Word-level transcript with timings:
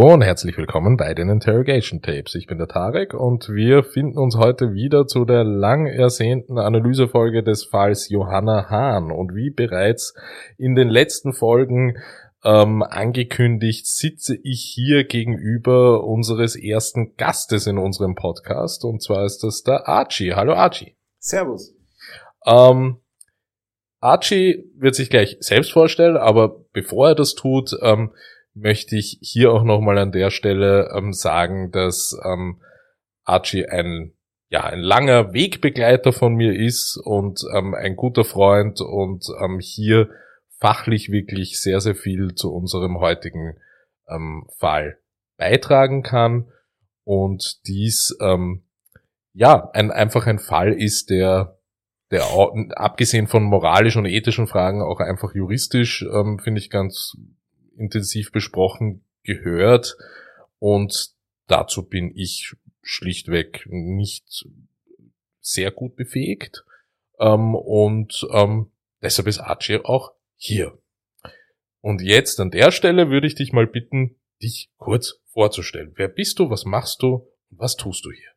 Hallo 0.00 0.14
und 0.14 0.22
herzlich 0.22 0.56
willkommen 0.56 0.96
bei 0.96 1.12
den 1.12 1.28
Interrogation 1.28 2.00
Tapes. 2.00 2.34
Ich 2.34 2.46
bin 2.46 2.56
der 2.56 2.68
Tarek 2.68 3.12
und 3.12 3.50
wir 3.50 3.84
finden 3.84 4.16
uns 4.16 4.34
heute 4.34 4.72
wieder 4.72 5.06
zu 5.06 5.26
der 5.26 5.44
lang 5.44 5.84
ersehnten 5.84 6.56
Analysefolge 6.56 7.42
des 7.42 7.64
Falls 7.64 8.08
Johanna 8.08 8.70
Hahn. 8.70 9.10
Und 9.10 9.34
wie 9.34 9.50
bereits 9.50 10.14
in 10.56 10.74
den 10.74 10.88
letzten 10.88 11.34
Folgen 11.34 11.98
ähm, 12.42 12.82
angekündigt, 12.82 13.86
sitze 13.86 14.38
ich 14.42 14.72
hier 14.74 15.04
gegenüber 15.04 16.02
unseres 16.02 16.56
ersten 16.56 17.14
Gastes 17.16 17.66
in 17.66 17.76
unserem 17.76 18.14
Podcast. 18.14 18.86
Und 18.86 19.02
zwar 19.02 19.26
ist 19.26 19.44
das 19.44 19.64
der 19.64 19.86
Archie. 19.86 20.32
Hallo 20.32 20.54
Archie. 20.54 20.96
Servus. 21.18 21.74
Ähm, 22.46 23.02
Archie 24.00 24.64
wird 24.78 24.94
sich 24.94 25.10
gleich 25.10 25.36
selbst 25.40 25.72
vorstellen, 25.72 26.16
aber 26.16 26.64
bevor 26.72 27.08
er 27.08 27.14
das 27.14 27.34
tut, 27.34 27.76
ähm, 27.82 28.12
möchte 28.60 28.96
ich 28.96 29.18
hier 29.20 29.52
auch 29.52 29.64
nochmal 29.64 29.98
an 29.98 30.12
der 30.12 30.30
Stelle 30.30 30.90
ähm, 30.96 31.12
sagen, 31.12 31.70
dass 31.70 32.18
ähm, 32.24 32.60
Archie 33.24 33.66
ein 33.66 34.12
ja 34.48 34.64
ein 34.64 34.80
langer 34.80 35.32
Wegbegleiter 35.32 36.12
von 36.12 36.34
mir 36.34 36.54
ist 36.54 36.96
und 36.96 37.40
ähm, 37.54 37.74
ein 37.74 37.96
guter 37.96 38.24
Freund 38.24 38.80
und 38.80 39.26
ähm, 39.40 39.60
hier 39.60 40.10
fachlich 40.58 41.10
wirklich 41.10 41.60
sehr 41.60 41.80
sehr 41.80 41.94
viel 41.94 42.34
zu 42.34 42.52
unserem 42.52 42.98
heutigen 42.98 43.56
ähm, 44.08 44.46
Fall 44.58 44.98
beitragen 45.36 46.02
kann. 46.02 46.50
Und 47.04 47.66
dies 47.66 48.16
ähm, 48.20 48.64
ja 49.32 49.70
ein 49.72 49.90
einfach 49.90 50.26
ein 50.26 50.38
Fall 50.38 50.72
ist, 50.72 51.10
der 51.10 51.56
der 52.10 52.24
abgesehen 52.74 53.28
von 53.28 53.44
moralischen 53.44 54.00
und 54.00 54.10
ethischen 54.10 54.48
Fragen 54.48 54.82
auch 54.82 54.98
einfach 54.98 55.32
juristisch 55.34 56.04
ähm, 56.12 56.40
finde 56.40 56.58
ich 56.58 56.68
ganz 56.68 57.16
intensiv 57.80 58.30
besprochen 58.30 59.04
gehört 59.22 59.96
und 60.58 61.14
dazu 61.46 61.88
bin 61.88 62.12
ich 62.14 62.54
schlichtweg 62.82 63.66
nicht 63.66 64.46
sehr 65.40 65.70
gut 65.70 65.96
befähigt 65.96 66.64
ähm, 67.18 67.54
und 67.54 68.26
ähm, 68.32 68.70
deshalb 69.02 69.28
ist 69.28 69.38
Archie 69.38 69.80
auch 69.82 70.12
hier. 70.36 70.78
Und 71.80 72.02
jetzt 72.02 72.40
an 72.40 72.50
der 72.50 72.70
Stelle 72.70 73.10
würde 73.10 73.26
ich 73.26 73.34
dich 73.34 73.52
mal 73.52 73.66
bitten, 73.66 74.16
dich 74.42 74.70
kurz 74.76 75.20
vorzustellen. 75.32 75.92
Wer 75.96 76.08
bist 76.08 76.38
du, 76.38 76.50
was 76.50 76.64
machst 76.64 77.02
du 77.02 77.28
und 77.50 77.58
was 77.58 77.76
tust 77.76 78.04
du 78.04 78.10
hier? 78.10 78.30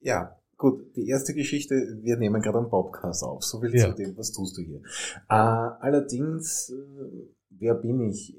Ja, 0.00 0.38
gut, 0.56 0.94
die 0.96 1.08
erste 1.08 1.34
Geschichte, 1.34 1.74
wir 2.02 2.16
nehmen 2.16 2.42
gerade 2.42 2.58
einen 2.58 2.70
Podcast 2.70 3.22
auf, 3.22 3.42
so 3.42 3.60
viel 3.60 3.74
ja. 3.74 3.88
zu 3.88 3.94
dem, 3.94 4.16
was 4.16 4.32
tust 4.32 4.56
du 4.58 4.62
hier. 4.62 4.82
Äh, 5.28 5.34
allerdings, 5.34 6.70
äh, 6.70 7.28
wer 7.50 7.74
bin 7.74 8.10
ich? 8.10 8.36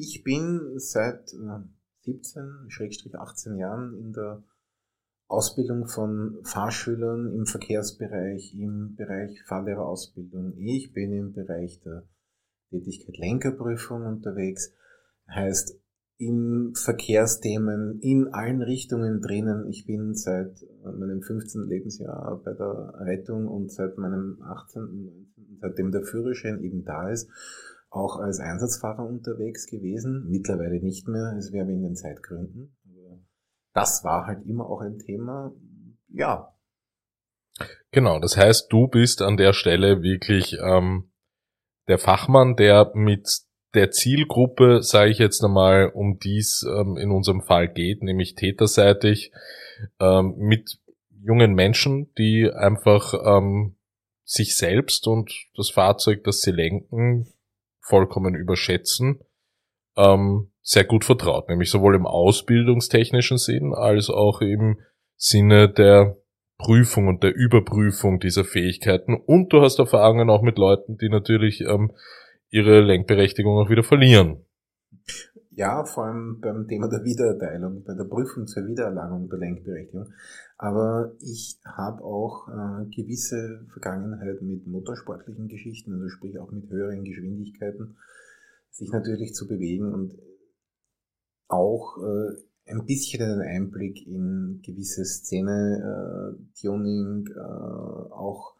Ich 0.00 0.22
bin 0.22 0.78
seit 0.78 1.30
17, 1.30 2.68
äh, 2.68 3.16
18 3.16 3.56
Jahren 3.56 3.98
in 3.98 4.12
der 4.12 4.44
Ausbildung 5.26 5.88
von 5.88 6.38
Fahrschülern 6.44 7.34
im 7.34 7.46
Verkehrsbereich, 7.46 8.54
im 8.54 8.94
Bereich 8.94 9.42
Fahrlehrerausbildung. 9.42 10.54
Ich 10.56 10.92
bin 10.92 11.12
im 11.12 11.32
Bereich 11.32 11.80
der 11.80 12.04
Tätigkeit 12.70 13.18
Lenkerprüfung 13.18 14.06
unterwegs. 14.06 14.72
Heißt, 15.28 15.76
in 16.16 16.74
Verkehrsthemen, 16.76 17.98
in 18.00 18.28
allen 18.32 18.62
Richtungen 18.62 19.20
drinnen. 19.20 19.66
Ich 19.66 19.84
bin 19.84 20.14
seit 20.14 20.64
meinem 20.84 21.22
15. 21.22 21.64
Lebensjahr 21.64 22.40
bei 22.44 22.52
der 22.52 22.94
Rettung 23.00 23.48
und 23.48 23.72
seit 23.72 23.98
meinem 23.98 24.40
18., 24.42 24.80
19., 24.80 25.58
seitdem 25.60 25.90
der 25.90 26.04
Führerschein 26.04 26.62
eben 26.62 26.84
da 26.84 27.10
ist, 27.10 27.28
auch 27.90 28.18
als 28.18 28.40
Einsatzfahrer 28.40 29.04
unterwegs 29.04 29.66
gewesen, 29.66 30.26
mittlerweile 30.28 30.80
nicht 30.82 31.08
mehr, 31.08 31.34
es 31.38 31.52
wäre 31.52 31.66
wegen 31.68 31.82
den 31.82 31.94
Zeitgründen. 31.94 32.76
Das 33.74 34.02
war 34.04 34.26
halt 34.26 34.44
immer 34.46 34.68
auch 34.68 34.80
ein 34.80 34.98
Thema, 34.98 35.52
ja. 36.08 36.52
Genau, 37.90 38.18
das 38.18 38.36
heißt, 38.36 38.72
du 38.72 38.88
bist 38.88 39.22
an 39.22 39.36
der 39.36 39.52
Stelle 39.52 40.02
wirklich 40.02 40.58
ähm, 40.62 41.10
der 41.86 41.98
Fachmann, 41.98 42.56
der 42.56 42.90
mit 42.94 43.28
der 43.74 43.90
Zielgruppe, 43.90 44.82
sage 44.82 45.10
ich 45.10 45.18
jetzt 45.18 45.42
einmal, 45.44 45.90
um 45.94 46.18
dies 46.18 46.66
ähm, 46.68 46.96
in 46.96 47.10
unserem 47.10 47.42
Fall 47.42 47.68
geht, 47.68 48.02
nämlich 48.02 48.34
täterseitig, 48.34 49.32
ähm, 50.00 50.34
mit 50.36 50.80
jungen 51.22 51.54
Menschen, 51.54 52.12
die 52.14 52.50
einfach 52.50 53.14
ähm, 53.24 53.76
sich 54.24 54.56
selbst 54.56 55.06
und 55.06 55.32
das 55.56 55.70
Fahrzeug, 55.70 56.24
das 56.24 56.40
sie 56.40 56.52
lenken, 56.52 57.26
vollkommen 57.88 58.34
überschätzen, 58.34 59.20
ähm, 59.96 60.50
sehr 60.62 60.84
gut 60.84 61.04
vertraut, 61.04 61.48
nämlich 61.48 61.70
sowohl 61.70 61.94
im 61.94 62.06
ausbildungstechnischen 62.06 63.38
Sinn 63.38 63.74
als 63.74 64.10
auch 64.10 64.40
im 64.40 64.78
Sinne 65.16 65.68
der 65.68 66.16
Prüfung 66.58 67.08
und 67.08 67.22
der 67.22 67.34
Überprüfung 67.34 68.20
dieser 68.20 68.44
Fähigkeiten. 68.44 69.14
Und 69.14 69.52
du 69.52 69.62
hast 69.62 69.78
Erfahrungen 69.78 70.28
auch 70.28 70.42
mit 70.42 70.58
Leuten, 70.58 70.98
die 70.98 71.08
natürlich 71.08 71.60
ähm, 71.62 71.92
ihre 72.50 72.80
Lenkberechtigung 72.80 73.58
auch 73.58 73.70
wieder 73.70 73.84
verlieren. 73.84 74.44
Ja, 75.58 75.84
vor 75.84 76.04
allem 76.04 76.38
beim 76.40 76.68
Thema 76.68 76.86
der 76.86 77.02
Wiedererteilung, 77.02 77.82
bei 77.82 77.92
der 77.92 78.04
Prüfung 78.04 78.46
zur 78.46 78.64
Wiedererlangung 78.68 79.28
der 79.28 79.40
Lenkberechtigung. 79.40 80.06
Aber 80.56 81.16
ich 81.18 81.58
habe 81.64 82.00
auch 82.04 82.46
äh, 82.46 82.86
gewisse 82.94 83.66
Vergangenheit 83.72 84.40
mit 84.40 84.68
motorsportlichen 84.68 85.48
Geschichten, 85.48 85.94
also 85.94 86.08
sprich 86.10 86.38
auch 86.38 86.52
mit 86.52 86.70
höheren 86.70 87.02
Geschwindigkeiten, 87.02 87.96
sich 88.70 88.92
natürlich 88.92 89.34
zu 89.34 89.48
bewegen 89.48 89.92
und 89.92 90.16
auch 91.48 91.98
äh, 92.04 92.70
ein 92.70 92.86
bisschen 92.86 93.22
einen 93.22 93.42
Einblick 93.42 94.06
in 94.06 94.62
gewisse 94.64 95.04
Szene, 95.04 96.36
äh, 96.38 96.60
Tuning, 96.60 97.26
äh, 97.34 97.40
auch 97.40 98.54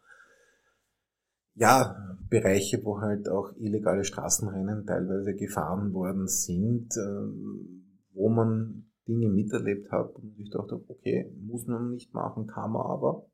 ja, 1.58 2.16
Bereiche, 2.30 2.84
wo 2.84 3.00
halt 3.00 3.28
auch 3.28 3.52
illegale 3.56 4.04
Straßenrennen 4.04 4.86
teilweise 4.86 5.34
gefahren 5.34 5.92
worden 5.92 6.28
sind, 6.28 6.96
äh, 6.96 8.14
wo 8.14 8.28
man 8.28 8.84
Dinge 9.08 9.28
miterlebt 9.28 9.90
hat 9.90 10.14
und 10.16 10.38
ich 10.38 10.50
dachte, 10.50 10.80
okay, 10.88 11.32
muss 11.40 11.66
man 11.66 11.90
nicht 11.90 12.12
machen, 12.12 12.46
kann 12.46 12.72
man 12.72 12.82
aber. 12.82 13.26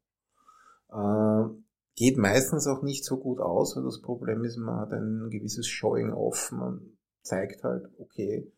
Äh, 0.93 1.55
geht 1.97 2.17
meistens 2.17 2.67
auch 2.67 2.83
nicht 2.83 3.05
so 3.05 3.19
gut 3.19 3.41
aus, 3.41 3.77
weil 3.77 3.85
das 3.85 4.01
Problem 4.01 4.45
ist, 4.45 4.57
man 4.57 4.81
hat 4.81 4.93
ein 4.93 5.29
gewisses 5.31 5.67
Showing-off, 5.67 6.53
man 6.53 6.81
zeigt 7.23 7.65
halt, 7.65 7.87
okay, 7.99 8.51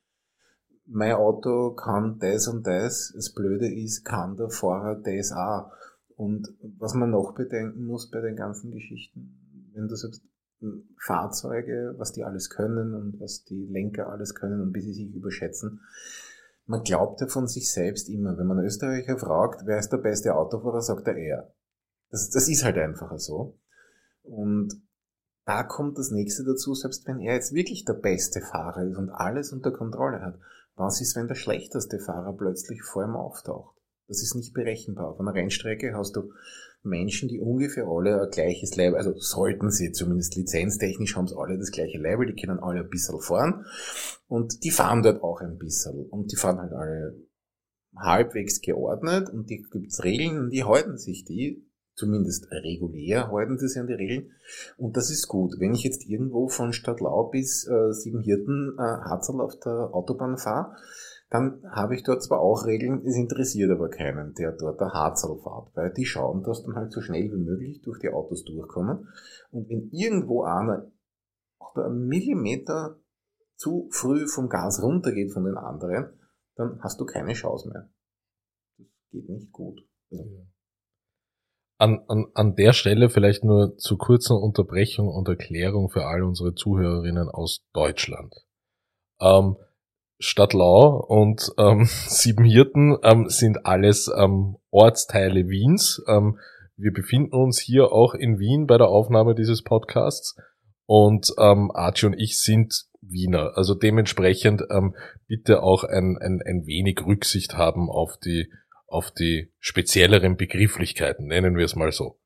mein 0.85 1.15
Auto 1.15 1.75
kann 1.75 2.19
das 2.19 2.47
und 2.47 2.67
das, 2.67 3.13
das 3.15 3.33
Blöde 3.33 3.73
ist, 3.73 4.05
kann 4.05 4.37
der 4.37 4.51
Fahrer 4.51 4.97
das 4.97 5.33
auch. 5.33 5.73
Und 6.15 6.49
was 6.79 6.95
man 6.95 7.11
noch 7.11 7.35
bedenken 7.35 7.85
muss 7.87 8.11
bei 8.11 8.21
den 8.21 8.37
ganzen 8.37 8.71
Geschichten, 8.71 9.46
wenn 9.77 9.89
du 9.89 9.97
sagst, 9.97 10.23
hm, 10.61 10.89
Fahrzeuge, 10.99 11.95
was 11.99 12.13
die 12.13 12.25
alles 12.25 12.51
können 12.51 12.95
und 12.95 13.21
was 13.21 13.45
die 13.45 13.67
Lenker 13.67 14.09
alles 14.09 14.35
können 14.35 14.61
und 14.61 14.75
wie 14.75 14.81
sie 14.81 14.93
sich 14.93 15.15
überschätzen. 15.15 15.81
Man 16.65 16.83
glaubt 16.83 17.21
ja 17.21 17.29
von 17.29 17.47
sich 17.47 17.71
selbst 17.73 18.09
immer. 18.09 18.37
Wenn 18.39 18.47
man 18.47 18.65
Österreicher 18.65 19.19
fragt, 19.19 19.67
wer 19.67 19.79
ist 19.79 19.91
der 19.91 19.99
beste 19.99 20.35
Autofahrer, 20.35 20.81
sagt 20.81 21.07
er 21.07 21.17
er. 21.17 21.55
Das, 22.11 22.31
das 22.31 22.49
ist 22.49 22.65
halt 22.65 22.79
einfach 22.79 23.17
so. 23.19 23.59
Und 24.23 24.83
da 25.45 25.63
kommt 25.63 25.97
das 25.99 26.11
nächste 26.11 26.45
dazu, 26.45 26.75
selbst 26.75 27.07
wenn 27.07 27.21
er 27.21 27.35
jetzt 27.35 27.53
wirklich 27.53 27.85
der 27.85 27.95
beste 27.95 28.41
Fahrer 28.41 28.83
ist 28.83 28.97
und 28.97 29.11
alles 29.11 29.53
unter 29.53 29.71
Kontrolle 29.71 30.21
hat. 30.21 30.41
Was 30.75 31.01
ist, 31.01 31.15
wenn 31.15 31.29
der 31.29 31.37
schlechteste 31.37 32.01
Fahrer 32.01 32.33
plötzlich 32.37 32.83
vor 32.83 33.05
ihm 33.05 33.15
auftaucht? 33.15 33.76
Das 34.09 34.23
ist 34.23 34.35
nicht 34.35 34.55
berechenbar. 34.55 35.09
Auf 35.09 35.21
einer 35.21 35.35
Rennstrecke 35.35 35.95
hast 35.95 36.15
du 36.15 36.33
Menschen, 36.83 37.29
die 37.29 37.41
ungefähr 37.41 37.87
alle 37.89 38.23
ein 38.23 38.31
gleiches 38.31 38.77
Label, 38.77 38.97
also 38.97 39.15
sollten 39.17 39.71
sie 39.71 39.91
zumindest 39.91 40.37
lizenztechnisch 40.37 41.17
haben 41.17 41.27
sie 41.27 41.37
alle 41.37 41.59
das 41.59 41.73
gleiche 41.73 41.99
Label, 41.99 42.27
die 42.27 42.41
können 42.41 42.61
alle 42.61 42.81
ein 42.81 42.89
bisschen 42.89 43.21
fahren. 43.21 43.67
Und 44.29 44.63
die 44.65 44.71
fahren 44.71 45.03
dort 45.03 45.23
auch 45.23 45.41
ein 45.41 45.59
bisschen. 45.59 46.07
Und 46.07 46.33
die 46.33 46.37
fahren 46.37 46.59
halt 46.59 46.73
alle 46.73 47.27
halbwegs 47.97 48.61
geordnet. 48.61 49.31
Und 49.31 49.51
die 49.51 49.67
gibt's 49.71 50.05
Regeln 50.05 50.39
und 50.39 50.51
die 50.51 50.65
halten 50.65 50.99
sich 50.99 51.25
die, 51.25 51.67
zumindest 51.95 52.51
regulär 52.51 53.31
halten 53.33 53.59
sie 53.59 53.69
sich 53.69 53.81
an 53.81 53.89
die 53.89 53.95
Regeln. 53.95 54.31
Und 54.77 54.97
das 54.97 55.11
ist 55.11 55.27
gut. 55.27 55.55
Wenn 55.59 55.75
ich 55.75 55.83
jetzt 55.83 56.07
irgendwo 56.07 56.49
von 56.49 56.73
Stadtlau 56.73 57.25
bis 57.31 57.67
äh, 57.67 57.93
Siebenhirten 57.93 58.77
äh, 58.79 58.83
Harzl 58.83 59.41
auf 59.41 59.59
der 59.59 59.91
Autobahn 59.93 60.39
fahre, 60.39 60.77
dann 61.29 61.63
habe 61.71 61.95
ich 61.95 62.05
dort 62.05 62.23
zwar 62.23 62.41
auch 62.41 62.67
Regeln, 62.67 63.05
es 63.05 63.17
interessiert 63.17 63.71
aber 63.71 63.89
keinen, 63.89 64.35
der 64.35 64.53
dort 64.53 64.81
der 64.81 64.93
Harzl 64.93 65.37
fährt, 65.43 65.75
weil 65.75 65.93
die 65.93 66.05
schauen, 66.05 66.45
dass 66.45 66.63
dann 66.63 66.77
halt 66.77 66.93
so 66.93 67.01
schnell 67.01 67.33
wie 67.33 67.45
möglich 67.45 67.83
durch 67.83 67.99
die 67.99 68.11
Autos 68.11 68.45
durchkommen. 68.45 69.09
Und 69.51 69.69
wenn 69.69 69.89
irgendwo 69.91 70.45
einer 70.45 70.91
oder 71.59 71.87
einen 71.87 72.07
Millimeter 72.07 73.01
zu 73.57 73.89
früh 73.91 74.29
vom 74.29 74.49
Gas 74.49 74.83
runtergeht 74.83 75.33
von 75.33 75.45
den 75.45 75.57
anderen, 75.57 76.19
dann 76.55 76.81
hast 76.83 77.01
du 77.01 77.07
keine 77.07 77.33
Chance 77.33 77.69
mehr. 77.69 77.89
Das 78.79 78.87
geht 79.11 79.29
nicht 79.29 79.51
gut. 79.51 79.81
Also 80.11 80.47
an, 81.79 82.05
an, 82.09 82.27
an 82.35 82.55
der 82.55 82.73
Stelle 82.73 83.11
vielleicht 83.11 83.45
nur 83.45 83.77
zu 83.77 83.99
kurzer 83.99 84.41
Unterbrechung 84.41 85.09
und 85.09 85.29
Erklärung 85.29 85.91
für 85.91 86.07
all 86.07 86.23
unsere 86.23 86.55
Zuhörerinnen 86.55 87.29
aus 87.29 87.67
Deutschland. 87.73 88.35
Ähm, 89.21 89.57
Stadtlau 90.19 91.05
und 91.09 91.53
ähm, 91.59 91.85
Siebenhirten 92.09 92.97
ähm, 93.03 93.29
sind 93.29 93.67
alles 93.67 94.11
ähm, 94.17 94.57
Ortsteile 94.71 95.49
Wiens. 95.49 96.03
Ähm, 96.09 96.39
wir 96.77 96.93
befinden 96.93 97.35
uns 97.35 97.59
hier 97.59 97.93
auch 97.93 98.15
in 98.15 98.39
Wien 98.39 98.67
bei 98.67 98.77
der 98.79 98.89
Aufnahme 98.89 99.35
dieses 99.35 99.63
Podcasts 99.63 100.37
und 100.85 101.33
ähm, 101.39 101.71
Archie 101.75 102.07
und 102.07 102.15
ich 102.15 102.39
sind 102.39 102.87
Wiener. 103.01 103.53
Also 103.57 103.75
dementsprechend 103.75 104.63
ähm, 104.71 104.95
bitte 105.27 105.63
auch 105.63 105.85
ein, 105.85 106.19
ein, 106.19 106.41
ein 106.45 106.67
wenig 106.67 107.01
Rücksicht 107.07 107.57
haben 107.57 107.91
auf 107.91 108.19
die, 108.19 108.51
auf 108.87 109.11
die 109.11 109.53
spezielleren 109.59 110.37
Begrifflichkeiten, 110.37 111.27
nennen 111.27 111.57
wir 111.57 111.65
es 111.65 111.77
mal 111.77 111.93
so. 111.93 112.19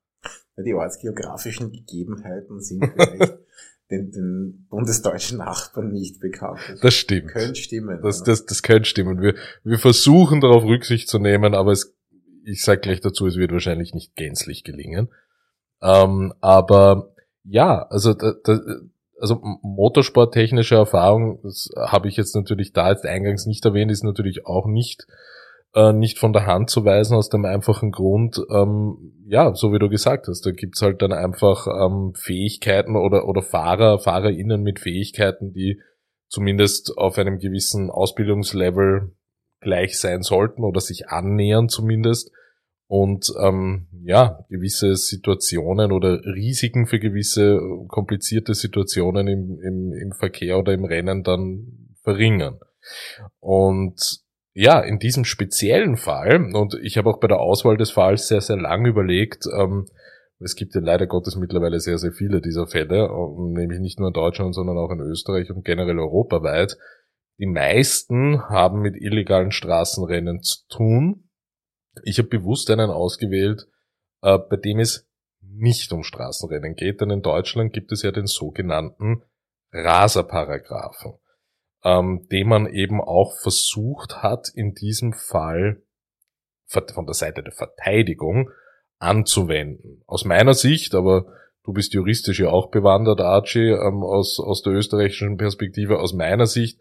Die 0.57 0.75
ortsgeografischen 0.75 1.71
Gegebenheiten 1.71 2.61
sind 2.61 2.85
vielleicht 2.85 3.39
den, 3.91 4.11
den 4.13 4.67
bundesdeutschen 4.71 5.39
Nachbarn 5.39 5.93
nicht 5.93 6.21
bekannt. 6.21 6.61
Das, 6.69 6.81
das 6.81 6.95
stimmt. 6.95 7.29
Könnte 7.29 7.57
stimmen. 7.57 8.01
Das, 8.03 8.23
das, 8.23 8.47
das 8.47 8.63
könnte 8.63 8.89
stimmen. 8.89 9.21
Wir, 9.21 9.35
wir 9.65 9.79
versuchen 9.79 10.41
darauf 10.41 10.65
Rücksicht 10.65 11.09
zu 11.09 11.19
nehmen, 11.19 11.55
aber 11.55 11.73
es, 11.73 11.95
ich 12.45 12.63
sage 12.63 12.81
gleich 12.81 13.01
dazu, 13.01 13.27
es 13.27 13.37
wird 13.37 13.53
wahrscheinlich 13.53 13.95
nicht 13.95 14.15
gänzlich 14.15 14.65
gelingen. 14.65 15.09
Ähm, 15.83 16.33
aber 16.41 17.15
ja, 17.45 17.83
also 17.89 18.15
da, 18.15 18.35
da, 18.45 18.61
also 19.19 19.41
motorsporttechnische 19.63 20.77
Erfahrung, 20.77 21.41
das 21.43 21.69
habe 21.77 22.09
ich 22.09 22.17
jetzt 22.17 22.35
natürlich 22.35 22.73
da 22.73 22.91
jetzt 22.91 23.05
eingangs 23.05 23.47
nicht 23.47 23.65
erwähnt, 23.65 23.91
ist 23.91 24.05
natürlich 24.05 24.47
auch 24.47 24.67
nicht 24.67 25.07
äh, 25.75 25.93
nicht 25.93 26.19
von 26.19 26.33
der 26.33 26.47
Hand 26.47 26.71
zu 26.71 26.85
weisen 26.85 27.17
aus 27.17 27.29
dem 27.29 27.45
einfachen 27.45 27.91
Grund, 27.91 28.41
ähm, 28.51 29.13
ja, 29.27 29.55
so 29.55 29.73
wie 29.73 29.79
du 29.79 29.89
gesagt 29.89 30.27
hast, 30.29 30.45
da 30.45 30.51
gibt's 30.51 30.83
halt 30.83 31.03
dann 31.03 31.13
einfach 31.13 31.67
ähm, 31.67 32.13
Fähigkeiten 32.15 32.97
oder 32.97 33.29
oder 33.29 33.43
Fahrer, 33.43 33.99
FahrerInnen 33.99 34.63
mit 34.63 34.81
Fähigkeiten, 34.81 35.53
die 35.53 35.81
zumindest 36.29 36.97
auf 36.97 37.19
einem 37.19 37.39
gewissen 37.39 37.91
Ausbildungslevel 37.91 39.13
gleich 39.61 39.99
sein 39.99 40.23
sollten 40.23 40.65
oder 40.65 40.81
sich 40.81 41.09
annähern 41.09 41.69
zumindest 41.69 42.33
und 42.91 43.33
ähm, 43.41 43.87
ja, 44.03 44.45
gewisse 44.49 44.97
Situationen 44.97 45.93
oder 45.93 46.25
Risiken 46.25 46.87
für 46.87 46.99
gewisse 46.99 47.61
komplizierte 47.87 48.55
Situationen 48.55 49.29
im, 49.29 49.61
im, 49.61 49.93
im 49.93 50.13
Verkehr 50.13 50.59
oder 50.59 50.73
im 50.73 50.85
Rennen 50.85 51.23
dann 51.23 51.95
verringern. 52.03 52.59
Und 53.39 54.20
ja, 54.53 54.81
in 54.81 54.99
diesem 54.99 55.25
speziellen 55.25 55.97
Fall, 55.97 56.55
und 56.55 56.75
ich 56.83 56.97
habe 56.97 57.11
auch 57.11 57.21
bei 57.21 57.29
der 57.29 57.41
Auswahl 57.41 57.77
des 57.77 57.91
Falls 57.91 58.29
sehr, 58.29 58.41
sehr 58.41 58.57
lang 58.57 58.85
überlegt, 58.87 59.47
ähm, 59.57 59.87
es 60.39 60.57
gibt 60.57 60.75
ja 60.75 60.81
leider 60.81 61.07
Gottes 61.07 61.37
mittlerweile 61.37 61.81
sehr, 61.81 61.99
sehr 61.99 62.13
viele 62.13 62.41
dieser 62.41 62.67
Fälle, 62.67 63.11
nämlich 63.39 63.79
nicht 63.79 63.99
nur 63.99 64.09
in 64.09 64.15
Deutschland, 64.15 64.55
sondern 64.55 64.79
auch 64.79 64.91
in 64.91 65.01
Österreich 65.01 65.51
und 65.51 65.65
generell 65.65 65.99
europaweit. 65.99 66.79
Die 67.39 67.47
meisten 67.47 68.41
haben 68.49 68.81
mit 68.81 68.97
illegalen 68.97 69.53
Straßenrennen 69.53 70.43
zu 70.43 70.67
tun 70.69 71.31
ich 72.05 72.19
habe 72.19 72.29
bewusst 72.29 72.71
einen 72.71 72.91
ausgewählt, 72.91 73.67
äh, 74.23 74.39
bei 74.39 74.57
dem 74.57 74.79
es 74.79 75.09
nicht 75.41 75.93
um 75.93 76.03
Straßenrennen 76.03 76.75
geht, 76.75 77.01
denn 77.01 77.11
in 77.11 77.23
Deutschland 77.23 77.73
gibt 77.73 77.93
es 77.93 78.03
ja 78.03 78.13
den 78.13 78.27
sogenannten 78.27 79.23
Raserparagraphen, 79.73 81.15
ähm, 81.85 82.27
den 82.31 82.49
man 82.49 82.67
eben 82.67 83.01
auch 83.01 83.35
versucht 83.41 84.23
hat, 84.23 84.49
in 84.55 84.75
diesem 84.75 85.13
Fall 85.13 85.83
von 86.67 87.07
der 87.07 87.15
Seite 87.15 87.43
der 87.43 87.53
Verteidigung 87.53 88.51
anzuwenden. 88.99 90.03
Aus 90.07 90.25
meiner 90.25 90.55
Sicht, 90.55 90.95
aber 90.95 91.27
du 91.65 91.73
bist 91.73 91.95
juristisch 91.95 92.41
ja 92.41 92.51
auch 92.51 92.71
bewandert, 92.71 93.21
Archie, 93.21 93.71
ähm, 93.71 94.05
aus, 94.05 94.39
aus 94.39 94.63
der 94.63 94.75
österreichischen 94.75 95.37
Perspektive, 95.37 95.99
aus 95.99 96.13
meiner 96.13 96.47
Sicht 96.47 96.79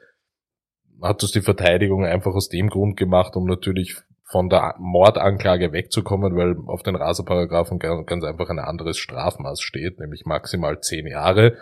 hat 1.01 1.23
das 1.23 1.31
die 1.31 1.41
Verteidigung 1.41 2.05
einfach 2.05 2.33
aus 2.33 2.49
dem 2.49 2.69
Grund 2.69 2.97
gemacht, 2.97 3.35
um 3.35 3.45
natürlich 3.45 3.95
von 4.25 4.49
der 4.49 4.75
Mordanklage 4.77 5.71
wegzukommen, 5.71 6.35
weil 6.35 6.55
auf 6.67 6.83
den 6.83 6.95
Raserparagraphen 6.95 7.79
ganz 7.79 8.23
einfach 8.23 8.49
ein 8.49 8.59
anderes 8.59 8.97
Strafmaß 8.97 9.61
steht, 9.61 9.99
nämlich 9.99 10.25
maximal 10.25 10.81
zehn 10.81 11.07
Jahre. 11.07 11.57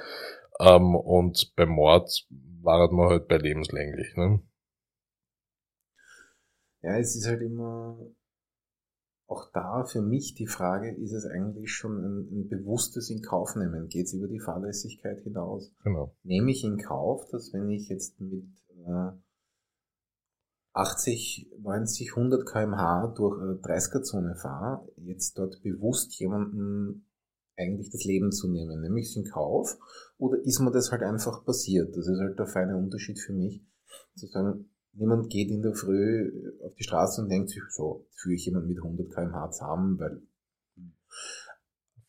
Ähm, 0.60 0.96
und 0.96 1.54
beim 1.56 1.70
Mord 1.70 2.26
war 2.62 2.92
man 2.92 3.10
halt 3.10 3.28
bei 3.28 3.38
lebenslänglich. 3.38 4.16
Ne? 4.16 4.42
Ja, 6.82 6.98
es 6.98 7.16
ist 7.16 7.28
halt 7.28 7.42
immer 7.42 7.98
auch 9.28 9.52
da 9.52 9.84
für 9.84 10.02
mich 10.02 10.36
die 10.36 10.48
Frage, 10.48 10.90
ist 10.96 11.12
es 11.12 11.26
eigentlich 11.26 11.72
schon 11.72 11.98
ein, 11.98 12.28
ein 12.32 12.48
bewusstes 12.48 13.10
Inkaufnehmen? 13.10 13.90
Geht 13.90 14.06
es 14.06 14.14
über 14.14 14.28
die 14.28 14.40
Fahrlässigkeit 14.40 15.20
hinaus? 15.20 15.74
Genau. 15.84 16.16
Nehme 16.24 16.52
ich 16.52 16.64
in 16.64 16.78
Kauf, 16.78 17.28
dass 17.30 17.52
wenn 17.52 17.70
ich 17.70 17.90
jetzt 17.90 18.22
mit 18.22 18.48
äh, 18.70 19.12
80, 20.74 21.52
90, 21.60 22.12
100 22.16 22.46
kmh 22.46 23.14
durch 23.18 23.42
eine 23.42 23.54
30er-Zone 23.56 24.36
fahre, 24.36 24.88
jetzt 24.96 25.38
dort 25.38 25.62
bewusst 25.62 26.18
jemanden 26.20 27.07
eigentlich 27.58 27.90
das 27.90 28.04
Leben 28.04 28.32
zu 28.32 28.48
nehmen, 28.50 28.82
nämlich 28.82 29.16
in 29.18 29.26
Kauf, 29.26 29.78
oder 30.18 30.38
ist 30.44 30.60
mir 30.60 30.72
das 30.72 30.92
halt 30.92 31.04
einfach 31.04 31.44
passiert? 31.44 31.96
Das 31.96 32.08
ist 32.08 32.20
halt 32.20 32.38
der 32.38 32.48
feine 32.48 32.78
Unterschied 32.78 33.20
für 33.20 33.34
mich, 33.34 33.64
zu 34.16 34.28
sagen, 34.28 34.70
niemand 34.94 35.30
geht 35.30 35.50
in 35.50 35.62
der 35.62 35.74
Früh 35.74 36.32
auf 36.64 36.74
die 36.76 36.84
Straße 36.84 37.22
und 37.22 37.30
denkt 37.30 37.50
sich, 37.50 37.62
so, 37.70 38.06
führe 38.16 38.36
ich 38.36 38.46
jemanden 38.46 38.70
mit 38.70 38.78
100 38.78 39.12
kmh 39.12 39.52
zusammen, 39.52 40.00
weil 40.00 40.22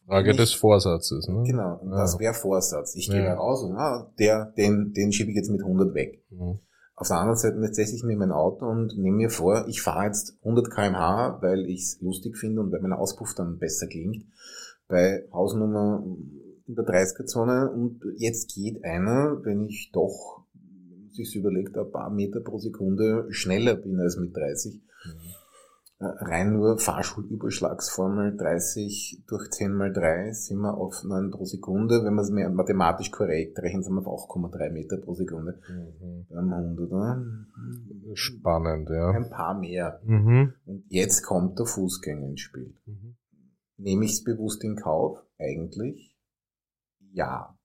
Frage 0.07 0.35
des 0.35 0.55
Vorsatzes, 0.55 1.29
ne? 1.29 1.43
Genau, 1.45 1.81
ja. 1.85 1.99
das 1.99 2.19
wäre 2.19 2.33
Vorsatz. 2.33 2.97
Ich 2.97 3.11
gehe 3.11 3.25
ja. 3.25 3.35
raus 3.35 3.63
und 3.63 3.77
ah, 3.77 4.11
der, 4.19 4.47
den, 4.57 4.95
den 4.95 5.13
schiebe 5.13 5.31
ich 5.31 5.37
jetzt 5.37 5.51
mit 5.51 5.61
100 5.61 5.95
weg. 5.95 6.25
Mhm. 6.31 6.61
Auf 6.95 7.09
der 7.09 7.19
anderen 7.19 7.37
Seite 7.37 7.63
setze 7.75 7.95
ich 7.95 8.03
mir 8.03 8.17
mein 8.17 8.33
Auto 8.33 8.67
und 8.67 8.97
nehme 8.97 9.19
mir 9.19 9.31
vor, 9.31 9.67
ich 9.69 9.83
fahre 9.83 10.07
jetzt 10.07 10.39
100 10.41 10.71
kmh, 10.71 11.39
weil 11.43 11.67
ich 11.67 11.83
es 11.83 12.01
lustig 12.01 12.39
finde 12.39 12.63
und 12.63 12.73
weil 12.73 12.81
mein 12.81 12.95
Auspuff 12.95 13.35
dann 13.35 13.59
besser 13.59 13.87
klingt, 13.87 14.25
bei 14.89 15.29
Hausnummer 15.33 16.03
in 16.67 16.75
der 16.75 16.85
30er-Zone 16.85 17.71
und 17.71 18.01
jetzt 18.17 18.55
geht 18.55 18.85
einer, 18.85 19.41
wenn 19.45 19.65
ich 19.65 19.91
doch, 19.93 20.45
wenn 20.55 21.01
man 21.01 21.11
sich 21.11 21.37
überlegt, 21.37 21.77
ein 21.77 21.91
paar 21.91 22.11
Meter 22.11 22.41
pro 22.41 22.59
Sekunde 22.59 23.27
schneller 23.31 23.75
bin 23.77 24.01
als 24.01 24.17
mit 24.17 24.37
30, 24.37 24.75
mhm 24.75 25.39
äh, 26.01 26.05
rein 26.05 26.53
nur 26.53 26.79
Fahrschulüberschlagsformel 26.79 28.37
30 28.37 29.25
durch 29.27 29.51
10 29.51 29.73
mal 29.73 29.93
3 29.93 30.33
sind 30.33 30.61
wir 30.61 30.77
auf 30.77 31.03
9 31.03 31.33
pro 31.33 31.45
Sekunde. 31.45 32.05
Wenn 32.05 32.15
man 32.15 32.25
es 32.25 32.31
mehr 32.31 32.49
mathematisch 32.51 33.11
korrekt 33.11 33.59
rechnen, 33.59 33.83
sind 33.83 33.95
wir 33.95 34.07
auf 34.07 34.31
8,3 34.31 34.71
Meter 34.71 34.97
pro 34.99 35.15
Sekunde 35.15 35.59
mhm. 35.69 36.27
beim 36.31 36.55
Hund, 36.55 36.81
oder? 36.81 37.25
Spannend, 38.15 38.89
ja. 38.91 39.11
Ein 39.11 39.29
paar 39.29 39.59
mehr. 39.59 40.01
Mhm. 40.05 40.55
Und 40.67 40.85
jetzt 40.89 41.23
kommt 41.23 41.59
der 41.59 41.67
Fußgänger 41.67 42.29
ins 42.29 42.43
Spiel. 42.43 42.77
Mhm. 42.87 43.17
Nehme 43.79 44.05
ich 44.05 44.13
es 44.13 44.25
bewusst 44.25 44.63
in 44.65 44.77
Kauf? 44.77 45.19
Eigentlich 45.39 46.15
ja. 47.13 47.57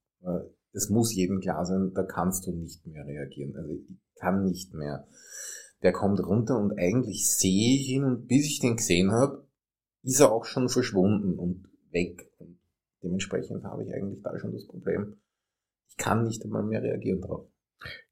Es 0.72 0.88
muss 0.88 1.14
jedem 1.14 1.40
klar 1.40 1.66
sein, 1.66 1.92
da 1.94 2.02
kannst 2.02 2.46
du 2.46 2.52
nicht 2.52 2.86
mehr 2.86 3.06
reagieren. 3.06 3.54
Also 3.56 3.72
ich 3.72 3.86
kann 4.16 4.44
nicht 4.44 4.74
mehr 4.74 5.06
der 5.84 5.92
kommt 5.92 6.18
runter 6.18 6.58
und 6.58 6.78
eigentlich 6.78 7.30
sehe 7.30 7.76
ich 7.76 7.90
ihn 7.90 8.04
und 8.04 8.26
bis 8.26 8.46
ich 8.46 8.58
den 8.58 8.76
gesehen 8.76 9.12
habe, 9.12 9.46
ist 10.02 10.18
er 10.18 10.32
auch 10.32 10.46
schon 10.46 10.70
verschwunden 10.70 11.38
und 11.38 11.68
weg. 11.90 12.26
Und 12.38 12.58
dementsprechend 13.02 13.64
habe 13.64 13.84
ich 13.84 13.92
eigentlich 13.92 14.22
da 14.22 14.36
schon 14.38 14.52
das 14.52 14.66
Problem. 14.66 15.18
Ich 15.90 15.98
kann 15.98 16.24
nicht 16.24 16.42
einmal 16.42 16.62
mehr 16.62 16.82
reagieren 16.82 17.20
drauf. 17.20 17.46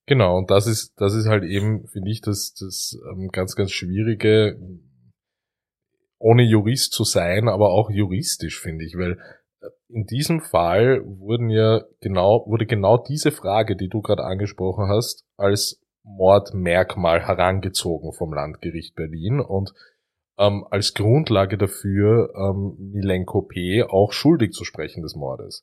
Genau, 0.05 0.37
und 0.37 0.51
das 0.51 0.67
ist, 0.67 0.93
das 0.97 1.15
ist 1.15 1.27
halt 1.27 1.45
eben, 1.45 1.87
finde 1.89 2.11
ich, 2.11 2.21
das, 2.21 2.53
das 2.55 2.99
ähm, 3.11 3.29
ganz, 3.29 3.57
ganz 3.57 3.71
Schwierige, 3.71 4.61
ohne 6.23 6.45
Jurist 6.45 6.93
zu 6.93 7.05
sein, 7.05 7.49
aber 7.49 7.71
auch 7.73 7.91
juristisch, 7.91 8.61
finde 8.61 8.85
ich, 8.85 8.97
weil 8.97 9.19
äh, 9.61 9.67
in 9.89 10.07
diesem 10.07 10.41
Fall 10.41 11.03
wurden 11.05 11.51
ja 11.51 11.83
genau, 12.01 12.45
wurde 12.47 12.67
genau 12.67 12.97
diese 12.97 13.33
Frage, 13.33 13.77
die 13.77 13.89
du 13.89 14.01
gerade 14.01 14.25
angesprochen 14.25 14.89
hast, 14.89 15.25
als 15.37 15.81
Mordmerkmal 16.05 17.27
herangezogen 17.27 18.13
vom 18.13 18.33
Landgericht 18.33 18.95
Berlin 18.95 19.41
und 19.41 19.73
ähm, 20.39 20.65
als 20.71 20.95
Grundlage 20.95 21.59
dafür 21.59 22.33
ähm, 22.37 22.77
Milenko 22.79 23.43
P. 23.43 23.83
auch 23.83 24.13
schuldig 24.13 24.53
zu 24.53 24.65
sprechen 24.65 25.03
des 25.03 25.15
Mordes. 25.17 25.63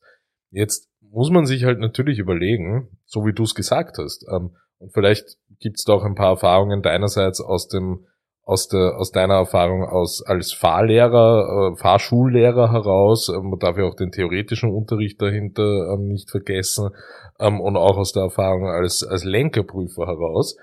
Jetzt 0.50 0.88
muss 1.00 1.30
man 1.30 1.46
sich 1.46 1.64
halt 1.64 1.78
natürlich 1.78 2.18
überlegen, 2.18 2.98
so 3.06 3.24
wie 3.24 3.32
du 3.32 3.42
es 3.44 3.54
gesagt 3.54 3.98
hast, 3.98 4.26
ähm, 4.30 4.56
und 4.78 4.94
vielleicht 4.94 5.36
gibt 5.58 5.78
es 5.78 5.84
da 5.84 5.92
auch 5.92 6.04
ein 6.04 6.14
paar 6.14 6.30
Erfahrungen 6.30 6.80
deinerseits 6.80 7.40
aus 7.40 7.68
dem 7.68 8.06
aus 8.44 8.68
der 8.68 8.96
aus 8.96 9.12
deiner 9.12 9.34
Erfahrung 9.34 9.84
aus 9.84 10.22
als 10.26 10.52
Fahrlehrer, 10.52 11.72
äh, 11.72 11.76
Fahrschullehrer 11.76 12.72
heraus, 12.72 13.28
äh, 13.28 13.38
man 13.40 13.58
darf 13.58 13.76
ja 13.76 13.84
auch 13.84 13.94
den 13.94 14.10
theoretischen 14.10 14.70
Unterricht 14.70 15.20
dahinter 15.22 15.94
ähm, 15.94 16.08
nicht 16.08 16.30
vergessen 16.30 16.90
ähm, 17.38 17.60
und 17.60 17.76
auch 17.76 17.96
aus 17.96 18.12
der 18.12 18.24
Erfahrung 18.24 18.66
als 18.66 19.02
als 19.02 19.24
Lenkerprüfer 19.24 20.06
heraus, 20.06 20.56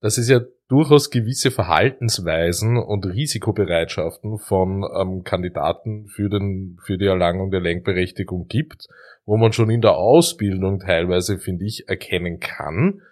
dass 0.00 0.18
es 0.18 0.28
ja 0.28 0.40
durchaus 0.68 1.10
gewisse 1.10 1.50
Verhaltensweisen 1.50 2.76
und 2.76 3.06
Risikobereitschaften 3.06 4.38
von 4.38 4.84
ähm, 4.98 5.22
Kandidaten 5.22 6.06
für 6.08 6.28
den 6.28 6.78
für 6.82 6.98
die 6.98 7.06
Erlangung 7.06 7.50
der 7.50 7.60
Lenkberechtigung 7.60 8.46
gibt, 8.48 8.88
wo 9.24 9.36
man 9.36 9.52
schon 9.52 9.70
in 9.70 9.80
der 9.80 9.96
Ausbildung 9.96 10.80
teilweise 10.80 11.38
finde 11.38 11.64
ich 11.64 11.88
erkennen 11.88 12.40
kann, 12.40 13.02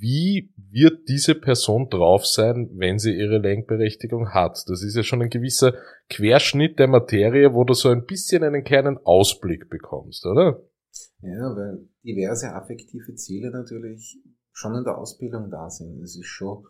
wie 0.00 0.52
wird 0.70 1.08
diese 1.08 1.34
Person 1.34 1.88
drauf 1.90 2.26
sein, 2.26 2.70
wenn 2.74 2.98
sie 2.98 3.14
ihre 3.14 3.38
Lenkberechtigung 3.38 4.30
hat? 4.30 4.64
Das 4.66 4.82
ist 4.82 4.96
ja 4.96 5.02
schon 5.02 5.22
ein 5.22 5.30
gewisser 5.30 5.74
Querschnitt 6.08 6.78
der 6.78 6.88
Materie, 6.88 7.54
wo 7.54 7.64
du 7.64 7.74
so 7.74 7.90
ein 7.90 8.06
bisschen 8.06 8.42
einen 8.42 8.64
kleinen 8.64 8.98
Ausblick 8.98 9.68
bekommst, 9.68 10.24
oder? 10.26 10.62
Ja, 11.22 11.54
weil 11.54 11.86
diverse 12.02 12.52
affektive 12.54 13.14
Ziele 13.14 13.50
natürlich 13.50 14.18
schon 14.52 14.74
in 14.74 14.84
der 14.84 14.96
Ausbildung 14.96 15.50
da 15.50 15.68
sind. 15.68 16.02
Es 16.02 16.16
ist 16.16 16.26
schon 16.26 16.64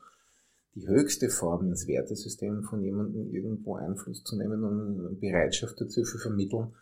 die 0.74 0.86
höchste 0.86 1.28
Form 1.28 1.68
ins 1.68 1.86
Wertesystem 1.86 2.62
von 2.62 2.82
jemandem 2.82 3.30
irgendwo 3.32 3.76
Einfluss 3.76 4.22
zu 4.22 4.36
nehmen 4.36 4.62
und 4.64 5.20
Bereitschaft 5.20 5.80
dazu 5.80 6.02
zu 6.02 6.18
vermitteln, 6.18 6.74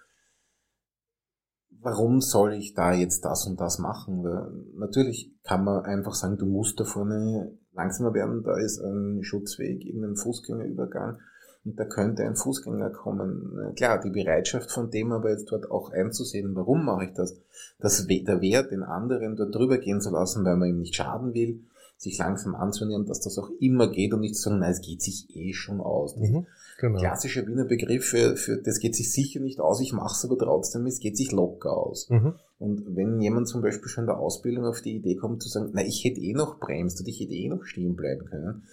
warum 1.82 2.20
soll 2.20 2.54
ich 2.54 2.74
da 2.74 2.92
jetzt 2.92 3.24
das 3.24 3.46
und 3.46 3.60
das 3.60 3.78
machen? 3.78 4.24
Weil 4.24 4.50
natürlich 4.74 5.32
kann 5.42 5.64
man 5.64 5.84
einfach 5.84 6.14
sagen, 6.14 6.38
du 6.38 6.46
musst 6.46 6.78
da 6.80 6.84
vorne 6.84 7.52
langsamer 7.74 8.14
werden, 8.14 8.42
da 8.42 8.56
ist 8.56 8.80
ein 8.80 9.22
Schutzweg, 9.22 9.84
irgendein 9.84 10.16
Fußgängerübergang 10.16 11.18
und 11.64 11.78
da 11.78 11.84
könnte 11.84 12.24
ein 12.24 12.36
Fußgänger 12.36 12.90
kommen. 12.90 13.74
Klar, 13.76 14.00
die 14.00 14.10
Bereitschaft 14.10 14.70
von 14.70 14.90
dem 14.90 15.12
aber 15.12 15.30
jetzt 15.30 15.50
dort 15.50 15.70
auch 15.70 15.90
einzusehen, 15.90 16.54
warum 16.54 16.84
mache 16.84 17.04
ich 17.04 17.12
das, 17.14 17.40
dass 17.78 18.06
der 18.06 18.40
Wert, 18.40 18.72
den 18.72 18.82
anderen 18.82 19.36
dort 19.36 19.54
drüber 19.54 19.78
gehen 19.78 20.00
zu 20.00 20.10
lassen, 20.10 20.44
weil 20.44 20.56
man 20.56 20.68
ihm 20.68 20.80
nicht 20.80 20.94
schaden 20.94 21.34
will, 21.34 21.60
sich 21.96 22.16
langsam 22.18 22.54
anzunähern, 22.54 23.06
dass 23.06 23.20
das 23.20 23.38
auch 23.38 23.50
immer 23.60 23.88
geht 23.88 24.14
und 24.14 24.20
nicht 24.20 24.36
zu 24.36 24.42
sagen, 24.42 24.60
nein, 24.60 24.70
es 24.70 24.80
geht 24.80 25.02
sich 25.02 25.26
eh 25.34 25.52
schon 25.52 25.80
aus. 25.80 26.16
Mhm, 26.16 26.46
genau. 26.78 26.98
Klassischer 26.98 27.46
Wiener 27.46 27.66
Begriff 27.66 28.06
für, 28.06 28.36
für 28.36 28.56
das 28.62 28.80
geht 28.80 28.96
sich 28.96 29.12
sicher 29.12 29.40
nicht 29.40 29.60
aus, 29.60 29.80
ich 29.80 29.92
mache 29.92 30.14
es 30.14 30.24
aber 30.24 30.38
trotzdem, 30.38 30.86
es 30.86 31.00
geht 31.00 31.16
sich 31.16 31.32
locker 31.32 31.76
aus. 31.76 32.08
Mhm. 32.08 32.34
Und 32.58 32.96
wenn 32.96 33.20
jemand 33.20 33.48
zum 33.48 33.60
Beispiel 33.60 33.88
schon 33.88 34.04
in 34.04 34.08
der 34.08 34.18
Ausbildung 34.18 34.64
auf 34.64 34.80
die 34.80 34.96
Idee 34.96 35.16
kommt 35.16 35.42
zu 35.42 35.48
sagen, 35.48 35.70
na, 35.74 35.84
ich 35.84 36.02
hätte 36.04 36.20
eh 36.20 36.32
noch 36.32 36.58
bremst 36.58 37.00
und 37.00 37.08
ich 37.08 37.20
hätte 37.20 37.34
eh 37.34 37.48
noch 37.48 37.64
stehen 37.64 37.94
bleiben 37.94 38.24
können, 38.24 38.64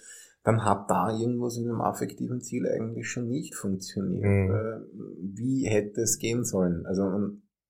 dann 0.42 0.64
hat 0.64 0.88
da 0.88 1.10
irgendwas 1.10 1.58
in 1.58 1.64
dem 1.64 1.80
affektiven 1.80 2.40
Ziel 2.40 2.66
eigentlich 2.66 3.08
schon 3.08 3.28
nicht 3.28 3.54
funktioniert. 3.54 4.24
Mhm. 4.24 4.86
Wie 5.34 5.66
hätte 5.66 6.00
es 6.00 6.18
gehen 6.18 6.44
sollen? 6.44 6.86
Also 6.86 7.04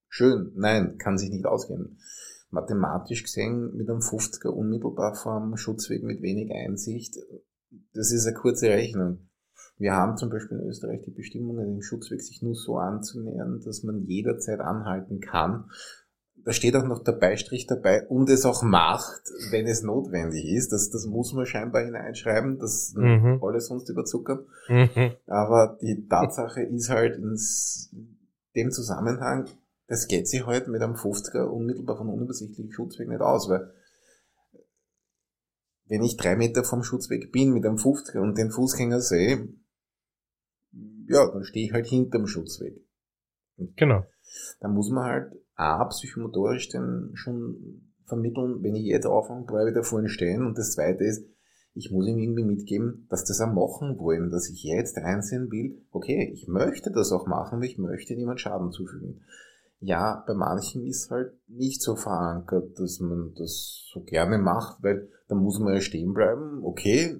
schön, 0.09 0.53
nein, 0.55 0.99
kann 0.99 1.19
sich 1.19 1.31
nicht 1.31 1.47
ausgehen 1.47 1.99
mathematisch 2.51 3.23
gesehen 3.23 3.75
mit 3.77 3.89
einem 3.89 4.01
50er 4.01 4.49
unmittelbar 4.49 5.15
vor 5.15 5.57
Schutzweg 5.57 6.03
mit 6.03 6.23
wenig 6.23 6.51
Einsicht, 6.53 7.17
das 7.93 8.13
ist 8.13 8.27
eine 8.27 8.37
kurze 8.37 8.69
Rechnung. 8.69 9.26
Wir 9.79 9.93
haben 9.93 10.17
zum 10.17 10.31
Beispiel 10.31 10.59
in 10.59 10.69
Österreich 10.69 11.03
die 11.03 11.11
Bestimmungen, 11.11 11.67
dem 11.67 11.83
Schutzweg 11.83 12.23
sich 12.23 12.43
nur 12.43 12.55
so 12.55 12.79
anzunähern, 12.79 13.61
dass 13.65 13.83
man 13.83 14.05
jederzeit 14.07 14.61
anhalten 14.61 15.21
kann. 15.21 15.71
Da 16.45 16.53
steht 16.53 16.77
auch 16.77 16.87
noch 16.87 17.03
der 17.03 17.13
Beistrich 17.13 17.67
dabei 17.67 18.07
und 18.07 18.31
es 18.31 18.47
auch 18.47 18.63
macht, 18.63 19.23
wenn 19.51 19.67
es 19.67 19.83
notwendig 19.83 20.45
ist. 20.47 20.73
Das, 20.73 20.91
das 20.91 21.07
muss 21.07 21.33
man 21.35 21.45
scheinbar 21.45 21.85
hineinschreiben, 21.85 22.59
das 22.59 22.95
mhm. 22.97 23.41
alles 23.43 23.67
sonst 23.67 23.89
überzuckern. 23.91 24.47
Mhm. 24.69 25.13
Aber 25.27 25.77
die 25.83 26.07
Tatsache 26.09 26.63
ist 26.63 26.89
halt 26.89 27.17
in 27.17 27.37
dem 28.55 28.71
Zusammenhang, 28.71 29.47
das 29.89 30.09
geht 30.09 30.29
sich 30.29 30.47
halt 30.47 30.69
mit 30.69 30.83
einem 30.83 30.95
50er 30.95 31.43
unmittelbar 31.43 31.99
von 31.99 32.09
unübersichtlichen 32.09 32.73
Schutzweg 32.73 33.09
nicht 33.09 33.21
aus, 33.21 33.49
weil 33.49 33.73
wenn 35.89 36.03
ich 36.03 36.17
drei 36.17 36.37
Meter 36.37 36.65
vom 36.65 36.83
Schutzweg 36.83 37.31
bin 37.31 37.53
mit 37.53 37.65
einem 37.65 37.77
50er 37.77 38.19
und 38.19 38.39
den 38.39 38.51
Fußgänger 38.51 39.01
sehe, 39.01 39.49
ja, 41.09 41.31
dann 41.31 41.45
stehe 41.45 41.67
ich 41.67 41.73
halt 41.73 41.87
hinterm 41.87 42.27
Schutzweg. 42.27 42.81
Genau. 43.77 44.05
Da 44.61 44.69
muss 44.69 44.91
man 44.91 45.05
halt 45.05 45.33
A, 45.55 45.85
psychomotorisch 45.87 46.69
dann 46.69 47.11
schon 47.15 47.93
vermitteln, 48.05 48.63
wenn 48.63 48.75
ich 48.75 48.85
jetzt 48.85 49.07
auffange, 49.07 49.47
bleibe 49.47 49.71
ich 49.71 49.75
da 49.75 49.83
vorne 49.83 50.09
stehen. 50.09 50.45
Und 50.47 50.59
das 50.59 50.73
zweite 50.73 51.05
ist, 51.05 51.27
ich 51.75 51.91
muss 51.91 52.07
ihm 52.07 52.19
irgendwie 52.19 52.45
mitgeben, 52.45 53.07
dass 53.11 53.25
das 53.25 53.41
auch 53.41 53.53
machen 53.53 53.99
wollen, 53.99 54.31
dass 54.31 54.49
ich 54.49 54.63
jetzt 54.63 54.97
einsehen 54.97 55.51
will, 55.51 55.83
okay, 55.91 56.31
ich 56.33 56.49
möchte 56.49 56.91
das 56.91 57.13
auch 57.13 57.27
machen, 57.27 57.57
aber 57.57 57.65
ich 57.65 57.79
möchte 57.79 58.15
niemand 58.15 58.41
Schaden 58.41 58.71
zufügen. 58.71 59.23
Ja, 59.81 60.25
bei 60.27 60.33
manchen 60.33 60.87
ist 60.87 61.11
halt 61.11 61.33
nicht 61.49 61.83
so 61.83 61.97
verankert, 61.97 62.79
dass 62.79 62.99
man 63.01 63.35
das 63.35 63.85
so 63.93 64.01
gerne 64.01 64.39
macht, 64.39 64.83
weil 64.83 65.11
da 65.29 65.35
muss 65.35 65.59
man 65.59 65.75
ja 65.75 65.81
stehen 65.81 66.15
bleiben. 66.15 66.65
Okay, 66.65 67.17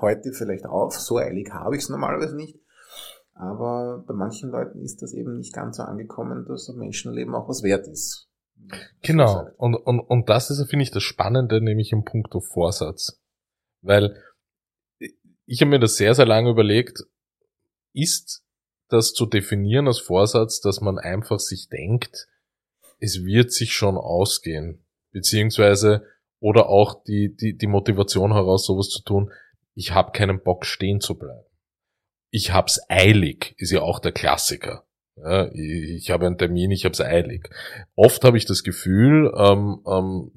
heute 0.00 0.32
vielleicht 0.32 0.66
auf, 0.66 0.94
so 0.94 1.18
eilig 1.18 1.50
habe 1.52 1.76
ich 1.76 1.82
es 1.82 1.88
normalerweise 1.88 2.36
nicht. 2.36 2.58
Aber 3.34 4.02
bei 4.06 4.14
manchen 4.14 4.50
Leuten 4.50 4.80
ist 4.80 5.02
das 5.02 5.12
eben 5.12 5.36
nicht 5.36 5.52
ganz 5.52 5.76
so 5.76 5.82
angekommen, 5.82 6.46
dass 6.48 6.68
ein 6.68 6.78
Menschenleben 6.78 7.34
auch 7.34 7.48
was 7.48 7.62
wert 7.62 7.86
ist. 7.86 8.28
Genau. 9.02 9.48
Und, 9.58 9.74
und, 9.74 10.00
und 10.00 10.28
das 10.28 10.50
ist, 10.50 10.68
finde 10.70 10.82
ich, 10.82 10.90
das 10.90 11.02
Spannende, 11.02 11.60
nämlich 11.60 11.92
im 11.92 12.04
Punkto 12.04 12.40
Vorsatz. 12.40 13.20
Weil 13.82 14.16
ich 15.44 15.60
habe 15.60 15.70
mir 15.70 15.78
das 15.78 15.96
sehr, 15.96 16.14
sehr 16.14 16.26
lange 16.26 16.50
überlegt, 16.50 17.04
ist 17.92 18.42
das 18.88 19.12
zu 19.12 19.26
definieren 19.26 19.86
als 19.86 19.98
Vorsatz, 19.98 20.60
dass 20.60 20.80
man 20.80 20.98
einfach 20.98 21.38
sich 21.38 21.68
denkt, 21.68 22.28
es 22.98 23.24
wird 23.24 23.52
sich 23.52 23.72
schon 23.72 23.96
ausgehen, 23.96 24.84
beziehungsweise 25.12 26.04
oder 26.40 26.68
auch 26.68 27.02
die, 27.04 27.34
die, 27.34 27.56
die 27.56 27.66
Motivation 27.66 28.32
heraus, 28.32 28.66
sowas 28.66 28.88
zu 28.88 29.02
tun, 29.02 29.30
ich 29.76 29.92
habe 29.92 30.10
keinen 30.10 30.42
Bock 30.42 30.66
stehen 30.66 31.00
zu 31.00 31.16
bleiben. 31.16 31.46
Ich 32.30 32.52
hab's 32.52 32.80
eilig, 32.88 33.54
ist 33.58 33.70
ja 33.70 33.82
auch 33.82 34.00
der 34.00 34.10
Klassiker. 34.10 34.84
Ja, 35.14 35.48
ich, 35.52 36.10
habe 36.10 36.26
einen 36.26 36.36
Termin, 36.36 36.72
ich 36.72 36.84
hab's 36.84 37.00
eilig. 37.00 37.48
Oft 37.94 38.24
habe 38.24 38.36
ich 38.36 38.44
das 38.44 38.64
Gefühl, 38.64 39.32
ähm, 39.36 39.82
ähm, 39.86 40.32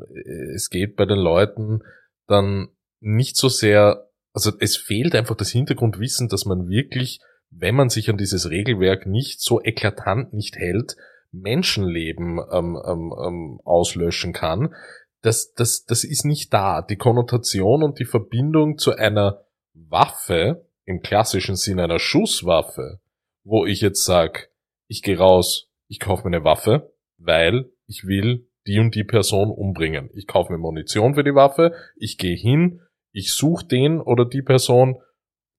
es 0.54 0.70
geht 0.70 0.96
bei 0.96 1.06
den 1.06 1.18
Leuten 1.18 1.82
dann 2.28 2.68
nicht 3.02 3.36
so 3.36 3.50
sehr, 3.50 4.10
also 4.34 4.52
es 4.60 4.78
fehlt 4.78 5.16
einfach 5.16 5.36
das 5.36 5.50
Hintergrundwissen, 5.50 6.30
dass 6.30 6.46
man 6.46 6.70
wirklich 6.70 7.20
wenn 7.52 7.76
man 7.76 7.90
sich 7.90 8.10
an 8.10 8.18
dieses 8.18 8.50
Regelwerk 8.50 9.06
nicht 9.06 9.42
so 9.42 9.62
eklatant 9.62 10.34
nicht 10.34 10.58
hält, 10.58 10.96
Menschenleben 11.32 12.40
ähm, 12.52 12.80
ähm, 12.86 13.14
ähm, 13.26 13.60
auslöschen 13.64 14.34
kann. 14.34 14.74
Das, 15.22 15.54
das, 15.54 15.86
das 15.86 16.04
ist 16.04 16.26
nicht 16.26 16.54
da. 16.54 16.82
Die 16.82 16.96
Konnotation 16.96 17.84
und 17.84 18.00
die 18.00 18.06
Verbindung 18.06 18.78
zu 18.78 18.96
einer 18.96 19.46
Waffe, 19.74 20.66
im 20.86 21.02
klassischen 21.02 21.56
Sinn 21.56 21.80
einer 21.80 22.00
Schusswaffe, 22.00 23.00
wo 23.44 23.66
ich 23.66 23.82
jetzt 23.82 24.06
sag, 24.06 24.50
ich 24.88 25.04
gehe 25.04 25.20
raus, 25.20 25.70
ich 25.88 26.00
kaufe 26.00 26.28
mir 26.28 26.36
eine 26.36 26.46
Waffe, 26.46 26.94
weil 27.18 27.72
ich 27.86 28.06
will 28.06 28.48
die 28.66 28.80
und 28.80 28.96
die 28.96 29.04
Person 29.04 29.52
umbringen. 29.52 30.10
Ich 30.14 30.26
kaufe 30.26 30.52
mir 30.52 30.58
Munition 30.58 31.14
für 31.16 31.24
die 31.24 31.36
Waffe, 31.36 31.74
ich 31.96 32.18
gehe 32.18 32.36
hin, 32.36 32.82
ich 33.12 33.34
suche 33.34 33.66
den 33.66 34.02
oder 34.02 34.26
die 34.26 34.42
Person, 34.42 35.02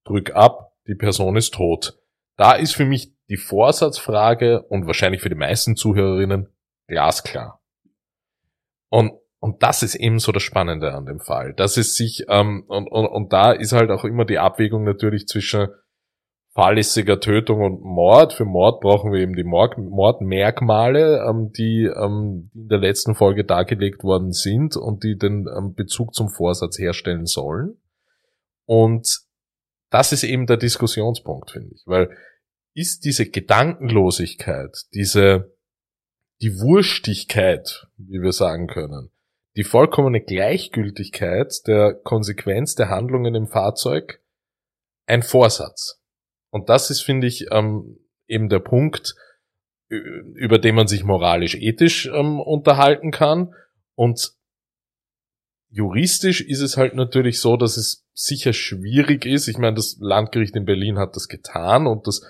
drück 0.04 0.34
ab, 0.34 0.72
die 0.86 0.94
Person 0.94 1.36
ist 1.36 1.54
tot. 1.54 1.98
Da 2.36 2.54
ist 2.54 2.74
für 2.74 2.84
mich 2.84 3.12
die 3.28 3.36
Vorsatzfrage 3.36 4.62
und 4.62 4.86
wahrscheinlich 4.86 5.20
für 5.20 5.28
die 5.28 5.36
meisten 5.36 5.76
Zuhörerinnen 5.76 6.48
glasklar. 6.88 7.60
Und, 8.88 9.12
und 9.40 9.62
das 9.62 9.82
ist 9.82 9.94
eben 9.94 10.18
so 10.18 10.32
das 10.32 10.42
Spannende 10.42 10.92
an 10.92 11.06
dem 11.06 11.18
Fall. 11.18 11.54
Das 11.54 11.78
ist 11.78 11.96
sich, 11.96 12.26
ähm, 12.28 12.64
und, 12.68 12.86
und, 12.86 13.06
und 13.06 13.32
da 13.32 13.52
ist 13.52 13.72
halt 13.72 13.90
auch 13.90 14.04
immer 14.04 14.26
die 14.26 14.38
Abwägung 14.38 14.84
natürlich 14.84 15.26
zwischen 15.26 15.68
fahrlässiger 16.52 17.20
Tötung 17.20 17.62
und 17.62 17.80
Mord. 17.80 18.34
Für 18.34 18.44
Mord 18.44 18.82
brauchen 18.82 19.12
wir 19.12 19.20
eben 19.20 19.34
die 19.34 19.44
Mord 19.44 19.78
Mordmerkmale, 19.78 21.24
ähm, 21.26 21.52
die 21.56 21.84
ähm, 21.84 22.50
in 22.54 22.68
der 22.68 22.78
letzten 22.78 23.14
Folge 23.14 23.44
dargelegt 23.44 24.04
worden 24.04 24.32
sind 24.32 24.76
und 24.76 25.04
die 25.04 25.16
den 25.16 25.46
ähm, 25.56 25.74
Bezug 25.74 26.14
zum 26.14 26.28
Vorsatz 26.28 26.78
herstellen 26.78 27.24
sollen. 27.24 27.78
Und 28.66 29.20
das 29.88 30.12
ist 30.12 30.22
eben 30.22 30.46
der 30.46 30.58
Diskussionspunkt, 30.58 31.50
finde 31.50 31.74
ich, 31.74 31.82
weil 31.86 32.10
ist 32.74 33.04
diese 33.04 33.28
Gedankenlosigkeit, 33.28 34.76
diese, 34.94 35.56
die 36.42 36.52
Wurstigkeit, 36.60 37.88
wie 37.96 38.20
wir 38.20 38.32
sagen 38.32 38.66
können, 38.68 39.10
die 39.56 39.64
vollkommene 39.64 40.20
Gleichgültigkeit 40.20 41.66
der 41.66 41.94
Konsequenz 41.94 42.74
der 42.74 42.88
Handlungen 42.88 43.34
im 43.34 43.46
Fahrzeug 43.48 44.22
ein 45.06 45.22
Vorsatz. 45.22 46.00
Und 46.50 46.68
das 46.68 46.90
ist, 46.90 47.02
finde 47.02 47.26
ich, 47.26 47.46
ähm, 47.50 47.98
eben 48.26 48.48
der 48.48 48.60
Punkt, 48.60 49.14
über 49.88 50.58
den 50.58 50.76
man 50.76 50.86
sich 50.86 51.02
moralisch-ethisch 51.02 52.06
ähm, 52.06 52.38
unterhalten 52.38 53.10
kann. 53.10 53.54
Und 53.96 54.34
juristisch 55.68 56.40
ist 56.40 56.60
es 56.60 56.76
halt 56.76 56.94
natürlich 56.94 57.40
so, 57.40 57.56
dass 57.56 57.76
es 57.76 58.06
sicher 58.12 58.52
schwierig 58.52 59.26
ist. 59.26 59.48
Ich 59.48 59.58
meine, 59.58 59.74
das 59.74 59.96
Landgericht 60.00 60.54
in 60.54 60.64
Berlin 60.64 60.98
hat 60.98 61.16
das 61.16 61.26
getan 61.26 61.88
und 61.88 62.06
das 62.06 62.22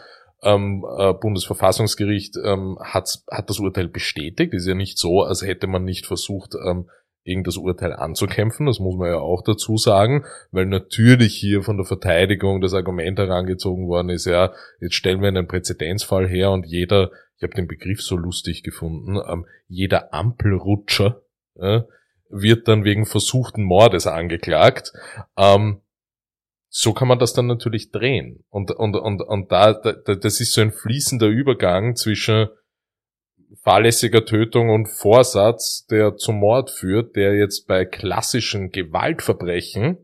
ähm, 0.42 0.84
äh, 0.98 1.12
Bundesverfassungsgericht 1.12 2.36
ähm, 2.42 2.78
hat, 2.80 3.20
das 3.46 3.58
Urteil 3.58 3.88
bestätigt. 3.88 4.54
Ist 4.54 4.66
ja 4.66 4.74
nicht 4.74 4.98
so, 4.98 5.22
als 5.22 5.42
hätte 5.42 5.66
man 5.66 5.84
nicht 5.84 6.06
versucht, 6.06 6.54
ähm, 6.54 6.88
gegen 7.24 7.44
das 7.44 7.56
Urteil 7.56 7.92
anzukämpfen. 7.92 8.66
Das 8.66 8.78
muss 8.78 8.96
man 8.96 9.08
ja 9.08 9.18
auch 9.18 9.42
dazu 9.42 9.76
sagen, 9.76 10.24
weil 10.50 10.66
natürlich 10.66 11.36
hier 11.36 11.62
von 11.62 11.76
der 11.76 11.86
Verteidigung 11.86 12.60
das 12.60 12.74
Argument 12.74 13.18
herangezogen 13.18 13.88
worden 13.88 14.08
ist, 14.08 14.26
ja, 14.26 14.52
jetzt 14.80 14.94
stellen 14.94 15.20
wir 15.20 15.28
einen 15.28 15.46
Präzedenzfall 15.48 16.28
her 16.28 16.50
und 16.50 16.66
jeder, 16.66 17.10
ich 17.36 17.42
habe 17.42 17.54
den 17.54 17.68
Begriff 17.68 18.02
so 18.02 18.16
lustig 18.16 18.62
gefunden, 18.62 19.18
ähm, 19.28 19.46
jeder 19.68 20.14
Ampelrutscher, 20.14 21.22
äh, 21.56 21.82
wird 22.30 22.68
dann 22.68 22.84
wegen 22.84 23.06
versuchten 23.06 23.64
Mordes 23.64 24.06
angeklagt. 24.06 24.92
Ähm, 25.36 25.80
so 26.68 26.92
kann 26.92 27.08
man 27.08 27.18
das 27.18 27.32
dann 27.32 27.48
natürlich 27.48 27.90
drehen. 27.90 28.44
Und, 28.48 28.70
und, 28.70 28.94
und, 28.94 29.20
und 29.20 29.50
da, 29.50 29.72
da, 29.72 29.92
das 29.92 30.40
ist 30.40 30.52
so 30.52 30.60
ein 30.60 30.70
fließender 30.70 31.26
Übergang 31.26 31.96
zwischen 31.96 32.48
fahrlässiger 33.62 34.24
Tötung 34.24 34.70
und 34.70 34.86
Vorsatz, 34.86 35.86
der 35.90 36.16
zum 36.16 36.36
Mord 36.36 36.70
führt, 36.70 37.16
der 37.16 37.34
jetzt 37.36 37.66
bei 37.66 37.84
klassischen 37.84 38.70
Gewaltverbrechen 38.70 39.98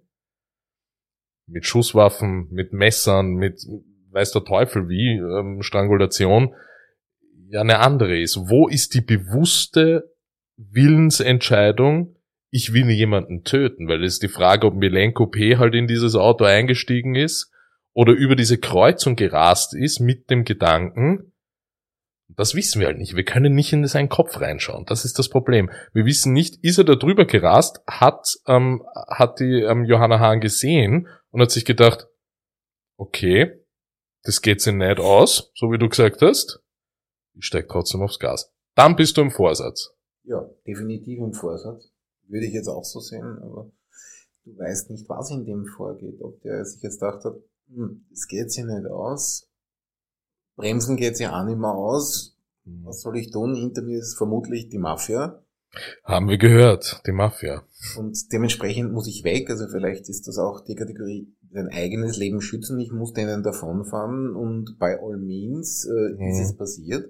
mit 1.46 1.64
Schusswaffen, 1.64 2.48
mit 2.50 2.72
Messern, 2.72 3.34
mit 3.34 3.60
weiß 4.10 4.32
der 4.32 4.44
Teufel 4.44 4.88
wie, 4.88 5.18
ähm, 5.18 5.62
Strangulation, 5.62 6.54
ja 7.48 7.60
eine 7.60 7.78
andere 7.78 8.18
ist. 8.18 8.48
Wo 8.48 8.66
ist 8.66 8.94
die 8.94 9.00
bewusste 9.00 10.10
Willensentscheidung, 10.56 12.16
ich 12.50 12.72
will 12.72 12.90
jemanden 12.90 13.44
töten? 13.44 13.88
Weil 13.88 14.02
es 14.02 14.14
ist 14.14 14.22
die 14.22 14.28
Frage, 14.28 14.66
ob 14.66 14.74
Milenko 14.74 15.26
P. 15.26 15.58
halt 15.58 15.74
in 15.74 15.86
dieses 15.86 16.16
Auto 16.16 16.44
eingestiegen 16.44 17.14
ist 17.14 17.52
oder 17.92 18.12
über 18.12 18.36
diese 18.36 18.58
Kreuzung 18.58 19.16
gerast 19.16 19.74
ist 19.74 20.00
mit 20.00 20.30
dem 20.30 20.44
Gedanken, 20.44 21.32
das 22.28 22.54
wissen 22.54 22.80
wir 22.80 22.88
halt 22.88 22.98
nicht. 22.98 23.14
Wir 23.14 23.24
können 23.24 23.54
nicht 23.54 23.72
in 23.72 23.86
seinen 23.86 24.08
Kopf 24.08 24.40
reinschauen. 24.40 24.84
Das 24.86 25.04
ist 25.04 25.18
das 25.18 25.28
Problem. 25.28 25.70
Wir 25.92 26.04
wissen 26.04 26.32
nicht, 26.32 26.62
ist 26.62 26.78
er 26.78 26.84
da 26.84 26.94
drüber 26.96 27.24
gerast, 27.24 27.80
hat, 27.86 28.36
ähm, 28.46 28.84
hat 28.94 29.38
die 29.40 29.62
ähm, 29.62 29.84
Johanna 29.84 30.18
Hahn 30.18 30.40
gesehen 30.40 31.08
und 31.30 31.40
hat 31.40 31.50
sich 31.50 31.64
gedacht, 31.64 32.08
okay, 32.96 33.64
das 34.22 34.42
geht 34.42 34.60
sich 34.60 34.74
nicht 34.74 34.98
aus, 34.98 35.52
so 35.54 35.70
wie 35.70 35.78
du 35.78 35.88
gesagt 35.88 36.20
hast. 36.20 36.60
Ich 37.34 37.46
steig 37.46 37.68
trotzdem 37.68 38.02
aufs 38.02 38.18
Gas. 38.18 38.52
Dann 38.74 38.96
bist 38.96 39.16
du 39.16 39.20
im 39.20 39.30
Vorsatz. 39.30 39.94
Ja, 40.24 40.48
definitiv 40.66 41.18
im 41.18 41.32
Vorsatz. 41.32 41.92
Würde 42.28 42.46
ich 42.46 42.52
jetzt 42.52 42.68
auch 42.68 42.84
so 42.84 42.98
sehen, 42.98 43.38
aber 43.40 43.70
du 44.44 44.58
weißt 44.58 44.90
nicht, 44.90 45.08
was 45.08 45.30
in 45.30 45.44
dem 45.44 45.64
vorgeht. 45.66 46.20
Ob 46.20 46.40
der 46.40 46.64
sich 46.64 46.82
jetzt 46.82 46.98
gedacht 46.98 47.24
hat, 47.24 47.36
hm, 47.68 48.04
das 48.10 48.26
geht 48.26 48.50
sich 48.50 48.64
nicht 48.64 48.86
aus, 48.86 49.45
Bremsen 50.56 50.96
geht 50.96 51.16
sich 51.16 51.28
auch 51.28 51.44
nicht 51.44 51.58
mehr 51.58 51.72
aus, 51.72 52.36
was 52.64 53.00
soll 53.00 53.16
ich 53.18 53.30
tun? 53.30 53.54
Hinter 53.54 53.82
mir 53.82 53.98
ist 53.98 54.16
vermutlich 54.16 54.68
die 54.68 54.78
Mafia. 54.78 55.42
Haben 56.04 56.28
wir 56.28 56.38
gehört, 56.38 57.02
die 57.06 57.12
Mafia. 57.12 57.62
Und 57.98 58.32
dementsprechend 58.32 58.92
muss 58.92 59.06
ich 59.06 59.24
weg. 59.24 59.50
Also 59.50 59.68
vielleicht 59.68 60.08
ist 60.08 60.26
das 60.26 60.38
auch 60.38 60.62
die 60.62 60.74
Kategorie, 60.74 61.32
sein 61.52 61.68
eigenes 61.68 62.16
Leben 62.16 62.40
schützen. 62.40 62.80
Ich 62.80 62.92
muss 62.92 63.12
denen 63.12 63.42
davonfahren 63.42 64.34
und 64.34 64.78
bei 64.78 64.98
all 65.00 65.18
means 65.18 65.84
äh, 65.84 66.14
mhm. 66.14 66.28
ist 66.28 66.40
es 66.40 66.56
passiert. 66.56 67.08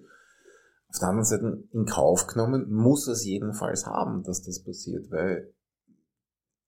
Auf 0.88 0.98
der 0.98 1.08
anderen 1.08 1.24
Seite 1.24 1.64
in 1.72 1.86
Kauf 1.86 2.26
genommen 2.26 2.70
muss 2.70 3.06
es 3.08 3.24
jedenfalls 3.24 3.86
haben, 3.86 4.22
dass 4.24 4.42
das 4.42 4.62
passiert, 4.62 5.10
weil 5.10 5.52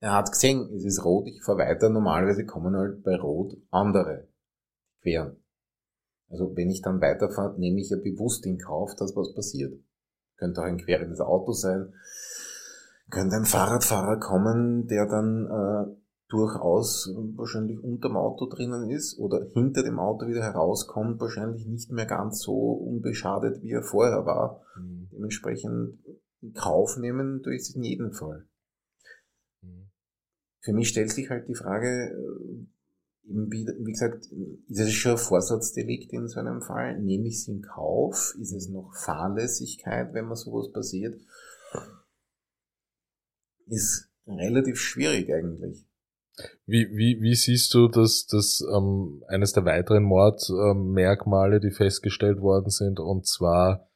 er 0.01 0.13
hat 0.13 0.31
gesehen, 0.31 0.71
es 0.75 0.85
ist 0.85 1.05
rot, 1.05 1.27
ich 1.27 1.43
fahre 1.43 1.59
weiter. 1.59 1.89
Normalerweise 1.89 2.47
kommen 2.47 2.77
halt 2.77 3.03
bei 3.03 3.17
Rot 3.17 3.57
andere 3.71 4.29
queren. 5.03 5.37
Also 6.29 6.55
wenn 6.57 6.71
ich 6.71 6.83
dann 6.83 7.01
weiterfahre, 7.01 7.59
nehme 7.59 7.81
ich 7.81 7.91
ja 7.91 7.97
bewusst 7.97 8.45
in 8.47 8.59
Kauf, 8.59 8.95
dass 8.97 9.17
was 9.17 9.35
passiert. 9.35 9.75
Könnte 10.37 10.61
auch 10.61 10.67
ein 10.67 10.79
querendes 10.79 11.21
Auto 11.21 11.53
sein, 11.53 11.95
könnte 13.11 13.37
ein 13.37 13.45
Fahrradfahrer 13.45 14.19
kommen, 14.21 14.87
der 14.87 15.07
dann 15.07 15.47
äh, 15.47 15.97
durchaus 16.29 17.11
wahrscheinlich 17.37 17.83
unterm 17.83 18.17
Auto 18.17 18.47
drinnen 18.47 18.91
ist 18.91 19.19
oder 19.19 19.47
hinter 19.55 19.83
dem 19.83 19.99
Auto 19.99 20.27
wieder 20.27 20.43
herauskommt, 20.43 21.21
wahrscheinlich 21.21 21.67
nicht 21.67 21.91
mehr 21.91 22.07
ganz 22.07 22.41
so 22.41 22.73
unbeschadet, 22.73 23.63
wie 23.63 23.73
er 23.73 23.83
vorher 23.83 24.27
war. 24.27 24.63
Mhm. 24.77 25.09
Dementsprechend 25.11 25.99
in 26.41 26.53
Kauf 26.53 26.99
nehmen 26.99 27.43
durch 27.43 27.63
es 27.63 27.75
in 27.75 27.83
jedem 27.83 28.13
Fall. 28.13 28.47
Mhm. 29.63 29.91
Für 30.61 30.75
mich 30.75 30.91
stellt 30.91 31.11
sich 31.11 31.31
halt 31.31 31.49
die 31.49 31.55
Frage, 31.55 32.13
äh, 32.13 32.67
eben 33.29 33.53
wie, 33.53 33.67
wie 33.67 33.93
gesagt, 33.93 34.27
ist 34.69 34.81
es 34.81 34.93
schon 34.93 35.13
ein 35.13 35.19
Vorsatzdelikt 35.19 36.13
in 36.13 36.29
so 36.29 36.41
einem 36.41 36.63
Fall? 36.63 36.99
Nehme 37.01 37.29
ich 37.29 37.35
es 37.35 37.49
in 37.49 37.63
Kauf? 37.63 38.35
Ist 38.41 38.53
es 38.53 38.69
noch 38.69 38.95
Fahrlässigkeit, 38.95 40.15
wenn 40.15 40.29
mir 40.29 40.37
sowas 40.37 40.73
passiert? 40.73 41.21
Ist 43.67 44.11
relativ 44.27 44.79
schwierig 44.79 45.33
eigentlich. 45.33 45.85
Wie, 46.67 46.89
wie, 46.97 47.21
wie 47.21 47.35
siehst 47.35 47.75
du, 47.75 47.89
dass 47.89 48.27
das 48.27 48.65
ähm, 48.73 49.25
eines 49.27 49.53
der 49.53 49.65
weiteren 49.65 50.05
Mordmerkmale, 50.05 51.59
die 51.61 51.73
festgestellt 51.73 52.41
worden 52.41 52.71
sind, 52.71 53.01
und 53.01 53.27
zwar 53.27 53.89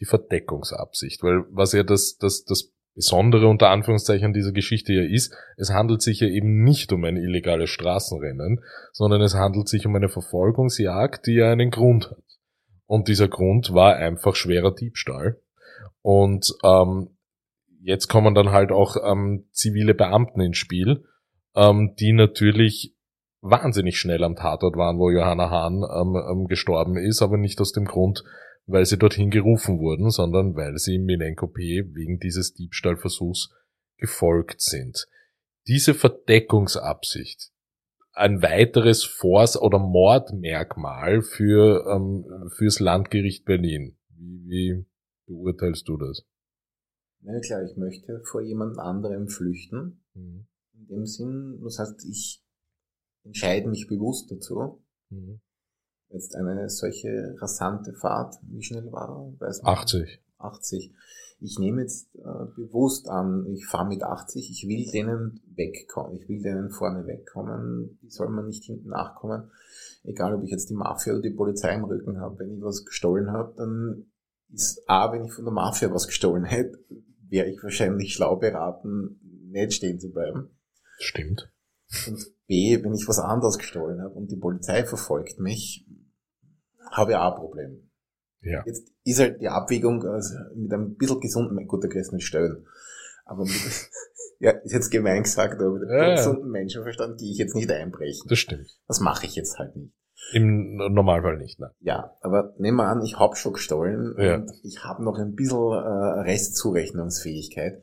die 0.00 0.04
Verdeckungsabsicht? 0.04 1.22
Weil 1.22 1.44
was 1.50 1.72
ja 1.72 1.84
das, 1.84 2.16
das, 2.18 2.44
das 2.44 2.72
Besondere 2.94 3.46
unter 3.46 3.70
Anführungszeichen 3.70 4.32
dieser 4.32 4.52
Geschichte 4.52 4.92
ja 4.92 5.02
ist, 5.02 5.34
es 5.56 5.70
handelt 5.70 6.02
sich 6.02 6.20
ja 6.20 6.28
eben 6.28 6.64
nicht 6.64 6.92
um 6.92 7.04
ein 7.04 7.16
illegales 7.16 7.70
Straßenrennen, 7.70 8.60
sondern 8.92 9.22
es 9.22 9.34
handelt 9.34 9.68
sich 9.68 9.86
um 9.86 9.94
eine 9.94 10.08
Verfolgungsjagd, 10.08 11.26
die 11.26 11.34
ja 11.34 11.52
einen 11.52 11.70
Grund 11.70 12.10
hat. 12.10 12.18
Und 12.86 13.06
dieser 13.06 13.28
Grund 13.28 13.72
war 13.72 13.96
einfach 13.96 14.34
schwerer 14.34 14.74
Diebstahl. 14.74 15.40
Und 16.02 16.52
ähm, 16.64 17.16
jetzt 17.80 18.08
kommen 18.08 18.34
dann 18.34 18.50
halt 18.50 18.72
auch 18.72 18.96
ähm, 19.04 19.46
zivile 19.52 19.94
Beamten 19.94 20.40
ins 20.40 20.58
Spiel, 20.58 21.04
ähm, 21.54 21.94
die 21.98 22.12
natürlich 22.12 22.96
wahnsinnig 23.42 23.98
schnell 23.98 24.24
am 24.24 24.36
Tatort 24.36 24.76
waren, 24.76 24.98
wo 24.98 25.10
Johanna 25.10 25.50
Hahn 25.50 25.84
ähm, 25.84 26.16
ähm, 26.16 26.46
gestorben 26.46 26.96
ist, 26.96 27.22
aber 27.22 27.38
nicht 27.38 27.60
aus 27.60 27.72
dem 27.72 27.84
Grund, 27.84 28.24
weil 28.70 28.86
sie 28.86 28.98
dorthin 28.98 29.30
gerufen 29.30 29.78
wurden, 29.78 30.10
sondern 30.10 30.54
weil 30.54 30.76
sie 30.78 30.98
Milenko 30.98 31.48
P. 31.48 31.84
wegen 31.94 32.18
dieses 32.18 32.54
Diebstahlversuchs 32.54 33.50
gefolgt 33.96 34.60
sind. 34.60 35.06
Diese 35.66 35.94
Verdeckungsabsicht, 35.94 37.52
ein 38.12 38.42
weiteres 38.42 39.04
Force- 39.04 39.60
oder 39.60 39.78
Mordmerkmal 39.78 41.22
für 41.22 41.86
ähm, 41.86 42.50
fürs 42.56 42.80
Landgericht 42.80 43.44
Berlin. 43.44 43.96
Wie, 44.08 44.42
wie 44.46 44.86
beurteilst 45.26 45.88
du 45.88 45.96
das? 45.96 46.24
Na 47.22 47.34
ja, 47.34 47.40
klar, 47.40 47.62
ich 47.62 47.76
möchte 47.76 48.22
vor 48.24 48.40
jemand 48.40 48.78
anderem 48.78 49.28
flüchten. 49.28 50.02
Mhm. 50.14 50.46
In 50.74 50.86
dem 50.86 51.06
Sinn, 51.06 51.60
das 51.62 51.78
heißt, 51.78 52.04
ich 52.08 52.42
entscheide 53.24 53.68
mich 53.68 53.86
bewusst 53.86 54.30
dazu. 54.30 54.82
Mhm. 55.10 55.40
Jetzt 56.10 56.34
eine 56.34 56.68
solche 56.68 57.36
rasante 57.40 57.92
Fahrt, 57.92 58.36
wie 58.42 58.62
schnell 58.62 58.90
war 58.90 59.08
er? 59.08 59.40
Weiß 59.40 59.62
man 59.62 59.74
80. 59.74 60.20
80. 60.38 60.92
Ich 61.42 61.58
nehme 61.58 61.82
jetzt 61.82 62.14
äh, 62.16 62.46
bewusst 62.54 63.08
an, 63.08 63.46
ich 63.46 63.66
fahre 63.66 63.88
mit 63.88 64.02
80, 64.02 64.50
ich 64.50 64.68
will 64.68 64.90
denen 64.90 65.40
wegkommen, 65.54 66.16
ich 66.16 66.28
will 66.28 66.42
denen 66.42 66.70
vorne 66.70 67.06
wegkommen, 67.06 67.98
die 68.02 68.10
soll 68.10 68.28
man 68.28 68.46
nicht 68.46 68.64
hinten 68.64 68.88
nachkommen. 68.88 69.50
Egal, 70.02 70.34
ob 70.34 70.42
ich 70.42 70.50
jetzt 70.50 70.68
die 70.68 70.74
Mafia 70.74 71.14
oder 71.14 71.22
die 71.22 71.30
Polizei 71.30 71.74
im 71.74 71.84
Rücken 71.84 72.20
habe. 72.20 72.38
Wenn 72.38 72.56
ich 72.56 72.62
was 72.62 72.84
gestohlen 72.84 73.30
habe, 73.30 73.54
dann 73.56 74.10
ist 74.52 74.82
A, 74.88 75.12
wenn 75.12 75.24
ich 75.24 75.32
von 75.32 75.44
der 75.44 75.54
Mafia 75.54 75.92
was 75.92 76.06
gestohlen 76.06 76.44
hätte, 76.44 76.78
wäre 77.28 77.48
ich 77.48 77.62
wahrscheinlich 77.62 78.12
schlau 78.12 78.36
beraten, 78.36 79.20
nicht 79.50 79.74
stehen 79.74 80.00
zu 80.00 80.10
bleiben. 80.10 80.50
Stimmt. 80.98 81.50
Und 82.06 82.26
B, 82.46 82.82
wenn 82.82 82.94
ich 82.94 83.08
was 83.08 83.18
anderes 83.18 83.58
gestohlen 83.58 84.02
habe 84.02 84.14
und 84.14 84.30
die 84.30 84.36
Polizei 84.36 84.84
verfolgt 84.84 85.38
mich, 85.38 85.86
habe 86.90 87.12
ich 87.12 87.16
auch 87.16 87.32
ein 87.32 87.40
Problem. 87.40 87.90
Ja. 88.42 88.62
Jetzt 88.66 88.90
ist 89.04 89.20
halt 89.20 89.40
die 89.40 89.48
Abwägung 89.48 90.04
also 90.04 90.34
mit 90.54 90.72
einem 90.72 90.96
bisschen 90.96 91.20
gesunden, 91.20 91.66
gut, 91.66 91.84
da 91.84 91.88
kannst 91.88 92.12
du 92.12 92.16
nicht 92.16 92.26
stellen. 92.26 92.66
Aber 93.24 93.44
mit, 93.44 93.52
ja, 94.38 94.52
ist 94.52 94.72
jetzt 94.72 94.90
gemein 94.90 95.22
gesagt, 95.22 95.60
aber 95.60 95.72
mit 95.72 95.88
einem 95.88 96.08
ja, 96.08 96.14
gesunden 96.16 96.50
Menschenverstand 96.50 97.18
gehe 97.18 97.30
ich 97.30 97.38
jetzt 97.38 97.54
nicht 97.54 97.70
einbrechen. 97.70 98.26
Das 98.28 98.38
stimmt. 98.38 98.78
Das 98.88 99.00
mache 99.00 99.26
ich 99.26 99.36
jetzt 99.36 99.58
halt 99.58 99.76
nicht. 99.76 99.92
Im 100.32 100.76
Normalfall 100.76 101.38
nicht, 101.38 101.58
ne? 101.60 101.72
Ja, 101.80 102.16
aber 102.20 102.54
nehmen 102.58 102.76
wir 102.76 102.84
an, 102.84 103.02
ich 103.02 103.18
hab 103.18 103.36
schon 103.36 103.54
gestohlen 103.54 104.14
ja. 104.18 104.36
und 104.36 104.52
ich 104.62 104.84
habe 104.84 105.02
noch 105.02 105.18
ein 105.18 105.34
bisschen 105.34 105.72
äh, 105.72 106.20
Restzurechnungsfähigkeit. 106.20 107.82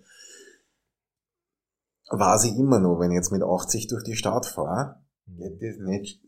War 2.10 2.38
sie 2.40 2.56
immer 2.58 2.80
noch, 2.80 3.00
wenn 3.00 3.12
ich 3.12 3.16
jetzt 3.16 3.32
mit 3.32 3.44
80 3.44 3.88
durch 3.88 4.04
die 4.04 4.16
Stadt 4.16 4.46
fahre, 4.46 5.02
mhm. 5.26 5.38
geht 5.38 5.62
das 5.62 5.78
nicht 5.80 6.22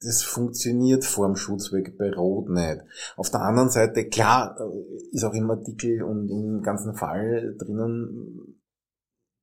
das 0.00 0.22
funktioniert 0.22 1.04
vor 1.04 1.26
dem 1.26 1.36
Schutzweg 1.36 1.96
bei 1.98 2.12
Rot 2.12 2.48
nicht. 2.48 2.82
Auf 3.16 3.30
der 3.30 3.40
anderen 3.40 3.70
Seite, 3.70 4.08
klar, 4.08 4.56
äh, 4.60 5.14
ist 5.14 5.24
auch 5.24 5.34
im 5.34 5.50
Artikel 5.50 6.02
und 6.02 6.28
im 6.28 6.62
ganzen 6.62 6.94
Fall 6.94 7.56
drinnen, 7.58 8.60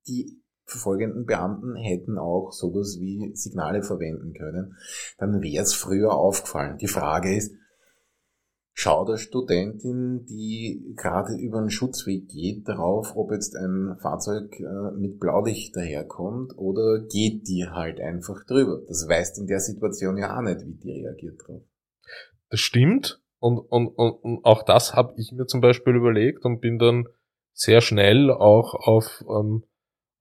die 0.07 0.43
verfolgenden 0.65 1.25
Beamten 1.25 1.75
hätten 1.75 2.17
auch 2.17 2.51
sowas 2.51 2.97
wie 2.99 3.31
Signale 3.35 3.83
verwenden 3.83 4.33
können. 4.33 4.75
Dann 5.17 5.41
wäre 5.41 5.63
es 5.63 5.73
früher 5.73 6.13
aufgefallen. 6.13 6.77
Die 6.77 6.87
Frage 6.87 7.35
ist, 7.35 7.53
schaut 8.73 9.07
eine 9.07 9.17
Studentin, 9.17 10.25
die 10.25 10.93
gerade 10.95 11.36
über 11.38 11.59
einen 11.59 11.69
Schutzweg 11.69 12.27
geht, 12.27 12.67
darauf, 12.67 13.15
ob 13.15 13.31
jetzt 13.31 13.55
ein 13.55 13.95
Fahrzeug 14.01 14.59
äh, 14.59 14.91
mit 14.97 15.19
Blaulicht 15.19 15.75
daherkommt 15.75 16.57
oder 16.57 17.05
geht 17.07 17.47
die 17.47 17.67
halt 17.69 18.01
einfach 18.01 18.43
drüber. 18.45 18.81
Das 18.88 19.07
weißt 19.07 19.38
in 19.39 19.47
der 19.47 19.59
Situation 19.59 20.17
ja 20.17 20.36
auch 20.36 20.41
nicht, 20.41 20.65
wie 20.65 20.73
die 20.73 20.91
reagiert 20.91 21.39
drauf. 21.45 21.62
Das 22.49 22.59
stimmt. 22.59 23.21
Und, 23.39 23.59
und, 23.59 23.88
und, 23.88 24.12
und 24.12 24.45
auch 24.45 24.63
das 24.63 24.93
habe 24.93 25.13
ich 25.17 25.31
mir 25.33 25.45
zum 25.45 25.62
Beispiel 25.62 25.95
überlegt 25.95 26.45
und 26.45 26.62
bin 26.62 26.79
dann 26.79 27.07
sehr 27.53 27.81
schnell 27.81 28.31
auch 28.31 28.73
auf, 28.73 29.23
ähm, 29.29 29.65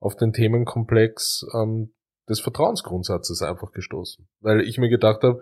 auf 0.00 0.16
den 0.16 0.32
Themenkomplex 0.32 1.46
ähm, 1.54 1.94
des 2.28 2.40
Vertrauensgrundsatzes 2.40 3.42
einfach 3.42 3.72
gestoßen. 3.72 4.28
Weil 4.40 4.60
ich 4.60 4.76
mir 4.78 4.88
gedacht 4.88 5.22
habe, 5.22 5.40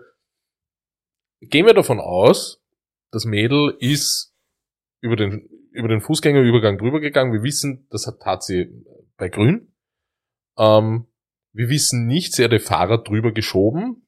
gehen 1.41 1.65
wir 1.65 1.73
davon 1.73 1.99
aus, 1.99 2.60
das 3.11 3.25
Mädel 3.25 3.75
ist 3.79 4.33
über 5.01 5.15
den, 5.15 5.47
über 5.71 5.87
den 5.87 6.01
Fußgängerübergang 6.01 6.77
drüber 6.77 6.99
gegangen. 6.99 7.33
Wir 7.33 7.43
wissen, 7.43 7.87
das 7.89 8.07
hat, 8.07 8.21
tat 8.21 8.43
sie 8.43 8.71
bei 9.17 9.29
Grün. 9.29 9.73
Ähm, 10.57 11.07
wir 11.53 11.69
wissen 11.69 12.07
nicht, 12.07 12.33
sie 12.33 12.43
hat 12.43 12.51
den 12.51 12.59
Fahrrad 12.59 13.07
drüber 13.07 13.31
geschoben. 13.33 14.07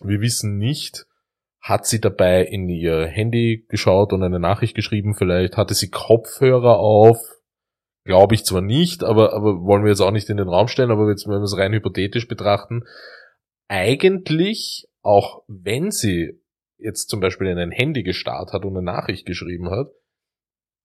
Wir 0.00 0.20
wissen 0.20 0.56
nicht, 0.58 1.06
hat 1.60 1.86
sie 1.86 2.00
dabei 2.00 2.44
in 2.44 2.68
ihr 2.68 3.06
Handy 3.06 3.66
geschaut 3.68 4.12
und 4.12 4.22
eine 4.22 4.38
Nachricht 4.38 4.74
geschrieben 4.74 5.14
vielleicht? 5.14 5.56
Hatte 5.56 5.74
sie 5.74 5.90
Kopfhörer 5.90 6.78
auf? 6.78 7.18
Glaube 8.04 8.36
ich 8.36 8.44
zwar 8.44 8.60
nicht, 8.60 9.02
aber, 9.02 9.32
aber 9.32 9.62
wollen 9.62 9.82
wir 9.82 9.90
jetzt 9.90 10.00
auch 10.00 10.12
nicht 10.12 10.30
in 10.30 10.36
den 10.36 10.48
Raum 10.48 10.68
stellen, 10.68 10.92
aber 10.92 11.08
jetzt, 11.10 11.26
wenn 11.26 11.40
wir 11.40 11.42
es 11.42 11.56
rein 11.56 11.72
hypothetisch 11.72 12.28
betrachten, 12.28 12.84
eigentlich, 13.66 14.86
auch 15.02 15.42
wenn 15.48 15.90
sie 15.90 16.40
jetzt 16.78 17.08
zum 17.08 17.20
Beispiel 17.20 17.48
in 17.48 17.58
ein 17.58 17.70
Handy 17.70 18.02
gestarrt 18.02 18.52
hat 18.52 18.64
und 18.64 18.76
eine 18.76 18.84
Nachricht 18.84 19.26
geschrieben 19.26 19.70
hat, 19.70 19.88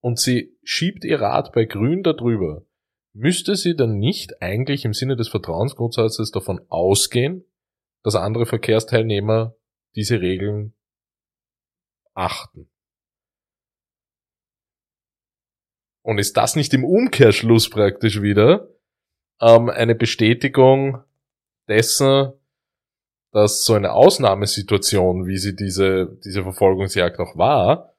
und 0.02 0.20
sie 0.20 0.58
schiebt 0.64 1.04
ihr 1.04 1.22
Rad 1.22 1.54
bei 1.54 1.66
Grün 1.66 2.02
darüber, 2.02 2.66
müsste 3.14 3.56
sie 3.56 3.76
dann 3.76 3.98
nicht 3.98 4.42
eigentlich 4.42 4.84
im 4.84 4.94
Sinne 4.94 5.16
des 5.16 5.28
Vertrauensgrundsatzes 5.30 6.32
davon 6.32 6.60
ausgehen, 6.70 7.46
dass 8.04 8.16
andere 8.16 8.46
Verkehrsteilnehmer 8.46 9.56
diese 9.96 10.22
Regeln 10.22 10.74
achten? 12.14 12.70
Und 16.04 16.18
ist 16.18 16.36
das 16.36 16.56
nicht 16.56 16.74
im 16.74 16.84
Umkehrschluss 16.84 17.70
praktisch 17.70 18.24
wieder 18.24 18.70
ähm, 19.40 19.70
eine 19.70 19.94
Bestätigung 19.94 21.04
dessen, 21.68 22.34
dass 23.32 23.64
so 23.64 23.74
eine 23.74 23.94
Ausnahmesituation, 23.94 25.26
wie 25.26 25.38
sie 25.38 25.56
diese, 25.56 26.18
diese 26.24 26.44
Verfolgungsjagd 26.44 27.20
auch 27.20 27.38
war, 27.38 27.96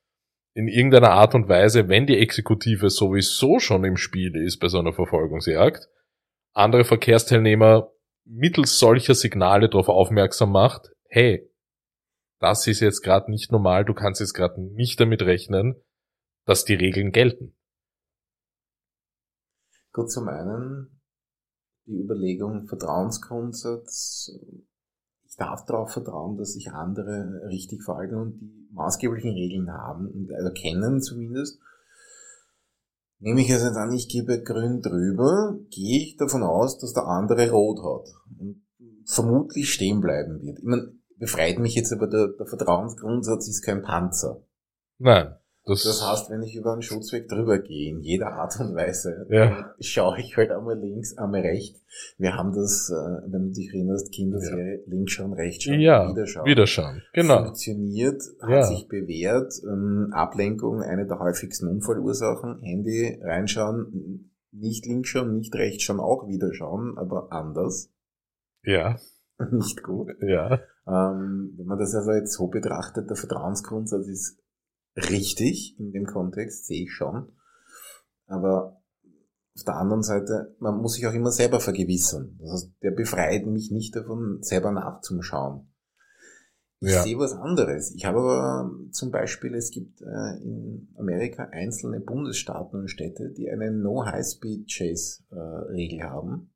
in 0.55 0.68
irgendeiner 0.68 1.12
Art 1.12 1.35
und 1.35 1.49
Weise, 1.49 1.88
wenn 1.88 2.07
die 2.07 2.18
Exekutive 2.18 2.90
sowieso 2.90 3.59
schon 3.59 3.85
im 3.85 3.97
Spiel 3.97 4.37
ist 4.37 4.59
bei 4.59 4.68
so 4.68 4.79
einer 4.79 4.92
Verfolgungsjagd, 4.92 5.88
andere 6.53 6.85
Verkehrsteilnehmer 6.85 7.90
mittels 8.25 8.79
solcher 8.79 9.14
Signale 9.14 9.71
darauf 9.71 9.88
aufmerksam 9.88 10.53
macht, 10.53 10.90
hey, 11.09 11.51
das 12.38 12.66
ist 12.66 12.81
jetzt 12.81 13.03
gerade 13.03 13.31
nicht 13.31 13.51
normal, 13.51 13.85
du 13.85 13.95
kannst 13.95 14.21
jetzt 14.21 14.35
gerade 14.35 14.61
nicht 14.61 15.01
damit 15.01 15.23
rechnen, 15.23 15.81
dass 16.45 16.64
die 16.64 16.75
Regeln 16.75 17.12
gelten. 17.12 17.57
Gut, 19.92 20.11
zum 20.11 20.29
einen 20.29 21.01
die 21.87 22.01
Überlegung 22.01 22.66
Vertrauensgrundsatz. 22.66 24.33
Ich 25.33 25.38
darf 25.38 25.64
darauf 25.64 25.90
vertrauen, 25.90 26.37
dass 26.37 26.53
sich 26.53 26.73
andere 26.73 27.49
richtig 27.49 27.83
verhalten 27.83 28.16
und 28.16 28.38
die 28.38 28.68
maßgeblichen 28.73 29.33
Regeln 29.33 29.73
haben 29.73 30.07
und 30.07 30.31
erkennen 30.31 31.01
zumindest. 31.01 31.59
Nehme 33.18 33.40
ich 33.40 33.51
also 33.51 33.68
an, 33.68 33.95
ich 33.95 34.11
gebe 34.11 34.42
grün 34.42 34.83
drüber, 34.83 35.57
gehe 35.71 36.03
ich 36.03 36.16
davon 36.18 36.42
aus, 36.42 36.79
dass 36.79 36.92
der 36.92 37.07
andere 37.07 37.51
rot 37.51 37.79
hat 37.79 38.14
und 38.38 38.66
vermutlich 39.07 39.73
stehen 39.73 40.03
bleiben 40.03 40.42
wird. 40.42 40.59
Ich 40.59 40.64
meine, 40.66 40.92
befreit 41.16 41.59
mich 41.59 41.77
jetzt 41.77 41.95
aber 41.95 42.09
der, 42.09 42.29
der 42.38 42.47
Vertrauensgrundsatz 42.47 43.49
ist 43.49 43.62
kein 43.62 43.81
Panzer. 43.81 44.42
Nein. 44.99 45.35
Das, 45.64 45.85
das, 45.85 46.05
heißt, 46.05 46.31
wenn 46.31 46.42
ich 46.42 46.57
über 46.57 46.72
einen 46.72 46.83
Schutzweg 46.83 47.29
drüber 47.29 47.61
gehe, 47.61 47.90
in 47.90 48.01
jeder 48.01 48.33
Art 48.33 48.59
und 48.59 48.75
Weise, 48.75 49.27
ja. 49.31 49.72
schaue 49.79 50.18
ich 50.18 50.37
halt 50.37 50.51
einmal 50.51 50.77
links, 50.77 51.16
einmal 51.16 51.42
rechts. 51.42 51.81
Wir 52.18 52.35
haben 52.35 52.53
das, 52.53 52.90
äh, 52.90 53.31
wenn 53.31 53.44
du 53.44 53.51
dich 53.53 53.68
erinnerst, 53.72 54.11
Kinderserie, 54.11 54.81
ja. 54.81 54.83
links 54.87 55.12
schauen, 55.12 55.33
rechts 55.35 55.62
schauen, 55.62 55.81
ja, 55.81 56.11
wiederschauen. 56.11 56.46
Wiederschauen, 56.46 57.03
genau. 57.12 57.44
Funktioniert, 57.44 58.22
hat 58.40 58.66
sich 58.66 58.88
bewährt. 58.88 59.53
Ähm, 59.62 60.09
Ablenkung, 60.12 60.83
eine 60.83 61.07
der 61.07 61.20
häufigsten 61.20 61.68
Unfallursachen. 61.68 62.61
Handy 62.62 63.20
reinschauen, 63.22 64.33
nicht 64.51 64.85
links 64.87 65.11
schauen, 65.11 65.37
nicht 65.37 65.55
rechts 65.55 65.85
schauen, 65.85 66.01
auch 66.01 66.27
wiederschauen, 66.27 66.98
aber 66.98 67.31
anders. 67.31 67.92
Ja. 68.64 68.96
Nicht 69.51 69.83
gut. 69.83 70.09
Ja. 70.20 70.61
Ähm, 70.87 71.55
wenn 71.57 71.66
man 71.66 71.79
das 71.79 71.94
also 71.94 72.12
jetzt 72.12 72.35
so 72.35 72.46
betrachtet, 72.48 73.09
der 73.09 73.16
Vertrauensgrundsatz 73.16 74.07
ist 74.07 74.41
richtig 74.96 75.78
in 75.78 75.92
dem 75.92 76.07
Kontext, 76.07 76.64
sehe 76.66 76.85
ich 76.85 76.92
schon. 76.92 77.31
Aber 78.26 78.81
auf 79.55 79.64
der 79.64 79.76
anderen 79.76 80.02
Seite, 80.02 80.57
man 80.59 80.78
muss 80.78 80.94
sich 80.94 81.07
auch 81.07 81.12
immer 81.12 81.31
selber 81.31 81.61
vergewissern. 81.61 82.38
Das 82.40 82.52
heißt, 82.52 82.72
der 82.83 82.92
befreit 82.92 83.44
mich 83.46 83.70
nicht 83.70 83.94
davon, 83.94 84.42
selber 84.42 84.72
nachzuschauen. 84.72 85.68
Ich 86.81 86.90
ja. 86.90 87.02
sehe 87.02 87.18
was 87.18 87.35
anderes. 87.35 87.94
Ich 87.94 88.07
habe 88.07 88.18
aber 88.18 88.72
zum 88.90 89.11
Beispiel, 89.12 89.55
es 89.55 89.70
gibt 89.70 90.00
äh, 90.02 90.42
in 90.42 90.92
Amerika 90.98 91.44
einzelne 91.52 92.00
Bundesstaaten 92.00 92.81
und 92.81 92.88
Städte, 92.88 93.31
die 93.31 93.48
eine 93.50 93.70
No-High-Speed-Chase-Regel 93.70 96.00
äh, 96.00 96.02
haben. 96.02 96.52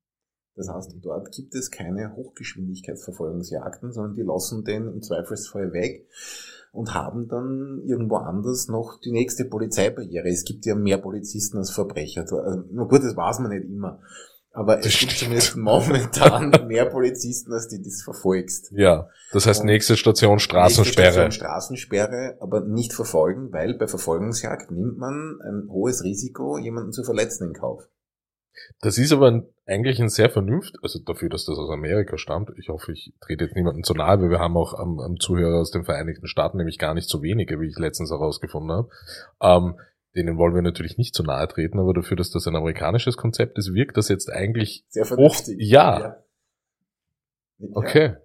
Das 0.57 0.69
heißt, 0.69 0.97
dort 1.03 1.31
gibt 1.33 1.55
es 1.55 1.71
keine 1.71 2.17
Hochgeschwindigkeitsverfolgungsjagden, 2.17 3.93
sondern 3.93 4.15
die 4.15 4.23
lassen 4.23 4.65
den 4.65 4.89
im 4.89 5.03
Zweifelsfall 5.03 5.73
weg 5.73 6.09
und 6.73 6.95
haben 6.95 7.29
dann 7.29 7.81
irgendwo 7.85 8.17
anders 8.17 8.69
noch 8.69 9.01
die 9.05 9.13
nächste 9.13 9.45
Polizeibarriere. 9.45 10.29
Es 10.29 10.45
gibt 10.45 10.67
ja 10.67 10.75
mehr 10.75 10.99
Polizisten 10.99 11.59
als 11.59 11.71
Verbrecher. 11.71 12.23
Also, 12.23 12.63
gut, 12.87 13.03
das 13.03 13.17
weiß 13.17 13.41
man 13.41 13.51
nicht 13.51 13.69
immer. 13.69 14.01
Aber 14.57 14.79
es 14.79 14.99
gibt 14.99 15.13
zumindest 15.13 15.55
momentan 15.57 16.51
mehr 16.67 16.87
Polizisten, 16.87 17.53
als 17.53 17.69
die 17.69 17.83
das 17.83 18.03
verfolgst. 18.03 18.73
Ja, 18.73 19.11
das 19.33 19.47
heißt 19.47 19.65
nächste 19.65 19.99
Station 19.99 20.39
Straßensperre. 20.39 21.05
Nächste 21.05 21.21
Station 21.21 21.33
Straßensperre, 21.33 22.39
aber 22.41 22.63
nicht 22.63 22.95
verfolgen, 22.95 23.53
weil 23.53 23.75
bei 23.75 23.87
Verfolgungsjagd 23.87 24.71
nimmt 24.71 24.97
man 24.97 25.39
ein 25.45 25.69
hohes 25.69 26.05
Risiko, 26.05 26.57
jemanden 26.57 26.93
zu 26.93 27.05
verletzen 27.05 27.49
in 27.49 27.53
Kauf. 27.53 27.87
Das 28.81 28.99
ist 28.99 29.13
aber 29.13 29.31
ein, 29.31 29.49
eigentlich 29.67 30.01
ein 30.01 30.09
sehr 30.09 30.31
vernünft, 30.31 30.77
also 30.83 30.99
dafür, 30.99 31.29
dass 31.29 31.45
das 31.45 31.59
aus 31.59 31.71
Amerika 31.71 32.19
stammt. 32.19 32.51
Ich 32.59 32.69
hoffe, 32.69 32.93
ich 32.93 33.13
trete 33.21 33.45
jetzt 33.45 33.57
niemanden 33.57 33.83
zu 33.83 33.95
nahe, 33.95 34.21
weil 34.21 34.31
wir 34.31 34.39
haben 34.39 34.57
auch 34.57 34.75
am, 34.75 35.01
am 35.01 35.19
Zuhörer 35.19 35.61
aus 35.61 35.71
den 35.71 35.85
Vereinigten 35.85 36.27
Staaten 36.27 36.59
nämlich 36.59 36.79
gar 36.79 36.95
nicht 36.95 37.09
so 37.09 37.23
wenige, 37.23 37.61
wie 37.61 37.69
ich 37.69 37.79
letztens 37.79 38.11
herausgefunden 38.11 38.73
habe. 38.73 38.89
Ähm, 39.41 39.79
denen 40.15 40.39
wollen 40.39 40.55
wir 40.55 40.63
natürlich 40.63 40.97
nicht 40.97 41.15
zu 41.15 41.23
nahe 41.23 41.47
treten, 41.47 41.79
aber 41.79 41.93
dafür, 41.93 42.17
dass 42.17 42.31
das 42.31 42.47
ein 42.47 42.57
amerikanisches 42.57 43.17
Konzept 43.17 43.59
ist, 43.59 43.75
wirkt 43.75 43.97
das 43.97 44.09
jetzt 44.09 44.31
eigentlich 44.31 44.85
sehr 44.89 45.05
vernünftig. 45.05 45.57
Ja. 45.59 46.01
ja. 46.01 46.25
Okay. 47.73 48.17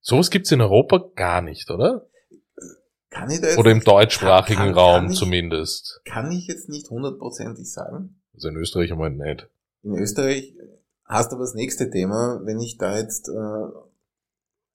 Sowas 0.00 0.30
gibt's 0.30 0.52
in 0.52 0.60
Europa 0.60 1.04
gar 1.14 1.42
nicht, 1.42 1.70
oder? 1.70 2.06
Kann 3.10 3.28
ich 3.28 3.40
da 3.40 3.48
jetzt 3.48 3.58
Oder 3.58 3.72
im 3.72 3.80
deutschsprachigen 3.80 4.58
kann, 4.58 4.66
kann, 4.68 4.78
Raum 4.78 5.00
kann 5.02 5.10
ich, 5.10 5.18
zumindest. 5.18 6.00
Kann 6.04 6.30
ich 6.30 6.46
jetzt 6.46 6.68
nicht 6.68 6.88
hundertprozentig 6.90 7.70
sagen. 7.70 8.22
Also 8.32 8.48
in 8.48 8.56
Österreich 8.56 8.92
einmal 8.92 9.10
nicht. 9.10 9.48
In 9.82 9.94
Österreich 9.96 10.54
hast 11.04 11.32
du 11.32 11.36
aber 11.36 11.44
das 11.44 11.54
nächste 11.54 11.90
Thema, 11.90 12.40
wenn 12.44 12.60
ich 12.60 12.78
da 12.78 12.98
jetzt 12.98 13.28
äh, 13.28 13.68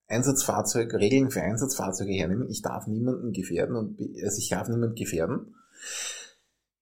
Einsatzfahrzeug, 0.07 0.93
Regeln 0.93 1.31
für 1.31 1.41
Einsatzfahrzeuge 1.41 2.13
hernehme, 2.13 2.47
ich 2.47 2.61
darf 2.61 2.87
niemanden 2.87 3.31
gefährden 3.31 3.75
und 3.75 3.99
also 4.23 4.37
ich 4.37 4.49
darf 4.49 4.67
niemanden 4.67 4.95
gefährden. 4.95 5.55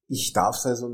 Ich 0.07 0.33
darf 0.33 0.57
es 0.57 0.65
also 0.65 0.89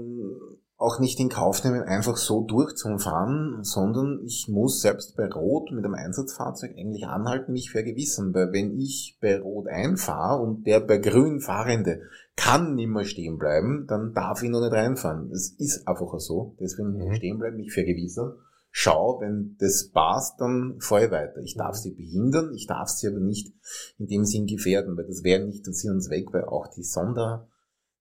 auch 0.80 1.00
nicht 1.00 1.20
in 1.20 1.28
Kauf 1.28 1.66
nehmen, 1.66 1.84
einfach 1.84 2.16
so 2.16 2.42
durchzufahren, 2.42 3.64
sondern 3.64 4.22
ich 4.24 4.48
muss 4.48 4.82
selbst 4.82 5.18
bei 5.18 5.28
Rot 5.28 5.72
mit 5.72 5.84
einem 5.84 5.94
Einsatzfahrzeug 5.94 6.72
eigentlich 6.72 7.06
anhalten, 7.06 7.52
mich 7.52 7.70
vergewissern, 7.70 8.34
weil 8.34 8.54
wenn 8.54 8.80
ich 8.80 9.18
bei 9.22 9.38
Rot 9.38 9.68
einfahre 9.68 10.42
und 10.42 10.66
der 10.66 10.80
bei 10.80 10.98
Grün 10.98 11.42
fahrende 11.42 12.04
kann 12.38 12.76
nimmer 12.76 13.04
stehen 13.04 13.38
bleiben, 13.38 13.88
dann 13.90 14.14
darf 14.14 14.42
ich 14.42 14.50
noch 14.50 14.62
nicht 14.62 14.72
reinfahren. 14.72 15.30
Das 15.30 15.50
ist 15.58 15.86
einfach 15.86 16.18
so. 16.18 16.56
Deswegen 16.62 16.94
mhm. 16.94 17.14
stehen 17.14 17.40
bleiben, 17.40 17.58
mich 17.58 17.74
vergewissern. 17.74 18.36
Schau, 18.72 19.20
wenn 19.20 19.58
das 19.60 19.90
passt, 19.92 20.40
dann 20.40 20.80
fahre 20.80 21.06
ich 21.06 21.12
weiter. 21.12 21.42
Ich 21.42 21.58
darf 21.58 21.76
mhm. 21.76 21.82
sie 21.82 21.92
behindern, 21.92 22.54
ich 22.54 22.68
darf 22.68 22.88
sie 22.88 23.10
aber 23.10 23.20
nicht 23.20 23.52
in 23.98 24.08
dem 24.08 24.24
Sinn 24.24 24.46
gefährden, 24.46 24.96
weil 24.96 25.08
das 25.08 25.26
wäre 25.26 25.46
nicht 25.46 25.66
der 25.66 25.74
Sinn 25.74 25.92
und 25.92 26.02
Zweck, 26.02 26.32
weil 26.32 26.46
auch 26.46 26.68
die 26.68 26.84
Sonder 26.84 27.49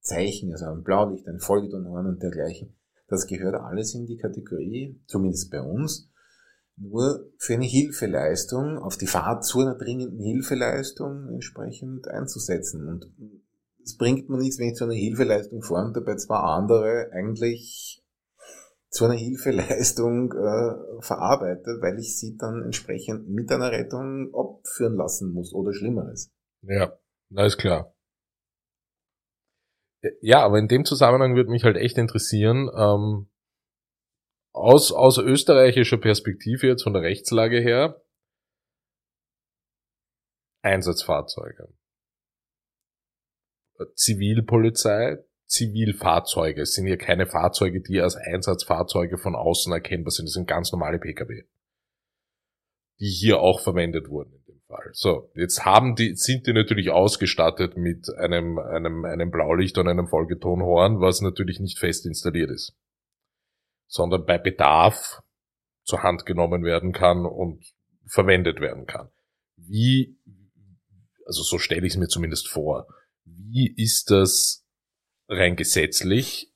Zeichen, 0.08 0.52
also 0.52 0.66
ein 0.66 0.82
Blaulicht, 0.82 1.28
ein 1.28 1.38
Folgetonhorn 1.38 2.06
und 2.06 2.22
dergleichen. 2.22 2.76
Das 3.08 3.26
gehört 3.26 3.54
alles 3.54 3.94
in 3.94 4.06
die 4.06 4.16
Kategorie, 4.16 5.00
zumindest 5.06 5.50
bei 5.50 5.60
uns, 5.60 6.10
nur 6.76 7.30
für 7.38 7.54
eine 7.54 7.64
Hilfeleistung, 7.64 8.78
auf 8.78 8.96
die 8.96 9.06
Fahrt 9.06 9.44
zu 9.44 9.60
einer 9.60 9.74
dringenden 9.74 10.20
Hilfeleistung 10.20 11.28
entsprechend 11.28 12.06
einzusetzen. 12.08 12.86
Und 12.86 13.06
es 13.82 13.96
bringt 13.96 14.28
mir 14.28 14.38
nichts, 14.38 14.58
wenn 14.58 14.68
ich 14.68 14.74
zu 14.74 14.84
einer 14.84 14.94
Hilfeleistung 14.94 15.62
fahre 15.62 15.86
und 15.86 15.96
dabei 15.96 16.16
zwei 16.16 16.36
andere 16.36 17.10
eigentlich 17.12 18.04
zu 18.90 19.04
einer 19.04 19.14
Hilfeleistung 19.14 20.32
äh, 20.32 21.02
verarbeite, 21.02 21.78
weil 21.80 21.98
ich 21.98 22.18
sie 22.18 22.36
dann 22.36 22.62
entsprechend 22.62 23.28
mit 23.28 23.50
einer 23.50 23.70
Rettung 23.70 24.32
abführen 24.34 24.96
lassen 24.96 25.32
muss 25.32 25.52
oder 25.52 25.72
Schlimmeres. 25.72 26.30
Ja, 26.62 26.98
na 27.30 27.46
ist 27.46 27.58
klar. 27.58 27.94
Ja, 30.20 30.44
aber 30.44 30.58
in 30.58 30.68
dem 30.68 30.84
Zusammenhang 30.84 31.34
würde 31.34 31.50
mich 31.50 31.64
halt 31.64 31.76
echt 31.76 31.98
interessieren, 31.98 32.70
ähm, 32.74 33.28
aus, 34.52 34.92
aus 34.92 35.18
österreichischer 35.18 35.98
Perspektive 35.98 36.66
jetzt 36.66 36.84
von 36.84 36.92
der 36.92 37.02
Rechtslage 37.02 37.60
her, 37.60 38.02
Einsatzfahrzeuge. 40.62 41.72
Zivilpolizei, 43.94 45.18
Zivilfahrzeuge. 45.46 46.62
Es 46.62 46.74
sind 46.74 46.86
hier 46.86 46.98
keine 46.98 47.26
Fahrzeuge, 47.26 47.80
die 47.80 48.00
als 48.00 48.16
Einsatzfahrzeuge 48.16 49.18
von 49.18 49.36
außen 49.36 49.72
erkennbar 49.72 50.10
sind. 50.10 50.26
Das 50.26 50.32
sind 50.32 50.48
ganz 50.48 50.72
normale 50.72 50.98
Pkw. 50.98 51.44
Die 52.98 53.08
hier 53.08 53.38
auch 53.38 53.60
verwendet 53.60 54.08
wurden 54.08 54.37
Fall. 54.68 54.90
So, 54.92 55.30
jetzt 55.34 55.64
haben 55.64 55.96
die, 55.96 56.14
sind 56.14 56.46
die 56.46 56.52
natürlich 56.52 56.90
ausgestattet 56.90 57.76
mit 57.76 58.06
einem, 58.18 58.58
einem, 58.58 59.04
einem 59.04 59.30
Blaulicht 59.30 59.78
und 59.78 59.88
einem 59.88 60.06
Folgetonhorn, 60.06 61.00
was 61.00 61.22
natürlich 61.22 61.58
nicht 61.58 61.78
fest 61.78 62.06
installiert 62.06 62.50
ist. 62.50 62.76
Sondern 63.86 64.26
bei 64.26 64.38
Bedarf 64.38 65.22
zur 65.84 66.02
Hand 66.02 66.26
genommen 66.26 66.64
werden 66.64 66.92
kann 66.92 67.24
und 67.24 67.64
verwendet 68.06 68.60
werden 68.60 68.86
kann. 68.86 69.10
Wie, 69.56 70.18
also 71.24 71.42
so 71.42 71.58
stelle 71.58 71.86
ich 71.86 71.94
es 71.94 71.98
mir 71.98 72.08
zumindest 72.08 72.48
vor. 72.48 72.86
Wie 73.24 73.74
ist 73.74 74.10
das 74.10 74.66
rein 75.28 75.56
gesetzlich 75.56 76.52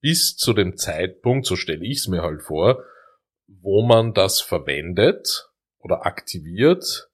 bis 0.00 0.36
zu 0.36 0.52
dem 0.52 0.76
Zeitpunkt, 0.76 1.46
so 1.46 1.54
stelle 1.54 1.84
ich 1.84 1.98
es 1.98 2.08
mir 2.08 2.22
halt 2.22 2.42
vor, 2.42 2.82
wo 3.46 3.82
man 3.82 4.14
das 4.14 4.40
verwendet 4.40 5.50
oder 5.78 6.06
aktiviert, 6.06 7.10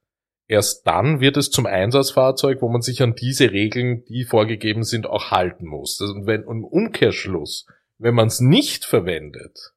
erst 0.48 0.86
dann 0.86 1.20
wird 1.20 1.36
es 1.36 1.50
zum 1.50 1.66
Einsatzfahrzeug, 1.66 2.60
wo 2.60 2.68
man 2.68 2.82
sich 2.82 3.02
an 3.02 3.14
diese 3.14 3.52
Regeln, 3.52 4.04
die 4.06 4.24
vorgegeben 4.24 4.82
sind, 4.82 5.06
auch 5.06 5.30
halten 5.30 5.66
muss. 5.66 6.00
Und 6.00 6.26
wenn 6.26 6.42
im 6.42 6.64
Umkehrschluss, 6.64 7.66
wenn 7.98 8.14
man 8.14 8.26
es 8.26 8.40
nicht 8.40 8.84
verwendet, 8.84 9.74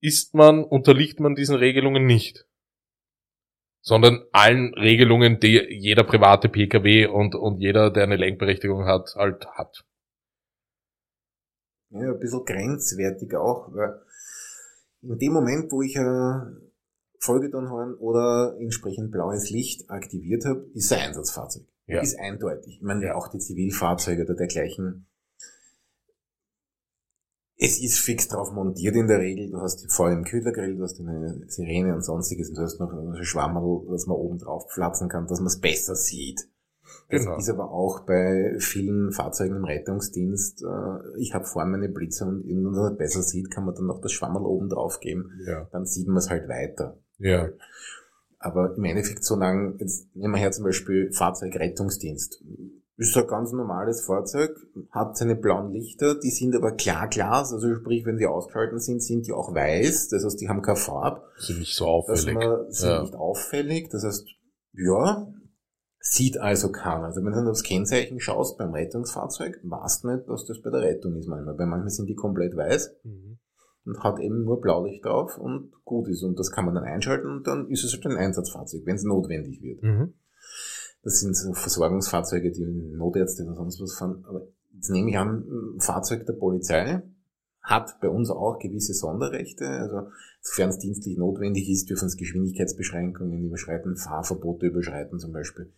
ist 0.00 0.34
man, 0.34 0.64
unterliegt 0.64 1.20
man 1.20 1.34
diesen 1.34 1.56
Regelungen 1.56 2.04
nicht 2.04 2.46
sondern 3.84 4.24
allen 4.32 4.72
Regelungen, 4.74 5.40
die 5.40 5.60
jeder 5.70 6.04
private 6.04 6.48
Pkw 6.48 7.06
und, 7.06 7.34
und 7.34 7.60
jeder, 7.60 7.90
der 7.90 8.04
eine 8.04 8.16
Lenkberechtigung 8.16 8.86
hat, 8.86 9.14
halt 9.14 9.46
hat. 9.46 9.84
Ja, 11.90 12.12
ein 12.12 12.18
bisschen 12.18 12.44
grenzwertig 12.46 13.36
auch, 13.36 13.72
weil 13.74 14.00
in 15.02 15.18
dem 15.18 15.32
Moment, 15.34 15.70
wo 15.70 15.82
ich 15.82 15.96
Folgetonhorn 17.24 17.94
oder 17.94 18.56
entsprechend 18.58 19.10
blaues 19.10 19.50
Licht 19.50 19.90
aktiviert 19.90 20.44
habe, 20.44 20.66
ist 20.74 20.92
ein 20.92 21.08
Einsatzfahrzeug. 21.08 21.64
Ja. 21.86 22.00
Ist 22.00 22.18
eindeutig. 22.18 22.76
Ich 22.76 22.82
meine, 22.82 23.04
ja. 23.04 23.14
auch 23.14 23.28
die 23.28 23.38
Zivilfahrzeuge 23.38 24.24
oder 24.24 24.34
dergleichen 24.34 25.06
es 27.56 27.80
ist 27.80 27.98
fix 27.98 28.28
drauf 28.28 28.52
montiert 28.52 28.96
in 28.96 29.06
der 29.06 29.20
Regel. 29.20 29.50
Du 29.50 29.60
hast 29.60 29.90
vor 29.92 30.06
allem 30.06 30.24
Kühlergrill, 30.24 30.76
du 30.76 30.82
hast 30.82 31.00
eine 31.00 31.44
Sirene 31.46 31.94
und 31.94 32.04
sonstiges 32.04 32.48
und 32.48 32.58
du 32.58 32.62
hast 32.62 32.80
noch 32.80 32.92
ein 32.92 33.24
Schwammerl, 33.24 33.86
das 33.90 34.06
man 34.06 34.16
oben 34.16 34.38
drauf 34.38 34.70
pflanzen 34.70 35.08
kann, 35.08 35.26
dass 35.26 35.38
man 35.38 35.46
es 35.46 35.60
besser 35.60 35.94
sieht. 35.94 36.48
Das 37.10 37.22
genau. 37.22 37.36
ist 37.36 37.48
aber 37.48 37.70
auch 37.70 38.00
bei 38.00 38.56
vielen 38.58 39.12
Fahrzeugen 39.12 39.56
im 39.56 39.64
Rettungsdienst. 39.64 40.62
Äh, 40.62 41.18
ich 41.18 41.34
habe 41.34 41.44
vor 41.44 41.64
meine 41.64 41.88
Blitze 41.88 42.24
und 42.24 42.44
irgendwann 42.44 42.96
besser 42.96 43.22
sieht, 43.22 43.50
kann 43.50 43.64
man 43.64 43.74
dann 43.74 43.86
noch 43.86 44.00
das 44.00 44.12
Schwammerl 44.12 44.44
oben 44.44 44.68
drauf 44.68 45.00
geben. 45.00 45.30
Ja. 45.46 45.68
Dann 45.72 45.86
sieht 45.86 46.08
man 46.08 46.18
es 46.18 46.30
halt 46.30 46.48
weiter. 46.48 46.98
Ja. 47.18 47.48
Aber 48.38 48.76
im 48.76 48.84
Endeffekt 48.84 49.24
so 49.24 49.36
lang, 49.36 49.76
jetzt 49.78 50.14
nehmen 50.14 50.34
wir 50.34 50.40
her 50.40 50.52
zum 50.52 50.64
Beispiel 50.64 51.12
Fahrzeugrettungsdienst 51.12 52.42
ist 52.96 53.16
ein 53.16 53.26
ganz 53.26 53.52
normales 53.52 54.04
Fahrzeug, 54.04 54.56
hat 54.90 55.16
seine 55.16 55.34
blauen 55.34 55.72
Lichter, 55.72 56.14
die 56.14 56.30
sind 56.30 56.54
aber 56.54 56.72
klar 56.72 57.08
Glas, 57.08 57.52
also 57.52 57.74
sprich, 57.74 58.04
wenn 58.04 58.18
sie 58.18 58.26
ausgeschalten 58.26 58.78
sind, 58.78 59.02
sind 59.02 59.26
die 59.26 59.32
auch 59.32 59.52
weiß, 59.52 60.08
das 60.08 60.24
heißt, 60.24 60.40
die 60.40 60.48
haben 60.48 60.62
keine 60.62 60.76
Farbe. 60.76 61.22
Sind 61.38 61.58
nicht 61.58 61.74
so 61.74 61.86
auffällig. 61.86 62.34
Man, 62.34 62.70
sind 62.70 62.88
ja. 62.88 63.02
nicht 63.02 63.14
auffällig, 63.14 63.90
das 63.90 64.04
heißt, 64.04 64.28
ja, 64.74 65.26
sieht 65.98 66.38
also 66.38 66.70
keiner. 66.70 67.06
Also 67.06 67.24
wenn 67.24 67.32
du 67.32 67.50
aufs 67.50 67.64
Kennzeichen 67.64 68.20
schaust 68.20 68.58
beim 68.58 68.72
Rettungsfahrzeug, 68.72 69.58
weißt 69.64 70.04
du 70.04 70.08
nicht, 70.10 70.28
dass 70.28 70.44
das 70.44 70.62
bei 70.62 70.70
der 70.70 70.82
Rettung 70.82 71.16
ist 71.16 71.26
manchmal, 71.26 71.58
weil 71.58 71.66
manchmal 71.66 71.90
sind 71.90 72.06
die 72.06 72.14
komplett 72.14 72.56
weiß. 72.56 72.94
Mhm. 73.02 73.38
Und 73.84 74.02
hat 74.02 74.18
eben 74.18 74.44
nur 74.44 74.60
Blaulicht 74.60 75.04
drauf 75.04 75.36
und 75.36 75.72
gut 75.84 76.08
ist. 76.08 76.22
Und 76.22 76.38
das 76.38 76.50
kann 76.50 76.64
man 76.64 76.74
dann 76.74 76.84
einschalten 76.84 77.28
und 77.28 77.46
dann 77.46 77.68
ist 77.68 77.84
es 77.84 77.92
halt 77.92 78.06
ein 78.06 78.16
Einsatzfahrzeug, 78.16 78.82
wenn 78.86 78.96
es 78.96 79.04
notwendig 79.04 79.60
wird. 79.62 79.82
Mhm. 79.82 80.14
Das 81.02 81.20
sind 81.20 81.36
so 81.36 81.52
Versorgungsfahrzeuge, 81.52 82.50
die 82.50 82.64
Notärzte 82.64 83.44
oder 83.44 83.54
sonst 83.54 83.80
was 83.82 83.94
fahren. 83.94 84.24
Aber 84.26 84.46
jetzt 84.74 84.90
nehme 84.90 85.10
ich 85.10 85.18
an, 85.18 85.44
ein 85.76 85.80
Fahrzeug 85.80 86.24
der 86.24 86.32
Polizei 86.32 87.02
hat 87.64 87.98
bei 88.00 88.08
uns 88.08 88.30
auch 88.30 88.58
gewisse 88.58 88.92
Sonderrechte. 88.92 89.66
Also 89.66 90.08
sofern 90.40 90.68
es 90.68 90.78
dienstlich 90.78 91.16
notwendig 91.16 91.68
ist, 91.70 91.88
dürfen 91.88 92.06
es 92.06 92.16
Geschwindigkeitsbeschränkungen 92.16 93.42
überschreiten, 93.42 93.96
Fahrverbote 93.96 94.66
überschreiten 94.66 95.18
zum 95.18 95.32
Beispiel. 95.32 95.72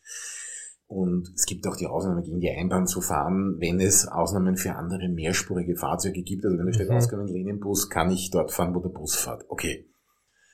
Und 0.88 1.32
es 1.34 1.46
gibt 1.46 1.66
auch 1.66 1.76
die 1.76 1.86
Ausnahme 1.86 2.22
gegen 2.22 2.38
die 2.38 2.50
Einbahn 2.50 2.86
zu 2.86 3.00
fahren, 3.00 3.56
wenn 3.58 3.80
es 3.80 4.06
Ausnahmen 4.06 4.56
für 4.56 4.76
andere 4.76 5.08
mehrspurige 5.08 5.76
Fahrzeuge 5.76 6.22
gibt. 6.22 6.44
Also 6.44 6.56
wenn 6.58 6.72
steht 6.72 6.88
mhm. 6.88 6.96
ausgegangen 6.96 7.28
Linienbus, 7.28 7.90
kann 7.90 8.10
ich 8.10 8.30
dort 8.30 8.52
fahren, 8.52 8.74
wo 8.74 8.80
der 8.80 8.90
Bus 8.90 9.16
fährt. 9.16 9.44
Okay. 9.48 9.88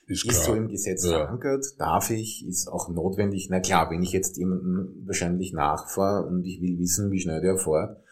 Ist, 0.07 0.25
ist 0.25 0.43
so 0.43 0.53
im 0.53 0.67
Gesetz 0.67 1.05
ja. 1.05 1.11
verankert, 1.11 1.65
darf 1.77 2.09
ich, 2.09 2.45
ist 2.45 2.67
auch 2.67 2.89
notwendig. 2.89 3.47
Na 3.49 3.61
klar, 3.61 3.89
wenn 3.89 4.03
ich 4.03 4.11
jetzt 4.11 4.37
jemanden 4.37 5.05
wahrscheinlich 5.07 5.53
nachfahre 5.53 6.25
und 6.27 6.43
ich 6.43 6.61
will 6.61 6.77
wissen, 6.77 7.09
wie 7.11 7.19
schnell 7.19 7.39
der 7.39 7.57
fährt, 7.57 8.03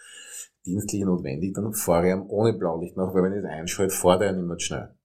dienstlich 0.65 1.03
notwendig, 1.03 1.53
dann 1.53 1.73
fahre 1.73 2.09
ich 2.09 2.29
ohne 2.29 2.53
Blaulicht 2.53 2.95
nach, 2.95 3.13
weil 3.13 3.23
wenn 3.23 3.33
ich 3.33 3.39
es 3.39 3.45
einschalte, 3.45 3.93
fährt 3.93 4.21
er 4.21 4.31
nicht 4.33 4.47
mehr 4.47 4.59
schnell. 4.59 4.95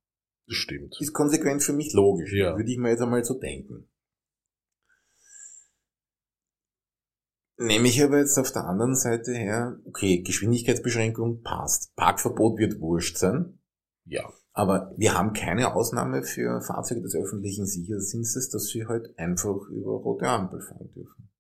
Das 0.47 0.57
stimmt. 0.57 0.97
Ist 1.01 1.13
konsequent 1.13 1.63
für 1.63 1.73
mich 1.73 1.93
logisch. 1.93 2.33
Ja. 2.33 2.57
Würde 2.57 2.71
ich 2.71 2.79
mir 2.79 2.91
jetzt 2.91 3.03
einmal 3.03 3.25
so 3.25 3.35
denken. 3.35 3.89
Nehme 7.59 7.89
ich 7.89 8.03
aber 8.03 8.19
jetzt 8.19 8.39
auf 8.39 8.53
der 8.53 8.67
anderen 8.67 8.95
Seite 8.95 9.33
her, 9.33 9.79
okay, 9.87 10.21
Geschwindigkeitsbeschränkung 10.21 11.43
passt. 11.43 11.95
Parkverbot 11.97 12.59
wird 12.59 12.81
wurscht 12.81 13.17
sein. 13.17 13.59
Ja. 14.05 14.31
Aber 14.53 14.93
wir 14.97 15.15
haben 15.15 15.33
keine 15.33 15.75
Ausnahme 15.75 16.23
für 16.23 16.61
Fahrzeuge 16.61 17.03
des 17.03 17.15
öffentlichen 17.15 17.67
Sicherheitsdienstes, 17.67 18.51
dass 18.51 18.69
sie 18.69 18.87
halt 18.87 19.19
einfach 19.19 19.69
über 19.69 19.93
rote 19.93 20.27
Ampel 20.27 20.61
fahren 20.61 20.91
dürfen. 20.95 21.31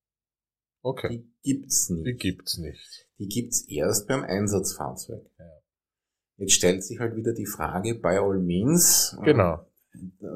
Okay. 0.82 1.08
Die 1.08 1.32
gibt's 1.42 1.90
nicht. 1.90 2.06
Die 2.06 2.14
gibt's 2.14 2.58
nicht. 2.58 3.08
Die 3.18 3.28
gibt's 3.28 3.62
erst 3.68 4.06
beim 4.06 4.22
Einsatzfahrzeug. 4.22 5.24
Ja. 5.38 5.44
Jetzt 6.38 6.52
stellt 6.52 6.84
sich 6.84 6.98
halt 6.98 7.16
wieder 7.16 7.32
die 7.32 7.46
Frage, 7.46 7.94
by 7.94 8.18
all 8.18 8.38
means. 8.38 9.16
Genau. 9.24 9.66
Äh, 9.94 10.26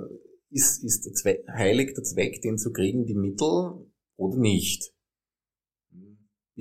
ist, 0.51 0.83
ist 0.83 1.07
der 1.07 1.12
Zweck, 1.12 1.47
heilig 1.49 1.95
der 1.95 2.05
Zweck, 2.05 2.40
den 2.43 2.59
zu 2.59 2.73
kriegen, 2.73 3.05
die 3.05 3.14
Mittel 3.14 3.87
oder 4.16 4.37
nicht? 4.38 4.93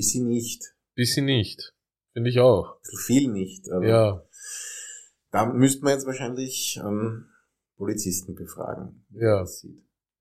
Sie 0.02 0.22
nicht. 0.22 0.64
Sie 0.96 1.22
nicht. 1.22 1.74
Finde 2.14 2.30
ich 2.30 2.40
auch. 2.40 2.82
Zu 2.82 2.98
viel 2.98 3.32
nicht. 3.32 3.70
Aber 3.72 3.88
ja. 3.88 4.24
Da 5.32 5.46
müsste 5.46 5.84
man 5.84 5.94
jetzt 5.94 6.06
wahrscheinlich 6.06 6.80
ähm, 6.84 7.30
Polizisten 7.78 8.36
befragen. 8.36 9.06
Ja. 9.12 9.46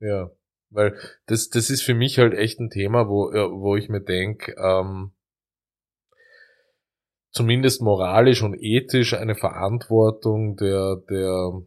Ja. 0.01 0.31
Weil 0.71 0.99
das, 1.27 1.49
das 1.49 1.71
ist 1.71 1.83
für 1.83 1.95
mich 1.95 2.19
halt 2.19 2.35
echt 2.35 2.61
ein 2.61 2.71
Thema, 2.71 3.09
wo, 3.09 3.31
wo 3.33 3.77
ich 3.77 3.89
mir 3.89 4.03
denke, 4.03 4.55
ähm, 4.59 5.13
zumindest 7.31 7.81
moralisch 7.81 8.43
und 8.43 8.55
ethisch 8.61 9.15
eine 9.15 9.35
Verantwortung 9.35 10.57
der, 10.57 10.97
der, 11.09 11.63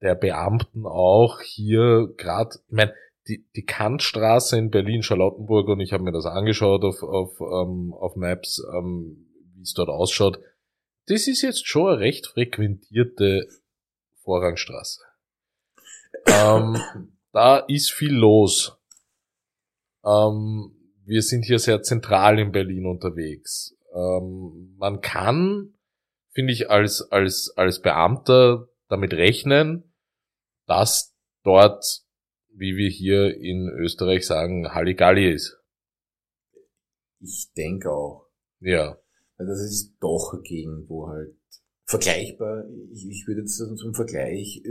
der 0.00 0.14
Beamten 0.14 0.86
auch 0.86 1.40
hier 1.40 2.08
gerade, 2.16 2.56
ich 2.66 2.72
meine, 2.72 2.94
die, 3.28 3.46
die 3.54 3.64
Kantstraße 3.64 4.58
in 4.58 4.70
Berlin-Charlottenburg 4.70 5.68
und 5.68 5.80
ich 5.80 5.92
habe 5.92 6.02
mir 6.02 6.12
das 6.12 6.26
angeschaut 6.26 6.82
auf, 6.84 7.02
auf, 7.02 7.40
ähm, 7.40 7.94
auf 7.94 8.16
Maps, 8.16 8.62
ähm, 8.74 9.28
wie 9.54 9.62
es 9.62 9.74
dort 9.74 9.90
ausschaut, 9.90 10.40
das 11.06 11.26
ist 11.26 11.42
jetzt 11.42 11.66
schon 11.66 11.88
eine 11.88 12.00
recht 12.00 12.26
frequentierte 12.26 13.48
Vorrangstraße. 14.22 15.00
ähm, 16.26 16.76
da 17.32 17.58
ist 17.58 17.92
viel 17.92 18.12
los. 18.12 18.78
Ähm, 20.04 20.74
wir 21.04 21.22
sind 21.22 21.44
hier 21.44 21.58
sehr 21.58 21.82
zentral 21.82 22.38
in 22.38 22.52
Berlin 22.52 22.86
unterwegs. 22.86 23.76
Ähm, 23.94 24.74
man 24.76 25.00
kann, 25.00 25.74
finde 26.32 26.52
ich, 26.52 26.70
als, 26.70 27.02
als, 27.10 27.52
als 27.56 27.80
Beamter 27.80 28.68
damit 28.88 29.14
rechnen, 29.14 29.94
dass 30.66 31.14
dort, 31.42 32.02
wie 32.58 32.76
wir 32.76 32.90
hier 32.90 33.36
in 33.36 33.68
Österreich 33.68 34.26
sagen, 34.26 34.74
Halligalli 34.74 35.32
ist. 35.32 35.56
Ich 37.20 37.52
denke 37.56 37.90
auch. 37.90 38.26
Ja. 38.60 38.98
Das 39.38 39.60
ist 39.60 39.96
doch 40.00 40.32
eine 40.32 40.42
Gegend, 40.42 40.88
wo 40.88 41.08
halt 41.08 41.36
vergleichbar, 41.84 42.64
ich, 42.92 43.06
ich 43.08 43.26
würde 43.26 43.42
jetzt 43.42 43.56
zum 43.56 43.94
Vergleich 43.94 44.62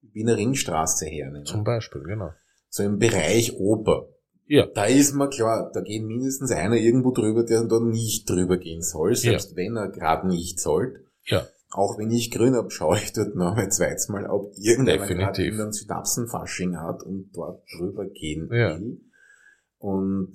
Wiener 0.00 0.36
Ringstraße 0.36 1.06
hernehmen. 1.06 1.44
Zum 1.44 1.64
Beispiel, 1.64 2.02
genau. 2.02 2.30
So 2.68 2.82
im 2.84 2.98
Bereich 2.98 3.58
Oper. 3.58 4.08
Ja. 4.46 4.66
Da 4.66 4.84
ist 4.84 5.14
mir 5.14 5.28
klar, 5.28 5.70
da 5.72 5.80
geht 5.80 6.04
mindestens 6.04 6.50
einer 6.52 6.76
irgendwo 6.76 7.12
drüber, 7.12 7.44
der 7.44 7.64
da 7.64 7.80
nicht 7.80 8.28
drüber 8.28 8.58
gehen 8.58 8.82
soll, 8.82 9.14
selbst 9.14 9.52
ja. 9.52 9.56
wenn 9.56 9.76
er 9.76 9.88
gerade 9.88 10.28
nicht 10.28 10.60
soll. 10.60 11.06
Ja. 11.24 11.46
Auch 11.74 11.98
wenn 11.98 12.12
ich 12.12 12.30
grün 12.30 12.54
habe, 12.54 12.70
schaue 12.70 12.98
ich 12.98 13.12
dort 13.12 13.34
noch 13.34 13.56
ein 13.56 13.68
zweites 13.68 14.08
Mal, 14.08 14.26
ob 14.30 14.52
irgendjemand 14.56 15.10
irgendeinen 15.40 15.72
Synapsenfasching 15.72 16.78
hat 16.78 17.02
und 17.02 17.32
dort 17.32 17.64
drüber 17.76 18.06
gehen 18.06 18.48
ja. 18.52 18.78
will. 18.78 19.00
Und 19.78 20.32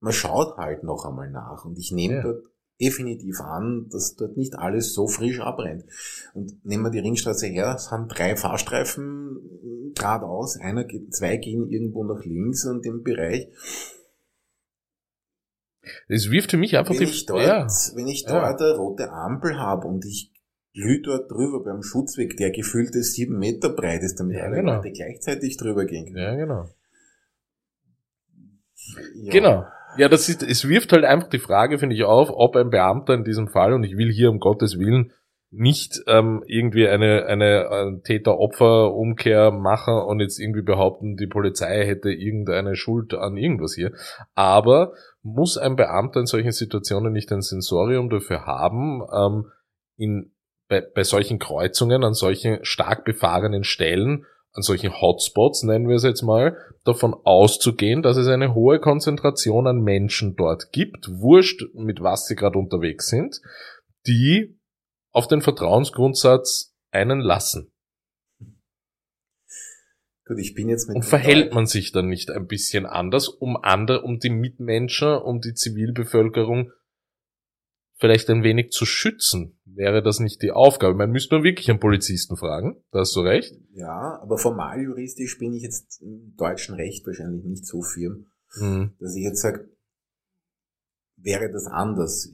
man 0.00 0.12
schaut 0.14 0.56
halt 0.56 0.82
noch 0.82 1.04
einmal 1.04 1.30
nach. 1.30 1.66
Und 1.66 1.78
ich 1.78 1.92
nehme 1.92 2.14
ja. 2.14 2.22
dort 2.22 2.44
definitiv 2.80 3.42
an, 3.42 3.90
dass 3.90 4.16
dort 4.16 4.38
nicht 4.38 4.58
alles 4.58 4.94
so 4.94 5.06
frisch 5.06 5.40
abbrennt. 5.40 5.84
Und 6.32 6.64
nehmen 6.64 6.84
wir 6.84 6.90
die 6.90 7.00
Ringstraße 7.00 7.48
her, 7.48 7.74
es 7.76 7.90
sind 7.90 8.08
drei 8.08 8.34
Fahrstreifen 8.34 9.92
geradeaus, 9.94 10.56
einer 10.56 10.84
geht, 10.84 11.14
zwei 11.14 11.36
gehen 11.36 11.68
irgendwo 11.68 12.04
nach 12.04 12.24
links 12.24 12.64
und 12.64 12.86
im 12.86 13.02
Bereich. 13.02 13.48
Es 16.08 16.30
wirft 16.30 16.52
für 16.52 16.56
mich 16.56 16.78
einfach 16.78 16.94
wenn 16.94 17.00
die, 17.00 17.12
ich 17.12 17.26
dort, 17.26 17.42
ja. 17.42 17.66
Wenn 17.94 18.06
ich 18.06 18.24
dort 18.24 18.60
ja. 18.60 18.66
eine 18.66 18.76
rote 18.78 19.12
Ampel 19.12 19.58
habe 19.58 19.86
und 19.86 20.06
ich 20.06 20.32
glühe 20.72 21.00
dort 21.02 21.30
drüber 21.30 21.62
beim 21.64 21.82
Schutzweg, 21.82 22.36
der 22.36 22.50
gefühlte 22.50 23.02
sieben 23.02 23.38
Meter 23.38 23.70
breit 23.70 24.02
ist, 24.02 24.20
damit 24.20 24.36
ja, 24.36 24.44
alle 24.44 24.56
genau. 24.56 24.76
Leute 24.76 24.92
gleichzeitig 24.92 25.56
drüber 25.56 25.84
gehen 25.84 26.06
können. 26.06 26.16
Ja, 26.16 26.34
genau. 26.34 26.68
Ja. 29.14 29.32
Genau. 29.32 29.64
Ja, 29.96 30.08
das 30.08 30.28
ist, 30.28 30.42
es 30.42 30.68
wirft 30.68 30.92
halt 30.92 31.04
einfach 31.04 31.28
die 31.28 31.38
Frage, 31.38 31.78
finde 31.78 31.96
ich, 31.96 32.04
auf, 32.04 32.30
ob 32.30 32.54
ein 32.56 32.70
Beamter 32.70 33.14
in 33.14 33.24
diesem 33.24 33.48
Fall, 33.48 33.72
und 33.72 33.82
ich 33.82 33.96
will 33.96 34.12
hier 34.12 34.30
um 34.30 34.38
Gottes 34.38 34.78
Willen 34.78 35.12
nicht 35.52 36.00
ähm, 36.06 36.44
irgendwie 36.46 36.86
eine, 36.86 37.26
eine, 37.26 37.68
eine 37.70 38.02
Täter-Opfer-Umkehr 38.02 39.50
machen 39.50 39.94
und 39.94 40.20
jetzt 40.20 40.38
irgendwie 40.38 40.62
behaupten, 40.62 41.16
die 41.16 41.26
Polizei 41.26 41.84
hätte 41.84 42.12
irgendeine 42.12 42.76
Schuld 42.76 43.14
an 43.14 43.36
irgendwas 43.36 43.74
hier. 43.74 43.92
Aber 44.36 44.92
muss 45.22 45.58
ein 45.58 45.74
Beamter 45.74 46.20
in 46.20 46.26
solchen 46.26 46.52
Situationen 46.52 47.12
nicht 47.12 47.32
ein 47.32 47.42
Sensorium 47.42 48.10
dafür 48.10 48.46
haben, 48.46 49.02
ähm, 49.12 49.50
in, 49.96 50.30
bei, 50.70 50.80
bei 50.80 51.02
solchen 51.02 51.38
Kreuzungen, 51.40 52.04
an 52.04 52.14
solchen 52.14 52.64
stark 52.64 53.04
befahrenen 53.04 53.64
Stellen, 53.64 54.24
an 54.52 54.62
solchen 54.62 55.00
Hotspots, 55.00 55.64
nennen 55.64 55.88
wir 55.88 55.96
es 55.96 56.04
jetzt 56.04 56.22
mal, 56.22 56.56
davon 56.84 57.12
auszugehen, 57.12 58.02
dass 58.02 58.16
es 58.16 58.28
eine 58.28 58.54
hohe 58.54 58.78
Konzentration 58.80 59.66
an 59.66 59.80
Menschen 59.80 60.36
dort 60.36 60.72
gibt, 60.72 61.08
wurscht 61.08 61.62
mit 61.74 62.00
was 62.00 62.26
sie 62.26 62.36
gerade 62.36 62.58
unterwegs 62.58 63.08
sind, 63.08 63.40
die 64.06 64.58
auf 65.10 65.26
den 65.26 65.42
Vertrauensgrundsatz 65.42 66.74
einen 66.92 67.20
lassen. 67.20 67.72
Gut, 70.24 70.38
ich 70.38 70.54
bin 70.54 70.68
jetzt 70.68 70.86
mit 70.86 70.96
Und 70.96 71.02
verhält 71.02 71.52
man 71.52 71.66
sich 71.66 71.90
dann 71.90 72.06
nicht 72.06 72.30
ein 72.30 72.46
bisschen 72.46 72.86
anders, 72.86 73.26
um 73.28 73.56
andere, 73.56 74.02
um 74.02 74.20
die 74.20 74.30
Mitmenschen, 74.30 75.16
um 75.16 75.40
die 75.40 75.54
Zivilbevölkerung 75.54 76.70
vielleicht 78.00 78.30
ein 78.30 78.42
wenig 78.42 78.70
zu 78.70 78.86
schützen? 78.86 79.59
Wäre 79.74 80.02
das 80.02 80.20
nicht 80.20 80.42
die 80.42 80.50
Aufgabe? 80.50 80.94
Man 80.94 81.10
müsste 81.10 81.34
nur 81.34 81.44
wirklich 81.44 81.70
einen 81.70 81.80
Polizisten 81.80 82.36
fragen, 82.36 82.82
da 82.90 83.00
hast 83.00 83.14
du 83.14 83.20
recht. 83.20 83.54
Ja, 83.72 84.18
aber 84.20 84.38
formal 84.38 84.80
juristisch 84.80 85.38
bin 85.38 85.52
ich 85.52 85.62
jetzt 85.62 86.00
im 86.02 86.34
deutschen 86.36 86.74
Recht 86.74 87.06
wahrscheinlich 87.06 87.44
nicht 87.44 87.66
so 87.66 87.82
firm, 87.82 88.26
hm. 88.58 88.92
dass 88.98 89.14
ich 89.14 89.22
jetzt 89.22 89.42
sage, 89.42 89.68
wäre 91.16 91.50
das 91.50 91.66
anders. 91.66 92.32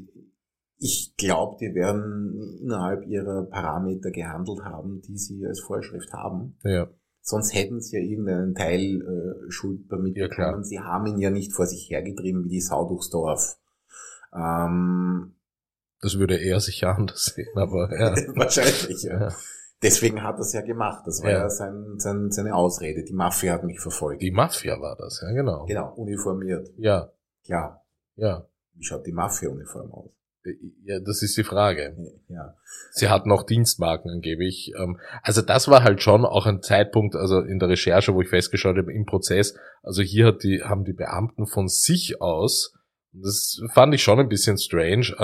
Ich 0.78 1.14
glaube, 1.16 1.56
die 1.60 1.74
werden 1.74 2.58
innerhalb 2.60 3.06
ihrer 3.06 3.44
Parameter 3.44 4.10
gehandelt 4.10 4.60
haben, 4.62 5.00
die 5.02 5.16
sie 5.16 5.46
als 5.46 5.60
Vorschrift 5.60 6.12
haben. 6.12 6.58
Ja. 6.64 6.88
Sonst 7.22 7.54
hätten 7.54 7.80
sie 7.80 7.96
ja 7.96 8.02
irgendeinen 8.02 8.54
Teil 8.54 9.00
äh, 9.02 9.50
Schuld 9.50 9.90
damit 9.90 10.16
ja, 10.16 10.28
bekommen. 10.28 10.64
Sie 10.64 10.78
haben 10.78 11.06
ihn 11.06 11.18
ja 11.18 11.30
nicht 11.30 11.52
vor 11.52 11.66
sich 11.66 11.90
hergetrieben 11.90 12.44
wie 12.44 12.50
die 12.50 12.60
Sau 12.60 12.88
durchs 12.88 13.10
Dorf. 13.10 13.58
Ähm, 14.32 15.35
das 16.06 16.18
würde 16.18 16.36
er 16.36 16.60
sicher 16.60 16.96
anders 16.96 17.24
sehen, 17.24 17.56
aber 17.56 17.90
ja. 17.98 18.14
Wahrscheinlich, 18.36 19.02
ja. 19.02 19.20
ja. 19.20 19.36
Deswegen 19.82 20.22
hat 20.22 20.36
er 20.36 20.40
es 20.40 20.52
ja 20.52 20.62
gemacht. 20.62 21.02
Das 21.04 21.22
war 21.22 21.30
ja, 21.30 21.38
ja 21.40 21.50
sein, 21.50 21.98
sein, 21.98 22.30
seine 22.30 22.54
Ausrede. 22.54 23.02
Die 23.02 23.12
Mafia 23.12 23.54
hat 23.54 23.64
mich 23.64 23.80
verfolgt. 23.80 24.22
Die 24.22 24.30
Mafia 24.30 24.80
war 24.80 24.96
das, 24.96 25.20
ja, 25.20 25.32
genau. 25.32 25.66
Genau, 25.66 25.92
uniformiert. 25.94 26.70
Ja. 26.78 27.10
Klar. 27.44 27.84
Ja. 28.14 28.46
Wie 28.74 28.84
schaut 28.84 29.06
die 29.06 29.12
Mafia-Uniform 29.12 29.92
aus? 29.92 30.10
Ja, 30.84 31.00
das 31.00 31.22
ist 31.22 31.36
die 31.36 31.42
Frage. 31.42 31.96
Ja. 32.28 32.54
Sie 32.92 33.08
hatten 33.08 33.32
auch 33.32 33.42
Dienstmarken 33.42 34.10
angeblich. 34.12 34.72
Ähm, 34.78 35.00
also 35.22 35.42
das 35.42 35.66
war 35.66 35.82
halt 35.82 36.02
schon 36.02 36.24
auch 36.24 36.46
ein 36.46 36.62
Zeitpunkt, 36.62 37.16
also 37.16 37.40
in 37.40 37.58
der 37.58 37.68
Recherche, 37.68 38.14
wo 38.14 38.22
ich 38.22 38.28
festgeschaut 38.28 38.76
habe, 38.76 38.92
im 38.92 39.06
Prozess, 39.06 39.56
also 39.82 40.02
hier 40.02 40.26
hat 40.26 40.44
die, 40.44 40.62
haben 40.62 40.84
die 40.84 40.92
Beamten 40.92 41.46
von 41.46 41.68
sich 41.68 42.20
aus, 42.20 42.74
das 43.12 43.60
fand 43.72 43.94
ich 43.94 44.02
schon 44.02 44.20
ein 44.20 44.28
bisschen 44.28 44.58
strange, 44.58 45.14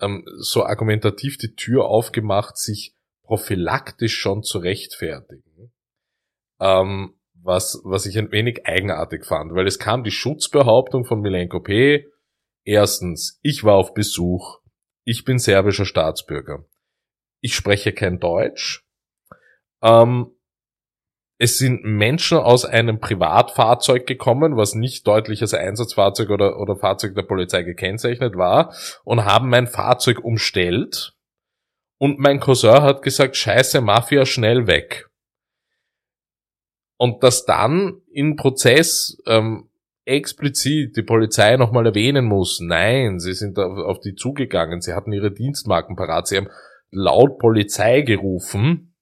ähm, 0.00 0.24
so 0.38 0.64
argumentativ 0.64 1.38
die 1.38 1.54
Tür 1.54 1.86
aufgemacht, 1.86 2.56
sich 2.56 2.94
prophylaktisch 3.22 4.16
schon 4.16 4.42
zu 4.42 4.58
rechtfertigen. 4.58 5.72
Ähm, 6.60 7.14
was, 7.42 7.80
was 7.84 8.06
ich 8.06 8.18
ein 8.18 8.32
wenig 8.32 8.66
eigenartig 8.66 9.24
fand, 9.24 9.54
weil 9.54 9.66
es 9.66 9.78
kam 9.78 10.02
die 10.04 10.10
Schutzbehauptung 10.10 11.04
von 11.04 11.20
Milenko 11.20 11.60
P. 11.60 12.06
Erstens, 12.64 13.38
ich 13.42 13.62
war 13.62 13.74
auf 13.74 13.94
Besuch, 13.94 14.60
ich 15.04 15.24
bin 15.24 15.38
serbischer 15.38 15.84
Staatsbürger, 15.84 16.64
ich 17.40 17.54
spreche 17.54 17.92
kein 17.92 18.18
Deutsch, 18.18 18.84
ähm, 19.82 20.35
es 21.38 21.58
sind 21.58 21.84
Menschen 21.84 22.38
aus 22.38 22.64
einem 22.64 22.98
Privatfahrzeug 22.98 24.06
gekommen, 24.06 24.56
was 24.56 24.74
nicht 24.74 25.06
deutlich 25.06 25.42
als 25.42 25.52
Einsatzfahrzeug 25.52 26.30
oder, 26.30 26.58
oder 26.58 26.76
Fahrzeug 26.76 27.14
der 27.14 27.22
Polizei 27.22 27.62
gekennzeichnet 27.62 28.36
war, 28.36 28.74
und 29.04 29.24
haben 29.24 29.50
mein 29.50 29.66
Fahrzeug 29.66 30.24
umstellt. 30.24 31.14
Und 31.98 32.18
mein 32.18 32.40
Cousin 32.40 32.82
hat 32.82 33.02
gesagt, 33.02 33.36
scheiße 33.36 33.80
Mafia, 33.80 34.24
schnell 34.24 34.66
weg. 34.66 35.08
Und 36.98 37.22
dass 37.22 37.44
dann 37.44 38.00
im 38.10 38.36
Prozess 38.36 39.18
ähm, 39.26 39.68
explizit 40.06 40.96
die 40.96 41.02
Polizei 41.02 41.56
nochmal 41.56 41.84
erwähnen 41.84 42.24
muss, 42.24 42.60
nein, 42.60 43.18
sie 43.18 43.34
sind 43.34 43.58
auf, 43.58 43.76
auf 43.76 44.00
die 44.00 44.14
zugegangen, 44.14 44.80
sie 44.80 44.94
hatten 44.94 45.12
ihre 45.12 45.32
Dienstmarken 45.32 45.96
parat, 45.96 46.28
sie 46.28 46.38
haben 46.38 46.48
laut 46.90 47.38
Polizei 47.38 48.00
gerufen, 48.00 48.95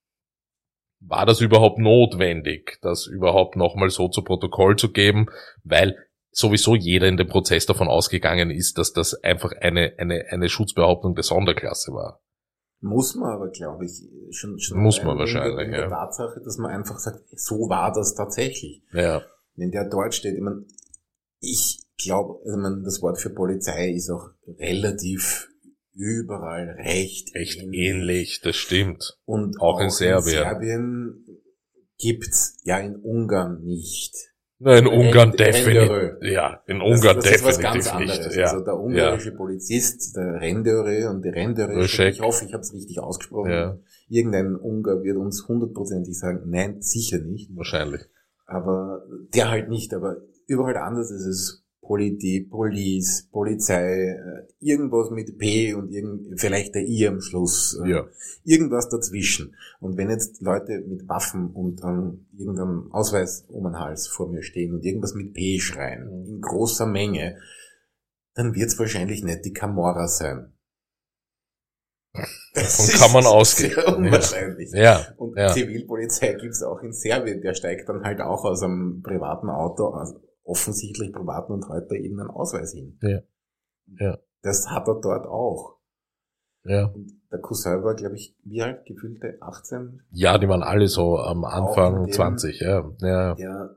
war 1.06 1.26
das 1.26 1.40
überhaupt 1.40 1.78
notwendig, 1.78 2.78
das 2.82 3.06
überhaupt 3.06 3.56
nochmal 3.56 3.90
so 3.90 4.08
zu 4.08 4.22
Protokoll 4.22 4.76
zu 4.76 4.90
geben, 4.92 5.26
weil 5.62 5.96
sowieso 6.30 6.74
jeder 6.74 7.06
in 7.06 7.16
dem 7.16 7.28
Prozess 7.28 7.66
davon 7.66 7.88
ausgegangen 7.88 8.50
ist, 8.50 8.78
dass 8.78 8.92
das 8.92 9.14
einfach 9.22 9.52
eine, 9.60 9.94
eine, 9.98 10.24
eine 10.30 10.48
Schutzbehauptung 10.48 11.14
der 11.14 11.24
Sonderklasse 11.24 11.92
war. 11.92 12.20
Muss 12.80 13.14
man 13.14 13.30
aber, 13.30 13.48
glaube 13.48 13.86
ich, 13.86 13.92
schon, 14.30 14.58
schon 14.58 14.78
muss 14.78 15.02
man 15.02 15.16
wahrscheinlich, 15.16 15.66
in 15.66 15.72
der, 15.72 15.82
ja. 15.82 15.88
Tatsache, 15.88 16.40
dass 16.44 16.58
man 16.58 16.70
einfach 16.70 16.98
sagt, 16.98 17.20
so 17.30 17.68
war 17.70 17.92
das 17.92 18.14
tatsächlich. 18.14 18.82
Ja. 18.92 19.22
Wenn 19.56 19.70
der 19.70 19.88
dort 19.88 20.14
steht, 20.14 20.34
ich 20.34 20.42
meine, 20.42 20.66
ich 21.40 21.86
glaube, 21.96 22.40
also 22.44 22.58
man, 22.58 22.82
das 22.82 23.00
Wort 23.00 23.18
für 23.18 23.30
Polizei 23.30 23.90
ist 23.90 24.10
auch 24.10 24.28
relativ 24.58 25.48
überall 25.94 26.70
recht, 26.78 27.34
recht 27.34 27.62
ähnlich. 27.62 27.80
ähnlich. 27.80 28.40
Das 28.42 28.56
stimmt. 28.56 29.18
Und 29.24 29.60
auch, 29.60 29.76
auch 29.76 29.80
in 29.80 29.90
Serbien. 29.90 30.36
In 30.36 30.42
Serbien 30.42 31.24
gibt's 31.98 32.58
ja 32.64 32.78
in 32.78 32.96
Ungarn 32.96 33.62
nicht. 33.62 34.14
Nein, 34.58 34.86
in 34.86 34.86
Ungarn 34.86 35.32
definitiv. 35.32 36.16
Ja, 36.22 36.62
in 36.66 36.80
Ungarn 36.80 37.16
das, 37.16 37.24
das 37.24 37.32
definitiv 37.32 37.34
ist 37.34 37.44
was 37.44 37.58
ganz 37.58 37.88
anderes. 37.88 38.36
Ja. 38.36 38.44
Also 38.46 38.64
der 38.64 38.78
ungarische 38.78 39.30
ja. 39.30 39.36
Polizist, 39.36 40.16
der 40.16 40.40
Rendöre 40.40 41.10
und 41.10 41.24
die 41.24 41.28
Rendöre, 41.28 41.84
ich 41.84 42.20
hoffe, 42.20 42.44
ich 42.44 42.52
habe 42.52 42.62
es 42.62 42.72
richtig 42.72 43.00
ausgesprochen. 43.00 43.50
Ja. 43.50 43.78
Irgendein 44.08 44.54
Ungar 44.56 45.02
wird 45.02 45.16
uns 45.16 45.46
hundertprozentig 45.48 46.18
sagen, 46.18 46.42
nein, 46.46 46.80
sicher 46.80 47.18
nicht. 47.18 47.50
Wahrscheinlich. 47.54 48.02
Aber 48.46 49.02
der 49.34 49.50
halt 49.50 49.68
nicht, 49.68 49.92
aber 49.92 50.18
überall 50.46 50.76
anders 50.76 51.10
ist 51.10 51.26
es 51.26 51.63
Politik, 51.84 52.50
Police, 52.50 53.28
Polizei, 53.30 54.10
äh, 54.10 54.46
irgendwas 54.58 55.10
mit 55.10 55.38
P 55.38 55.74
und 55.74 55.90
irgend, 55.90 56.40
vielleicht 56.40 56.74
der 56.74 56.82
I 56.82 57.06
am 57.06 57.20
Schluss. 57.20 57.78
Äh, 57.84 57.90
ja. 57.90 58.06
Irgendwas 58.44 58.88
dazwischen. 58.88 59.54
Und 59.80 59.96
wenn 59.96 60.10
jetzt 60.10 60.40
Leute 60.40 60.82
mit 60.86 61.08
Waffen 61.08 61.50
und 61.50 61.82
dann 61.82 62.26
irgendeinem 62.36 62.90
Ausweis 62.92 63.44
um 63.48 63.64
den 63.64 63.78
Hals 63.78 64.08
vor 64.08 64.28
mir 64.30 64.42
stehen 64.42 64.74
und 64.74 64.84
irgendwas 64.84 65.14
mit 65.14 65.34
P 65.34 65.58
schreien, 65.60 66.06
mhm. 66.06 66.26
in 66.26 66.40
großer 66.40 66.86
Menge, 66.86 67.38
dann 68.34 68.54
wird 68.54 68.68
es 68.68 68.78
wahrscheinlich 68.78 69.22
nicht 69.22 69.44
die 69.44 69.52
Camorra 69.52 70.08
sein. 70.08 70.52
Davon 72.54 72.86
kann 72.86 73.12
man 73.12 73.26
ausgehen. 73.26 73.74
Sehr 73.74 73.96
unwahrscheinlich. 73.96 74.70
Ja. 74.72 75.06
Und 75.16 75.36
ja. 75.36 75.52
Zivilpolizei 75.52 76.34
gibt's 76.34 76.62
auch 76.62 76.80
in 76.82 76.92
Serbien. 76.92 77.40
Der 77.42 77.54
steigt 77.54 77.88
dann 77.88 78.04
halt 78.04 78.20
auch 78.20 78.44
aus 78.44 78.62
einem 78.62 79.02
privaten 79.02 79.50
Auto 79.50 79.88
offensichtlich 80.44 81.12
privaten 81.12 81.52
und 81.52 81.68
heute 81.68 81.96
irgendeinen 81.96 82.30
Ausweis 82.30 82.72
hin. 82.72 82.98
Ja. 83.02 83.20
ja. 83.98 84.18
Das 84.42 84.68
hat 84.68 84.86
er 84.88 85.00
dort 85.00 85.26
auch. 85.26 85.78
Ja. 86.64 86.86
Und 86.86 87.12
der 87.30 87.40
Cousin 87.40 87.82
war, 87.82 87.94
glaube 87.94 88.14
ich, 88.14 88.36
wie 88.44 88.62
alt? 88.62 88.86
Gefühlte 88.86 89.36
18? 89.40 90.02
Ja, 90.12 90.38
die 90.38 90.48
waren 90.48 90.62
alle 90.62 90.86
so 90.88 91.18
am 91.18 91.44
Anfang 91.44 92.04
dem, 92.04 92.12
20, 92.12 92.60
ja. 92.60 92.90
ja. 93.00 93.34
Der 93.34 93.76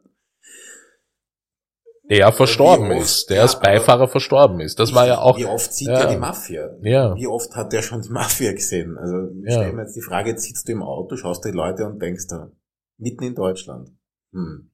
der 2.10 2.32
verstorben 2.32 2.92
oft- 2.92 3.02
ist, 3.02 3.30
der 3.30 3.38
ja, 3.38 3.42
als 3.44 3.60
Beifahrer 3.60 4.08
verstorben 4.08 4.62
ist. 4.62 4.80
Das 4.80 4.94
war 4.94 5.06
ja 5.08 5.20
auch, 5.20 5.38
Wie 5.38 5.46
oft 5.46 5.74
sieht 5.74 5.90
ja. 5.90 6.00
er 6.04 6.10
die 6.10 6.16
Mafia? 6.18 6.70
Ja. 6.82 7.14
Wie 7.16 7.28
oft 7.28 7.54
hat 7.56 7.74
der 7.74 7.82
schon 7.82 8.02
die 8.02 8.10
Mafia 8.10 8.54
gesehen? 8.54 8.98
Also 8.98 9.18
Ja. 9.44 9.52
stelle 9.52 9.74
mir 9.74 9.82
jetzt 9.82 9.96
die 9.98 10.02
Frage, 10.02 10.30
jetzt 10.30 10.44
sitzt 10.46 10.68
du 10.70 10.72
im 10.72 10.84
Auto, 10.84 11.18
schaust 11.18 11.44
die 11.44 11.52
Leute 11.52 11.86
und 11.86 12.02
denkst 12.02 12.28
da, 12.28 12.50
mitten 12.98 13.24
in 13.26 13.36
Deutschland, 13.36 13.92
hm, 14.32 14.72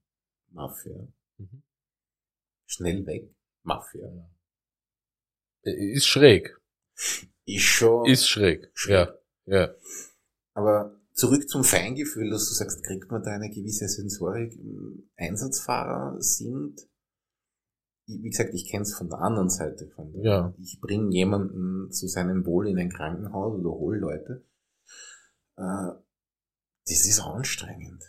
Mafia. 0.51 1.07
Schnell 2.73 3.05
weg, 3.05 3.29
Mafia. 3.63 4.09
ist 5.61 6.05
schräg, 6.07 6.59
Ist 7.45 7.61
schon, 7.61 8.05
ist 8.05 8.27
schräg, 8.27 8.71
Schräg. 8.73 8.91
ja, 8.91 9.55
ja. 9.57 9.73
aber 10.55 10.99
zurück 11.13 11.47
zum 11.47 11.63
Feingefühl, 11.63 12.29
dass 12.31 12.47
du 12.49 12.53
sagst, 12.55 12.83
kriegt 12.83 13.11
man 13.11 13.21
da 13.23 13.31
eine 13.31 13.49
gewisse 13.49 13.87
Sensorik? 13.87 14.57
Einsatzfahrer 15.15 16.19
sind, 16.19 16.81
wie 18.07 18.29
gesagt, 18.29 18.53
ich 18.53 18.69
kenne 18.69 18.81
es 18.83 18.95
von 18.95 19.07
der 19.09 19.19
anderen 19.19 19.49
Seite. 19.49 19.87
Von 19.95 20.11
der, 20.11 20.21
Ja. 20.23 20.53
Ich 20.59 20.79
bringe 20.81 21.13
jemanden 21.13 21.91
zu 21.91 22.07
seinem 22.07 22.45
Wohl 22.45 22.67
in 22.67 22.77
ein 22.79 22.89
Krankenhaus 22.91 23.59
oder 23.59 23.69
hol 23.69 23.97
Leute. 23.97 24.45
Äh, 25.57 25.91
das 26.85 27.05
ist 27.05 27.21
anstrengend. 27.21 28.03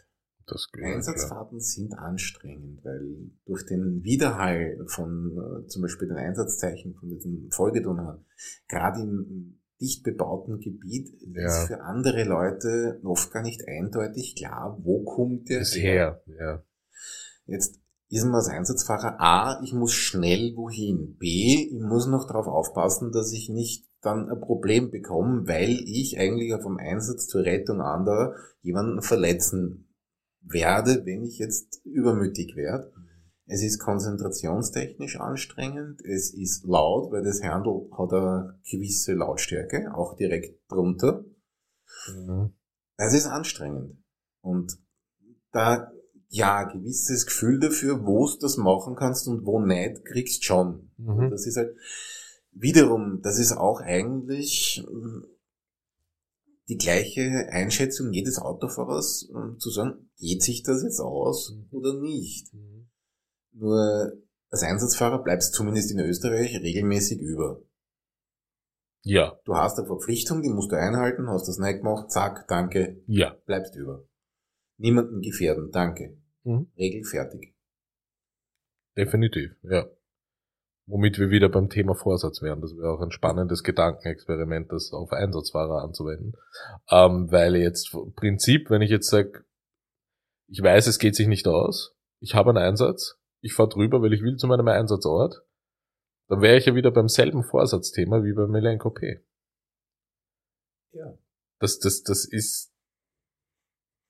Das 0.46 0.68
ich, 0.74 0.80
ja. 0.80 0.94
Einsatzfahrten 0.94 1.60
sind 1.60 1.94
anstrengend, 1.94 2.84
weil 2.84 3.30
durch 3.46 3.64
den 3.66 4.02
Widerhall 4.02 4.84
von 4.86 5.36
äh, 5.64 5.66
zum 5.66 5.82
Beispiel 5.82 6.08
den 6.08 6.16
Einsatzzeichen 6.16 6.94
von 6.94 7.08
diesem 7.08 7.50
Folgedonner, 7.50 8.22
gerade 8.68 9.00
im 9.00 9.60
dicht 9.80 10.02
bebauten 10.04 10.60
Gebiet, 10.60 11.10
Ja. 11.26 11.46
ist 11.46 11.66
für 11.66 11.80
andere 11.82 12.24
Leute 12.24 13.00
oft 13.04 13.32
gar 13.32 13.42
nicht 13.42 13.66
eindeutig 13.66 14.36
klar, 14.36 14.78
wo 14.82 15.02
kommt 15.02 15.48
der 15.48 15.60
Ist 15.60 15.76
her, 15.76 16.22
ja. 16.26 16.62
Jetzt 17.46 17.80
ist 18.08 18.24
man 18.24 18.36
als 18.36 18.48
Einsatzfahrer 18.48 19.20
A, 19.20 19.60
ich 19.62 19.72
muss 19.72 19.92
schnell 19.92 20.54
wohin. 20.56 21.16
B, 21.18 21.68
ich 21.72 21.80
muss 21.80 22.06
noch 22.06 22.26
darauf 22.26 22.46
aufpassen, 22.46 23.12
dass 23.12 23.32
ich 23.32 23.48
nicht 23.48 23.86
dann 24.00 24.30
ein 24.30 24.40
Problem 24.40 24.90
bekomme, 24.90 25.48
weil 25.48 25.70
ich 25.86 26.18
eigentlich 26.18 26.54
auf 26.54 26.62
dem 26.62 26.76
Einsatz 26.78 27.26
zur 27.26 27.44
Rettung 27.44 27.80
anderer 27.80 28.34
jemanden 28.62 29.02
verletzen 29.02 29.83
werde, 30.44 31.04
wenn 31.04 31.24
ich 31.24 31.38
jetzt 31.38 31.80
übermütig 31.84 32.56
werde. 32.56 32.92
Es 33.46 33.62
ist 33.62 33.78
konzentrationstechnisch 33.78 35.20
anstrengend, 35.20 36.00
es 36.02 36.32
ist 36.32 36.64
laut, 36.64 37.12
weil 37.12 37.22
das 37.22 37.42
Handel 37.42 37.90
hat 37.92 38.12
eine 38.12 38.58
gewisse 38.70 39.12
Lautstärke, 39.12 39.94
auch 39.94 40.16
direkt 40.16 40.58
drunter. 40.70 41.24
Mhm. 42.08 42.54
Es 42.96 43.12
ist 43.12 43.26
anstrengend. 43.26 43.98
Und 44.40 44.78
da, 45.52 45.92
ja, 46.28 46.64
gewisses 46.64 47.26
Gefühl 47.26 47.60
dafür, 47.60 48.06
wo 48.06 48.26
du 48.26 48.38
das 48.40 48.56
machen 48.56 48.96
kannst 48.96 49.28
und 49.28 49.44
wo 49.44 49.60
nicht, 49.60 50.04
kriegst 50.06 50.44
schon. 50.44 50.90
Mhm. 50.96 51.30
Das 51.30 51.46
ist 51.46 51.58
halt, 51.58 51.76
wiederum, 52.52 53.20
das 53.22 53.38
ist 53.38 53.52
auch 53.52 53.80
eigentlich 53.80 54.82
die 56.68 56.76
gleiche 56.76 57.48
Einschätzung 57.50 58.12
jedes 58.12 58.38
Autofahrers, 58.38 59.24
um 59.24 59.58
zu 59.58 59.70
sagen, 59.70 60.10
geht 60.16 60.42
sich 60.42 60.62
das 60.62 60.82
jetzt 60.82 61.00
aus 61.00 61.52
Mhm. 61.54 61.66
oder 61.70 62.00
nicht? 62.00 62.52
Nur, 63.52 64.12
als 64.50 64.62
Einsatzfahrer 64.62 65.22
bleibst 65.22 65.52
du 65.52 65.58
zumindest 65.58 65.90
in 65.90 66.00
Österreich 66.00 66.56
regelmäßig 66.60 67.20
über. 67.20 67.62
Ja, 69.02 69.38
Du 69.44 69.54
hast 69.54 69.78
eine 69.78 69.86
Verpflichtung, 69.86 70.40
die 70.40 70.48
musst 70.48 70.72
du 70.72 70.76
einhalten, 70.76 71.28
hast 71.28 71.46
das 71.46 71.58
nicht 71.58 71.78
gemacht, 71.78 72.10
zack, 72.10 72.48
danke, 72.48 73.02
ja. 73.06 73.36
bleibst 73.44 73.76
über. 73.76 74.08
Niemanden 74.78 75.20
gefährden, 75.20 75.70
danke. 75.70 76.16
Mhm. 76.44 76.70
Regel 76.78 77.04
fertig. 77.04 77.54
Definitiv, 78.96 79.50
ja. 79.62 79.86
Womit 80.86 81.18
wir 81.18 81.30
wieder 81.30 81.48
beim 81.48 81.70
Thema 81.70 81.94
Vorsatz 81.94 82.42
wären. 82.42 82.60
Das 82.60 82.76
wäre 82.76 82.90
auch 82.90 83.00
ein 83.00 83.10
spannendes 83.10 83.62
Gedankenexperiment, 83.62 84.70
das 84.70 84.92
auf 84.92 85.12
Einsatzfahrer 85.12 85.82
anzuwenden. 85.82 86.34
Ähm, 86.90 87.30
weil 87.30 87.56
jetzt 87.56 87.96
Prinzip, 88.16 88.68
wenn 88.68 88.82
ich 88.82 88.90
jetzt 88.90 89.08
sage, 89.08 89.44
ich 90.46 90.62
weiß, 90.62 90.86
es 90.86 90.98
geht 90.98 91.16
sich 91.16 91.26
nicht 91.26 91.48
aus, 91.48 91.96
ich 92.20 92.34
habe 92.34 92.50
einen 92.50 92.58
Einsatz, 92.58 93.18
ich 93.40 93.54
fahre 93.54 93.70
drüber, 93.70 94.02
weil 94.02 94.12
ich 94.12 94.22
will 94.22 94.36
zu 94.36 94.46
meinem 94.46 94.68
Einsatzort, 94.68 95.42
dann 96.28 96.42
wäre 96.42 96.56
ich 96.58 96.66
ja 96.66 96.74
wieder 96.74 96.90
beim 96.90 97.08
selben 97.08 97.44
Vorsatzthema 97.44 98.22
wie 98.22 98.34
bei 98.34 98.46
Milenko 98.46 98.90
P. 98.90 99.24
Ja. 100.92 101.18
Das, 101.60 101.78
das, 101.78 102.02
das 102.02 102.26
ist, 102.26 102.72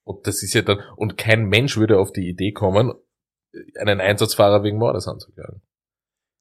und 0.05 0.27
das 0.27 0.43
ist 0.43 0.55
ja 0.55 0.63
dann, 0.63 0.81
und 0.97 1.17
kein 1.17 1.45
Mensch 1.47 1.77
würde 1.77 1.99
auf 1.99 2.13
die 2.13 2.29
Idee 2.29 2.53
kommen, 2.53 2.93
einen 3.79 4.01
Einsatzfahrer 4.01 4.65
wegen 4.65 4.79
Mordes 4.79 5.07
anzuklagen. 5.07 5.63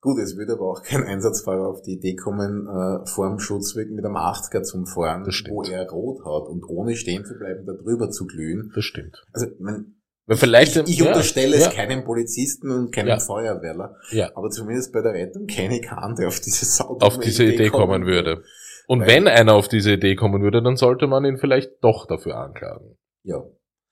Gut, 0.03 0.19
es 0.19 0.35
würde 0.37 0.53
aber 0.53 0.69
auch 0.69 0.83
kein 0.83 1.01
Einsatzfahrer 1.07 1.65
auf 1.69 1.81
die 1.81 1.93
Idee 1.93 2.15
kommen, 2.15 2.67
äh, 2.67 3.05
vor 3.07 3.29
dem 3.29 3.39
Schutzweg 3.39 3.89
mit 3.89 4.03
einem 4.05 4.17
80er 4.17 4.61
zum 4.63 4.85
Fahren, 4.85 5.25
wo 5.49 5.63
er 5.63 5.89
rot 5.89 6.19
hat 6.25 6.49
und 6.49 6.63
ohne 6.67 6.95
stehen 6.97 7.23
zu 7.23 7.33
bleiben, 7.39 7.65
da 7.65 7.71
drüber 7.71 8.09
zu 8.11 8.25
glühen. 8.25 8.69
Das 8.75 8.83
stimmt. 8.83 9.15
Also, 9.31 9.47
ich, 9.47 9.53
mein, 9.59 9.95
Weil 10.25 10.35
vielleicht, 10.35 10.75
ich, 10.75 10.83
ich 10.89 10.97
ja, 10.99 11.07
unterstelle 11.07 11.57
ja, 11.57 11.67
es 11.69 11.73
keinem 11.73 12.03
Polizisten 12.03 12.69
und 12.69 12.91
keinem 12.93 13.07
Ja. 13.07 13.19
Feuerwehrler, 13.19 13.95
Ja. 14.11 14.29
aber 14.35 14.49
zumindest 14.49 14.91
bei 14.91 15.01
der 15.01 15.13
Rettung 15.13 15.45
kenne 15.47 15.77
ich 15.79 15.83
keinen, 15.87 16.15
der 16.17 16.27
auf 16.27 16.41
diese 16.41 16.65
Sau 16.65 16.97
auf 16.99 17.19
diese 17.19 17.45
Idee 17.45 17.69
kommen 17.69 18.05
würde. 18.05 18.43
Und 18.89 18.99
Weil- 18.99 19.07
wenn 19.07 19.27
einer 19.29 19.53
auf 19.53 19.69
diese 19.69 19.93
Idee 19.93 20.15
kommen 20.17 20.41
würde, 20.43 20.61
dann 20.61 20.75
sollte 20.75 21.07
man 21.07 21.23
ihn 21.23 21.37
vielleicht 21.37 21.81
doch 21.81 22.07
dafür 22.07 22.35
anklagen. 22.35 22.97
Ja. 23.23 23.41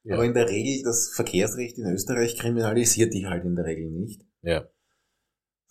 Ja. 0.04 0.16
Aber 0.16 0.26
in 0.26 0.34
der 0.34 0.50
Regel, 0.50 0.84
das 0.84 1.14
Verkehrsrecht 1.16 1.78
in 1.78 1.86
Österreich 1.86 2.38
kriminalisiert 2.38 3.14
dich 3.14 3.26
halt 3.28 3.46
in 3.46 3.56
der 3.56 3.64
Regel 3.66 3.92
nicht. 3.92 4.22
Ja. 4.42 4.66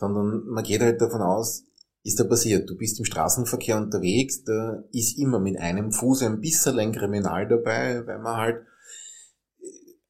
Sondern 0.01 0.47
man 0.47 0.65
geht 0.65 0.81
halt 0.81 1.01
davon 1.01 1.21
aus, 1.21 1.67
ist 2.03 2.19
da 2.19 2.25
passiert. 2.25 2.69
Du 2.69 2.77
bist 2.77 2.99
im 2.99 3.05
Straßenverkehr 3.05 3.77
unterwegs, 3.77 4.43
da 4.45 4.83
ist 4.91 5.19
immer 5.19 5.39
mit 5.39 5.59
einem 5.59 5.93
Fuß 5.93 6.23
ein 6.23 6.41
bisschen 6.41 6.79
ein 6.79 6.93
Kriminal 6.93 7.47
dabei, 7.47 8.05
weil 8.07 8.19
man 8.19 8.37
halt 8.39 8.63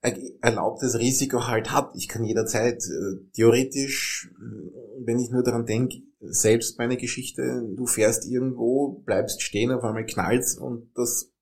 ein 0.03 0.17
erlaubtes 0.41 0.99
Risiko 0.99 1.47
halt 1.47 1.73
hat. 1.73 1.91
Ich 1.97 2.09
kann 2.09 2.25
jederzeit, 2.25 2.77
äh, 2.77 3.17
theoretisch, 3.35 4.31
äh, 4.31 5.05
wenn 5.05 5.19
ich 5.19 5.31
nur 5.31 5.43
daran 5.43 5.67
denke, 5.67 5.97
selbst 6.21 6.79
meine 6.79 6.97
Geschichte, 6.97 7.43
du 7.77 7.87
fährst 7.87 8.27
irgendwo, 8.27 9.03
bleibst 9.05 9.43
stehen, 9.43 9.73
auf 9.73 9.83
einmal 9.83 10.07
knallt's 10.07 10.57
und 10.57 10.91
das 10.95 11.33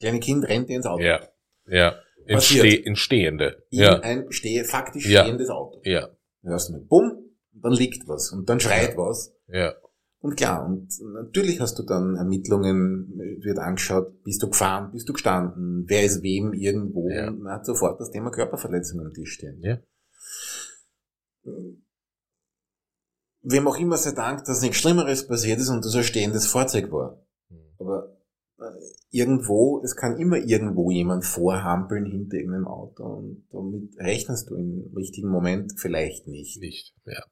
kleine 0.00 0.20
Kind 0.20 0.44
rennt 0.46 0.68
dir 0.68 0.76
ins 0.76 0.86
Auto. 0.86 1.02
Ja. 1.02 1.20
Ja. 1.68 1.94
Passiert. 2.28 2.64
Entste 2.64 2.86
entstehende. 2.86 3.62
In 3.70 3.78
Ja. 3.78 4.00
ein 4.00 4.32
stehe, 4.32 4.64
faktisch 4.64 5.08
Ja. 5.08 5.22
stehendes 5.22 5.48
Auto. 5.48 5.80
Ja. 5.84 6.08
Dann 6.42 6.52
hörst 6.52 6.68
du 6.68 6.74
mit 6.74 6.88
Bumm, 6.88 7.25
dann 7.68 7.78
liegt 7.78 8.08
was 8.08 8.32
und 8.32 8.48
dann 8.48 8.60
schreit 8.60 8.92
Ja. 8.92 8.96
was. 8.98 9.34
Ja. 9.48 9.74
Und 10.20 10.36
klar, 10.36 10.64
und 10.66 10.88
natürlich 11.12 11.60
hast 11.60 11.78
du 11.78 11.82
dann 11.84 12.16
Ermittlungen, 12.16 13.12
wird 13.42 13.58
angeschaut, 13.58 14.22
bist 14.24 14.42
du 14.42 14.48
gefahren, 14.48 14.90
bist 14.92 15.08
du 15.08 15.12
gestanden, 15.12 15.84
wer 15.88 16.04
ist 16.04 16.22
wem 16.22 16.52
irgendwo, 16.52 17.08
Ja. 17.08 17.28
und 17.28 17.42
man 17.42 17.52
hat 17.52 17.66
sofort 17.66 18.00
das 18.00 18.10
Thema 18.10 18.30
Körperverletzung 18.30 19.00
am 19.00 19.12
Tisch 19.12 19.34
stehen. 19.34 19.60
Ja. 19.62 19.78
Wem 23.42 23.68
auch 23.68 23.78
immer 23.78 23.96
sei 23.96 24.12
Dank, 24.12 24.44
dass 24.44 24.62
nichts 24.62 24.78
Schlimmeres 24.78 25.28
passiert 25.28 25.60
ist 25.60 25.68
und 25.68 25.84
das 25.84 25.94
ein 25.94 26.02
stehendes 26.02 26.46
Fahrzeug 26.48 26.90
war. 26.90 27.22
Aber 27.78 28.16
äh, 28.58 28.64
irgendwo, 29.10 29.80
es 29.84 29.94
kann 29.94 30.18
immer 30.18 30.38
irgendwo 30.38 30.90
jemand 30.90 31.24
vorhampeln 31.24 32.04
hinter 32.06 32.38
irgendeinem 32.38 32.66
Auto 32.66 33.04
und 33.04 33.46
damit 33.52 33.96
rechnest 33.98 34.50
du 34.50 34.56
im 34.56 34.92
richtigen 34.96 35.28
Moment 35.28 35.74
vielleicht 35.78 36.26
nicht. 36.26 36.58
Nicht. 36.60 36.96
Ja. 37.04 37.22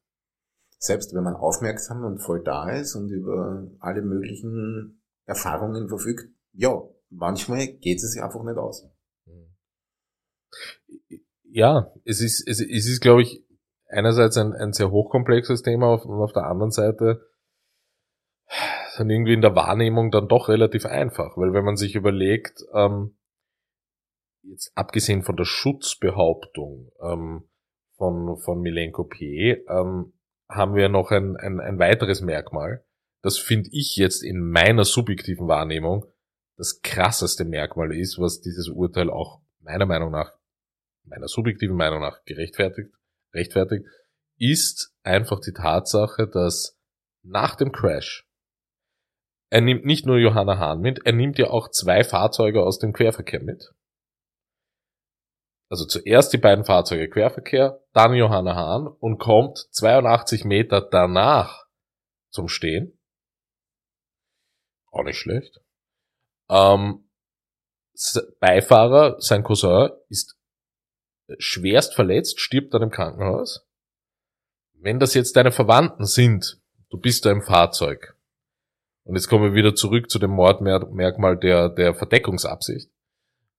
Selbst 0.84 1.14
wenn 1.14 1.24
man 1.24 1.34
aufmerksam 1.34 2.04
und 2.04 2.18
voll 2.18 2.42
da 2.44 2.68
ist 2.68 2.94
und 2.94 3.08
über 3.08 3.66
alle 3.80 4.02
möglichen 4.02 5.02
Erfahrungen 5.24 5.88
verfügt, 5.88 6.28
ja, 6.52 6.78
manchmal 7.08 7.68
geht 7.68 8.02
es 8.02 8.12
sich 8.12 8.22
einfach 8.22 8.44
nicht 8.44 8.58
aus. 8.58 8.86
Ja, 11.44 11.90
es 12.04 12.20
ist, 12.20 12.46
es, 12.46 12.60
es 12.60 12.86
ist, 12.86 13.00
glaube 13.00 13.22
ich, 13.22 13.46
einerseits 13.88 14.36
ein, 14.36 14.52
ein 14.52 14.74
sehr 14.74 14.90
hochkomplexes 14.90 15.62
Thema 15.62 15.94
und 15.94 16.22
auf 16.22 16.34
der 16.34 16.48
anderen 16.48 16.70
Seite 16.70 17.30
dann 18.98 19.08
irgendwie 19.08 19.32
in 19.32 19.40
der 19.40 19.56
Wahrnehmung 19.56 20.10
dann 20.10 20.28
doch 20.28 20.50
relativ 20.50 20.84
einfach, 20.84 21.38
weil 21.38 21.54
wenn 21.54 21.64
man 21.64 21.76
sich 21.76 21.94
überlegt, 21.94 22.62
ähm, 22.74 23.16
jetzt 24.42 24.70
abgesehen 24.74 25.22
von 25.22 25.36
der 25.36 25.46
Schutzbehauptung 25.46 26.92
ähm, 27.00 27.48
von, 27.96 28.36
von 28.36 28.60
Milenko 28.60 29.04
P., 29.04 29.64
ähm, 29.66 30.12
haben 30.54 30.74
wir 30.74 30.88
noch 30.88 31.10
ein, 31.10 31.36
ein, 31.36 31.60
ein 31.60 31.78
weiteres 31.78 32.20
Merkmal. 32.20 32.84
Das 33.22 33.38
finde 33.38 33.70
ich 33.72 33.96
jetzt 33.96 34.22
in 34.22 34.50
meiner 34.50 34.84
subjektiven 34.84 35.48
Wahrnehmung 35.48 36.06
das 36.56 36.80
krasseste 36.82 37.44
Merkmal 37.44 37.94
ist, 37.94 38.18
was 38.18 38.40
dieses 38.40 38.68
Urteil 38.68 39.10
auch 39.10 39.40
meiner 39.60 39.86
Meinung 39.86 40.10
nach, 40.10 40.32
meiner 41.04 41.26
subjektiven 41.26 41.76
Meinung 41.76 42.00
nach 42.00 42.24
gerechtfertigt, 42.24 42.90
rechtfertigt, 43.32 43.86
ist 44.38 44.94
einfach 45.02 45.40
die 45.40 45.52
Tatsache, 45.52 46.28
dass 46.28 46.78
nach 47.22 47.56
dem 47.56 47.72
Crash 47.72 48.26
er 49.50 49.60
nimmt 49.60 49.84
nicht 49.84 50.06
nur 50.06 50.18
Johanna 50.18 50.58
Hahn 50.58 50.80
mit, 50.80 51.06
er 51.06 51.12
nimmt 51.12 51.38
ja 51.38 51.48
auch 51.48 51.70
zwei 51.70 52.02
Fahrzeuge 52.02 52.62
aus 52.62 52.78
dem 52.78 52.92
Querverkehr 52.92 53.40
mit. 53.40 53.73
Also 55.68 55.86
zuerst 55.86 56.32
die 56.32 56.38
beiden 56.38 56.64
Fahrzeuge 56.64 57.08
Querverkehr, 57.08 57.80
dann 57.92 58.14
Johanna 58.14 58.54
Hahn 58.54 58.86
und 58.86 59.18
kommt 59.18 59.58
82 59.70 60.44
Meter 60.44 60.80
danach 60.80 61.66
zum 62.30 62.48
Stehen. 62.48 62.98
Auch 64.90 65.04
nicht 65.04 65.18
schlecht. 65.18 65.60
Ähm, 66.48 67.08
Beifahrer, 68.40 69.20
sein 69.20 69.42
Cousin, 69.42 69.90
ist 70.08 70.36
schwerst 71.38 71.94
verletzt, 71.94 72.40
stirbt 72.40 72.74
dann 72.74 72.82
im 72.82 72.90
Krankenhaus. 72.90 73.66
Wenn 74.74 74.98
das 74.98 75.14
jetzt 75.14 75.36
deine 75.36 75.52
Verwandten 75.52 76.04
sind, 76.04 76.60
du 76.90 76.98
bist 76.98 77.24
da 77.24 77.30
im 77.30 77.42
Fahrzeug. 77.42 78.16
Und 79.04 79.16
jetzt 79.16 79.28
kommen 79.28 79.44
wir 79.44 79.54
wieder 79.54 79.74
zurück 79.74 80.10
zu 80.10 80.18
dem 80.18 80.30
Mordmerkmal 80.30 81.38
der, 81.38 81.68
der 81.68 81.94
Verdeckungsabsicht. 81.94 82.90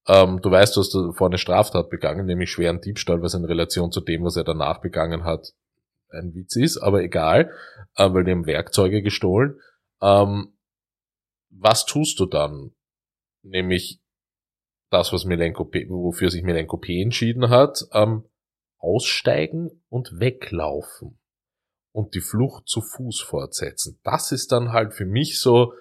Ähm, 0.08 0.42
du 0.42 0.52
weißt, 0.52 0.76
du 0.76 0.82
hast 0.82 1.18
vor 1.18 1.28
eine 1.28 1.38
Straftat 1.38 1.90
begangen, 1.90 2.26
nämlich 2.26 2.52
schweren 2.52 2.82
Diebstahl, 2.82 3.22
was 3.22 3.34
in 3.34 3.46
Relation 3.46 3.92
zu 3.92 4.02
dem, 4.02 4.24
was 4.24 4.36
er 4.36 4.44
danach 4.44 4.82
begangen 4.82 5.24
hat, 5.24 5.54
ein 6.10 6.34
Witz 6.34 6.56
ist, 6.56 6.78
aber 6.78 7.02
egal, 7.04 7.52
äh, 7.96 8.14
weil 8.14 8.24
die 8.24 8.32
haben 8.32 8.46
Werkzeuge 8.46 9.02
gestohlen. 9.02 9.60
Ähm, 10.02 10.54
was 11.50 11.86
tust 11.86 12.20
du 12.20 12.26
dann? 12.26 12.72
Nämlich 13.42 14.02
das, 14.90 15.12
was 15.12 15.26
Milenko 15.26 15.66
P, 15.66 15.88
wofür 15.90 16.30
sich 16.30 16.44
Milenko 16.44 16.78
P 16.78 17.02
entschieden 17.02 17.50
hat, 17.50 17.80
ähm, 17.92 18.26
aussteigen 18.78 19.84
und 19.90 20.20
weglaufen 20.20 21.20
und 21.92 22.14
die 22.14 22.22
Flucht 22.22 22.68
zu 22.68 22.82
Fuß 22.82 23.22
fortsetzen. 23.22 24.00
Das 24.04 24.32
ist 24.32 24.52
dann 24.52 24.74
halt 24.74 24.94
für 24.94 25.06
mich 25.06 25.40
so 25.40 25.74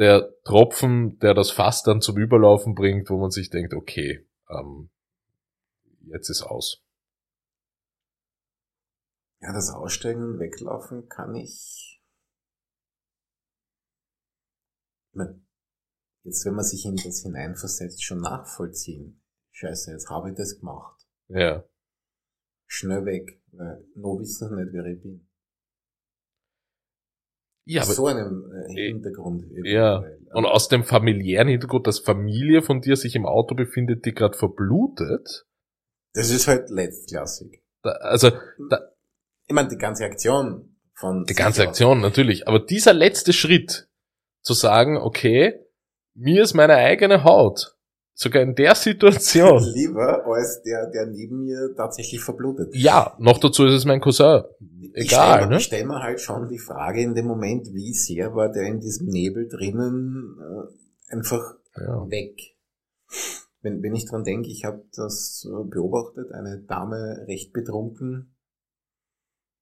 der 0.00 0.34
Tropfen, 0.44 1.18
der 1.18 1.34
das 1.34 1.50
Fass 1.50 1.82
dann 1.82 2.00
zum 2.00 2.16
Überlaufen 2.16 2.74
bringt, 2.74 3.10
wo 3.10 3.18
man 3.18 3.30
sich 3.30 3.50
denkt, 3.50 3.74
okay, 3.74 4.26
ähm, 4.48 4.90
jetzt 6.06 6.30
ist 6.30 6.42
aus. 6.42 6.82
Ja, 9.42 9.52
das 9.52 9.70
Aussteigen 9.70 10.22
und 10.24 10.38
Weglaufen 10.38 11.08
kann 11.08 11.34
ich. 11.34 12.00
Jetzt, 16.22 16.46
wenn 16.46 16.54
man 16.54 16.64
sich 16.64 16.86
in 16.86 16.96
das 16.96 17.22
hineinversetzt, 17.22 18.02
schon 18.02 18.20
nachvollziehen. 18.20 19.22
Scheiße, 19.52 19.92
jetzt 19.92 20.08
habe 20.08 20.30
ich 20.30 20.36
das 20.36 20.58
gemacht. 20.58 21.06
Ja. 21.28 21.64
Schnell 22.66 23.04
weg, 23.04 23.42
weil 23.52 23.84
noch 23.96 24.18
wissen 24.18 24.54
nicht, 24.56 24.72
wer 24.72 24.84
ich 24.86 25.02
bin. 25.02 25.29
Ja, 27.70 27.82
aus 27.82 27.96
so 27.96 28.06
einem 28.06 28.50
äh, 28.52 28.88
Hintergrund. 28.88 29.44
Ja. 29.64 30.02
Und 30.32 30.46
aus 30.46 30.68
dem 30.68 30.84
familiären 30.84 31.48
Hintergrund, 31.48 31.86
dass 31.86 31.98
Familie 31.98 32.62
von 32.62 32.80
dir 32.80 32.96
sich 32.96 33.14
im 33.14 33.26
Auto 33.26 33.54
befindet, 33.54 34.04
die 34.06 34.12
gerade 34.12 34.36
verblutet. 34.36 35.46
Das 36.14 36.30
ist 36.30 36.48
halt 36.48 36.70
letztklassig. 36.70 37.62
Da, 37.82 37.90
also, 37.90 38.30
da, 38.68 38.90
ich 39.46 39.54
meine, 39.54 39.68
die 39.68 39.78
ganze 39.78 40.04
Aktion 40.04 40.76
von. 40.94 41.24
Die 41.24 41.34
ganze 41.34 41.62
Aktion, 41.62 42.00
natürlich. 42.00 42.48
Aber 42.48 42.58
dieser 42.58 42.92
letzte 42.92 43.32
Schritt, 43.32 43.88
zu 44.42 44.54
sagen, 44.54 44.96
okay, 44.96 45.60
mir 46.14 46.42
ist 46.42 46.54
meine 46.54 46.74
eigene 46.74 47.24
Haut 47.24 47.76
sogar 48.14 48.42
in 48.42 48.54
der 48.54 48.74
Situation. 48.74 49.62
Lieber 49.74 50.26
als 50.26 50.62
der, 50.62 50.90
der 50.90 51.06
neben 51.06 51.44
mir 51.44 51.74
tatsächlich 51.76 52.20
verblutet. 52.20 52.68
Ja, 52.74 53.16
noch 53.18 53.38
dazu 53.38 53.64
ist 53.64 53.74
es 53.74 53.84
mein 53.84 54.00
Cousin. 54.00 54.42
Egal, 55.00 55.06
ich 55.06 55.36
stell, 55.36 55.48
ne? 55.48 55.56
Ich 55.56 55.64
stelle 55.64 55.86
mir 55.86 56.02
halt 56.02 56.20
schon 56.20 56.48
die 56.48 56.58
Frage 56.58 57.02
in 57.02 57.14
dem 57.14 57.26
Moment, 57.26 57.72
wie 57.72 57.92
sehr 57.92 58.34
war 58.34 58.50
der 58.50 58.64
in 58.64 58.80
diesem 58.80 59.08
Nebel 59.08 59.48
drinnen 59.48 60.36
äh, 60.38 61.12
einfach 61.14 61.54
ja. 61.76 62.10
weg. 62.10 62.38
Wenn, 63.62 63.82
wenn 63.82 63.94
ich 63.94 64.06
dran 64.06 64.24
denke, 64.24 64.48
ich 64.48 64.64
habe 64.64 64.84
das 64.94 65.46
beobachtet, 65.66 66.32
eine 66.32 66.60
Dame 66.62 67.24
recht 67.26 67.52
betrunken, 67.52 68.34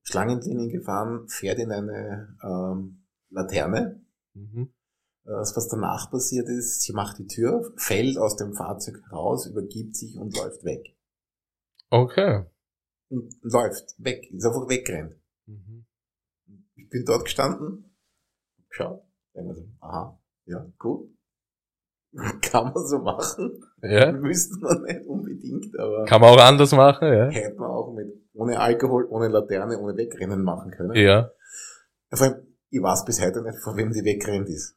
Schlangenlinien 0.03 0.70
gefahren, 0.70 1.28
fährt 1.28 1.59
in 1.59 1.72
eine 1.72 2.36
ähm, 2.43 3.05
Laterne. 3.30 4.01
Mhm 4.34 4.72
was 5.28 5.68
danach 5.68 6.11
passiert 6.11 6.49
ist, 6.49 6.82
sie 6.82 6.93
macht 6.93 7.18
die 7.18 7.26
Tür 7.26 7.59
auf, 7.59 7.72
fällt 7.76 8.16
aus 8.18 8.36
dem 8.36 8.55
Fahrzeug 8.55 9.03
raus, 9.12 9.47
übergibt 9.47 9.95
sich 9.97 10.16
und 10.16 10.36
läuft 10.36 10.64
weg. 10.64 10.97
Okay. 11.91 12.45
Und 13.11 13.34
läuft 13.43 13.95
weg, 13.99 14.30
ist 14.30 14.47
einfach 14.47 14.68
weggerannt. 14.68 15.18
Ich 16.89 16.91
bin 16.91 17.05
dort 17.05 17.26
gestanden, 17.26 17.84
geschaut, 18.70 19.03
aha, 19.80 20.18
ja, 20.47 20.66
gut. 20.78 21.11
Kann 22.41 22.72
man 22.72 22.86
so 22.86 22.99
machen. 23.01 23.62
Ja. 23.82 24.11
Müsste 24.11 24.57
man 24.61 24.82
nicht 24.84 25.05
unbedingt, 25.07 25.78
aber. 25.78 26.07
Kann 26.07 26.22
man 26.22 26.30
auch 26.30 26.43
anders 26.43 26.72
machen, 26.72 27.12
ja. 27.12 27.28
Hätte 27.28 27.59
man 27.59 27.70
auch 27.70 27.93
mit, 27.93 28.07
ohne 28.32 28.59
Alkohol, 28.59 29.05
ohne 29.11 29.28
Laterne, 29.28 29.78
ohne 29.78 29.99
Wegrennen 29.99 30.43
machen 30.43 30.70
können. 30.70 30.95
Ja. 30.95 31.30
Vor 32.11 32.26
allem, 32.26 32.47
ich 32.70 32.80
weiß 32.80 33.05
bis 33.05 33.20
heute 33.22 33.43
nicht, 33.43 33.59
vor 33.59 33.76
wem 33.76 33.93
sie 33.93 34.03
wegrennt 34.03 34.49
ist. 34.49 34.74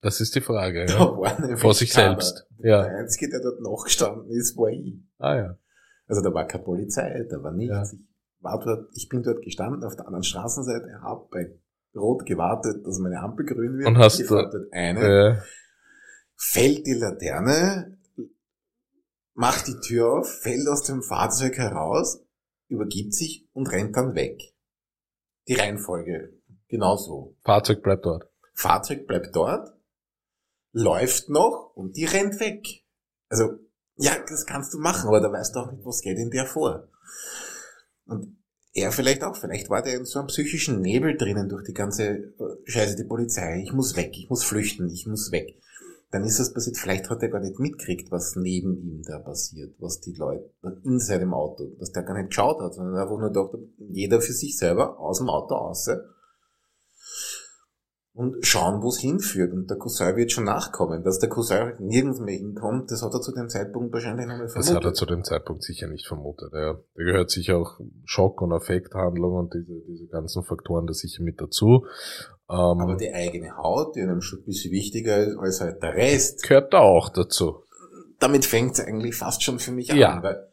Das 0.00 0.22
ist 0.22 0.34
die 0.34 0.40
Frage. 0.40 0.86
Da 0.88 0.94
ja. 0.94 1.18
war 1.18 1.36
eine 1.36 1.58
Vor 1.58 1.74
sich 1.74 1.92
selbst. 1.92 2.46
Ja. 2.60 2.82
Der 2.84 2.96
Einzige, 2.96 3.28
der 3.28 3.40
dort 3.40 3.60
nachgestanden 3.60 4.30
ist, 4.30 4.56
war 4.56 4.70
ich. 4.70 4.98
Ah 5.18 5.36
ja. 5.36 5.58
Also 6.06 6.22
da 6.22 6.32
war 6.32 6.46
keine 6.46 6.64
Polizei, 6.64 7.26
da 7.28 7.42
war 7.42 7.52
nichts. 7.52 7.92
Ja. 7.92 7.98
War 8.42 8.58
dort, 8.58 8.90
ich 8.94 9.08
bin 9.08 9.22
dort 9.22 9.42
gestanden 9.42 9.84
auf 9.84 9.96
der 9.96 10.06
anderen 10.06 10.24
Straßenseite, 10.24 11.00
habe 11.00 11.28
bei 11.30 11.58
Rot 11.94 12.26
gewartet, 12.26 12.84
dass 12.86 12.98
meine 12.98 13.20
Ampel 13.20 13.46
grün 13.46 13.78
wird. 13.78 13.86
Und 13.86 13.98
hast 13.98 14.20
ich 14.20 14.26
du, 14.26 14.34
dort 14.34 14.54
eine, 14.72 15.00
äh, 15.00 15.36
fällt 16.36 16.86
die 16.86 16.94
Laterne, 16.94 17.98
macht 19.34 19.68
die 19.68 19.78
Tür 19.80 20.18
auf, 20.18 20.28
fällt 20.40 20.66
aus 20.68 20.82
dem 20.82 21.02
Fahrzeug 21.02 21.56
heraus, 21.56 22.24
übergibt 22.68 23.14
sich 23.14 23.48
und 23.52 23.70
rennt 23.70 23.96
dann 23.96 24.14
weg. 24.14 24.40
Die 25.48 25.54
Reihenfolge, 25.54 26.32
genauso. 26.68 27.36
Fahrzeug 27.42 27.82
bleibt 27.82 28.06
dort. 28.06 28.28
Fahrzeug 28.54 29.06
bleibt 29.06 29.34
dort, 29.34 29.72
läuft 30.72 31.28
noch 31.28 31.72
und 31.74 31.96
die 31.96 32.04
rennt 32.04 32.40
weg. 32.40 32.66
Also, 33.28 33.58
ja, 33.96 34.12
das 34.28 34.46
kannst 34.46 34.74
du 34.74 34.78
machen, 34.78 35.08
aber 35.08 35.20
da 35.20 35.30
weißt 35.30 35.54
du 35.54 35.60
auch 35.60 35.70
nicht, 35.70 35.84
was 35.84 36.00
geht 36.00 36.18
in 36.18 36.30
der 36.30 36.46
vor. 36.46 36.88
Und 38.06 38.36
er 38.74 38.90
vielleicht 38.92 39.22
auch, 39.22 39.36
vielleicht 39.36 39.68
war 39.70 39.82
der 39.82 39.96
in 39.96 40.04
so 40.04 40.18
einem 40.18 40.28
psychischen 40.28 40.80
Nebel 40.80 41.16
drinnen 41.16 41.48
durch 41.48 41.64
die 41.64 41.74
ganze 41.74 42.04
äh, 42.04 42.32
Scheiße, 42.64 42.96
die 42.96 43.04
Polizei, 43.04 43.60
ich 43.62 43.72
muss 43.72 43.96
weg, 43.96 44.12
ich 44.14 44.30
muss 44.30 44.44
flüchten, 44.44 44.88
ich 44.88 45.06
muss 45.06 45.30
weg. 45.30 45.56
Dann 46.10 46.24
ist 46.24 46.38
das 46.38 46.52
passiert, 46.52 46.76
vielleicht 46.76 47.08
hat 47.08 47.22
er 47.22 47.30
gar 47.30 47.40
nicht 47.40 47.58
mitgekriegt, 47.58 48.10
was 48.10 48.36
neben 48.36 48.76
ihm 48.76 49.02
da 49.02 49.18
passiert, 49.18 49.74
was 49.78 50.00
die 50.00 50.12
Leute 50.12 50.50
in 50.84 50.98
seinem 50.98 51.32
Auto, 51.32 51.74
dass 51.78 51.92
der 51.92 52.02
gar 52.02 52.14
nicht 52.14 52.28
geschaut 52.28 52.60
hat, 52.60 52.74
sondern 52.74 52.96
einfach 52.96 53.18
nur 53.18 53.32
dachte, 53.32 53.66
jeder 53.78 54.20
für 54.20 54.32
sich 54.32 54.58
selber 54.58 54.98
aus 54.98 55.18
dem 55.18 55.30
Auto 55.30 55.54
raus 55.54 55.88
und 58.14 58.44
schauen, 58.44 58.82
wo 58.82 58.88
es 58.88 58.98
hinführt. 58.98 59.52
Und 59.52 59.70
der 59.70 59.78
Cousin 59.78 60.16
wird 60.16 60.32
schon 60.32 60.44
nachkommen. 60.44 61.02
Dass 61.02 61.18
der 61.18 61.30
Cousin 61.30 61.72
nirgends 61.78 62.20
mehr 62.20 62.36
hinkommt, 62.36 62.90
das 62.90 63.02
hat 63.02 63.14
er 63.14 63.20
zu 63.20 63.32
dem 63.32 63.48
Zeitpunkt 63.48 63.92
wahrscheinlich 63.92 64.26
noch 64.26 64.36
nicht 64.38 64.52
vermutet. 64.52 64.70
Das 64.70 64.76
hat 64.76 64.84
er 64.84 64.94
zu 64.94 65.06
dem 65.06 65.24
Zeitpunkt 65.24 65.62
sicher 65.62 65.88
nicht 65.88 66.06
vermutet. 66.06 66.52
Ja. 66.52 66.74
Da 66.74 67.02
gehört 67.02 67.30
sicher 67.30 67.56
auch 67.56 67.80
Schock- 68.04 68.42
und 68.42 68.52
Affekthandlung 68.52 69.34
und 69.34 69.54
diese, 69.54 69.80
diese 69.86 70.06
ganzen 70.08 70.42
Faktoren 70.44 70.86
da 70.86 70.92
sicher 70.92 71.22
mit 71.22 71.40
dazu. 71.40 71.86
Ähm, 72.50 72.56
Aber 72.80 72.96
die 72.96 73.12
eigene 73.12 73.56
Haut, 73.56 73.96
die 73.96 74.02
einem 74.02 74.20
schon 74.20 74.40
ein 74.40 74.44
bisschen 74.44 74.72
wichtiger 74.72 75.18
ist 75.18 75.38
als 75.38 75.60
halt 75.62 75.82
der 75.82 75.94
Rest. 75.94 76.42
Gehört 76.42 76.74
da 76.74 76.80
auch 76.80 77.08
dazu. 77.08 77.64
Damit 78.18 78.44
fängt 78.44 78.74
es 78.74 78.80
eigentlich 78.80 79.16
fast 79.16 79.42
schon 79.42 79.58
für 79.58 79.72
mich 79.72 79.88
ja. 79.88 80.16
an. 80.16 80.22
Weil 80.22 80.48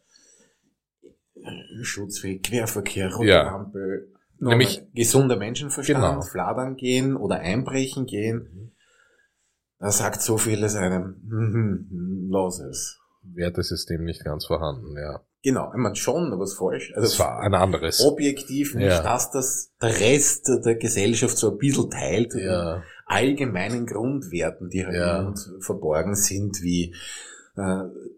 Schutzweg, 1.81 2.43
Querverkehr, 2.43 3.13
rote 3.13 3.29
Ja. 3.29 3.53
Ampel, 3.53 4.13
Nämlich- 4.39 4.83
gesunder 4.93 5.35
Menschenverstand, 5.37 6.03
Genau. 6.03 6.21
fladern 6.21 6.75
gehen 6.75 7.15
oder 7.15 7.39
einbrechen 7.39 8.05
gehen. 8.05 8.73
Da 9.79 9.91
sagt 9.91 10.21
so 10.21 10.37
vieles 10.37 10.75
einem, 10.75 11.15
los 12.29 12.59
es. 12.59 12.99
Wertesystem 13.23 14.03
nicht 14.03 14.23
ganz 14.23 14.45
vorhanden, 14.45 14.95
ja. 14.97 15.21
Genau, 15.41 15.69
ich 15.71 15.77
meine 15.77 15.95
schon, 15.95 16.33
aber 16.33 16.43
es 16.43 16.51
ist 16.51 16.57
falsch. 16.57 16.91
Also 16.95 17.07
Das 17.07 17.19
war 17.19 17.39
ein 17.39 17.53
anderes. 17.53 18.01
objektiv 18.01 18.75
nicht 18.75 18.87
Ja. 18.87 19.01
das, 19.03 19.31
dass 19.31 19.71
der 19.81 19.97
Rest 19.99 20.49
der 20.65 20.75
Gesellschaft 20.75 21.37
so 21.37 21.51
ein 21.51 21.57
bisschen 21.57 21.89
teilt. 21.89 22.33
Ja, 22.35 22.83
allgemeinen 23.05 23.85
Grundwerten, 23.85 24.69
die 24.69 24.85
halt 24.85 24.95
Ja. 24.95 25.33
verborgen 25.61 26.15
sind, 26.15 26.61
wie 26.61 26.93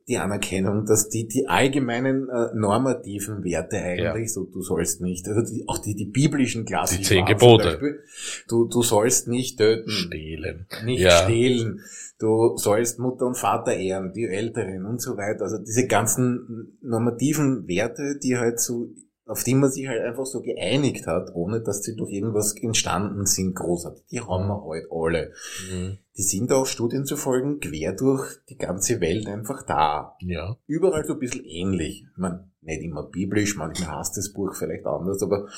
die 0.08 0.18
Anerkennung, 0.18 0.86
dass 0.86 1.10
die, 1.10 1.28
die 1.28 1.48
allgemeinen 1.48 2.28
äh, 2.30 2.54
normativen 2.54 3.44
Werte 3.44 3.78
eigentlich, 3.78 4.34
so 4.34 4.46
du 4.46 4.62
sollst 4.62 5.02
nicht, 5.02 5.28
also 5.28 5.42
die, 5.42 5.64
auch 5.68 5.78
die, 5.78 5.96
die 5.96 6.06
biblischen 6.06 6.66
klassischen 6.66 7.02
Die 7.02 7.08
zehn 7.08 7.26
Gebote. 7.26 7.70
Beispiel, 7.70 8.00
du, 8.48 8.68
du 8.68 8.82
sollst 8.82 9.28
nicht 9.28 9.58
töten, 9.58 9.90
stehlen. 9.90 10.68
nicht 10.86 11.02
Ja. 11.02 11.12
stehlen, 11.12 11.82
du 12.20 12.58
sollst 12.58 13.00
Mutter 13.00 13.26
und 13.26 13.38
Vater 13.38 13.74
ehren, 13.76 14.12
die 14.14 14.26
Älteren 14.26 14.86
und 14.86 15.02
so 15.02 15.18
weiter. 15.18 15.44
Also 15.44 15.58
diese 15.60 15.88
ganzen 15.88 16.78
normativen 16.82 17.68
Werte, 17.68 18.20
die 18.22 18.38
halt 18.38 18.60
so, 18.60 18.90
auf 19.26 19.44
die 19.44 19.56
man 19.56 19.72
sich 19.72 19.88
halt 19.88 20.02
einfach 20.02 20.26
so 20.26 20.42
geeinigt 20.42 21.08
hat, 21.08 21.30
ohne 21.34 21.62
dass 21.62 21.84
sie 21.84 21.96
durch 21.96 22.12
irgendwas 22.12 22.56
entstanden 22.62 23.26
sind, 23.26 23.56
großartig. 23.56 24.04
Die 24.12 24.20
haben 24.20 24.48
wir 24.48 24.64
halt 24.68 24.86
alle. 24.92 25.32
Mhm. 25.72 25.98
Die 26.22 26.28
sind 26.28 26.52
auch 26.52 26.68
Studien 26.68 27.04
zu 27.04 27.18
folgen, 27.18 27.60
quer 27.60 27.94
durch 27.94 28.38
die 28.48 28.56
ganze 28.56 29.02
Welt 29.02 29.26
einfach 29.26 29.66
da. 29.66 30.16
Ja. 30.20 30.56
Überall 30.68 31.04
so 31.04 31.14
ein 31.14 31.20
bisschen 31.20 31.44
ähnlich. 31.46 32.06
Ich 32.12 32.18
meine, 32.18 32.52
nicht 32.62 32.84
immer 32.84 33.10
biblisch, 33.10 33.58
manchmal 33.58 33.98
heißt 33.98 34.18
das 34.18 34.32
Buch 34.32 34.56
vielleicht 34.56 34.86
anders, 34.86 35.24
aber 35.24 35.50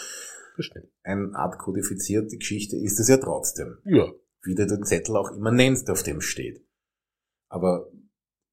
Bestimmt. 0.55 0.87
eine 1.03 1.35
Art 1.35 1.59
kodifizierte 1.59 2.37
Geschichte 2.37 2.77
ist 2.77 2.97
es 2.97 3.09
ja 3.09 3.17
trotzdem. 3.17 3.79
Ja. 3.83 4.09
Wie 4.41 4.55
du 4.55 4.65
den 4.65 4.85
Zettel 4.85 5.17
auch 5.17 5.31
immer 5.31 5.51
nennst, 5.51 5.89
auf 5.89 6.01
dem 6.01 6.21
steht. 6.21 6.65
Aber 7.49 7.91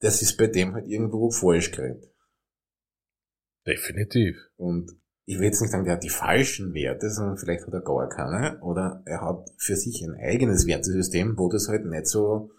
das 0.00 0.20
ist 0.20 0.36
bei 0.36 0.48
dem 0.48 0.74
halt 0.74 0.88
irgendwo 0.88 1.30
falsch 1.30 1.70
geredet. 1.70 2.12
Definitiv. 3.64 4.36
Und 4.56 4.90
ich 5.27 5.39
will 5.39 5.45
jetzt 5.45 5.61
nicht 5.61 5.71
sagen, 5.71 5.85
der 5.85 5.95
hat 5.95 6.03
die 6.03 6.09
falschen 6.09 6.75
Werte, 6.75 7.11
sondern 7.11 7.37
vielleicht 7.37 7.66
hat 7.66 7.73
er 7.73 7.83
gar 7.83 8.09
keine. 8.09 8.61
Oder 8.62 9.03
er 9.05 9.21
hat 9.21 9.51
für 9.59 9.77
sich 9.77 10.03
ein 10.03 10.14
eigenes 10.14 10.66
Wertesystem, 10.66 11.39
wo 11.39 11.49
das 11.49 11.68
halt 11.68 11.85
nicht 11.87 12.07
so 12.07 12.51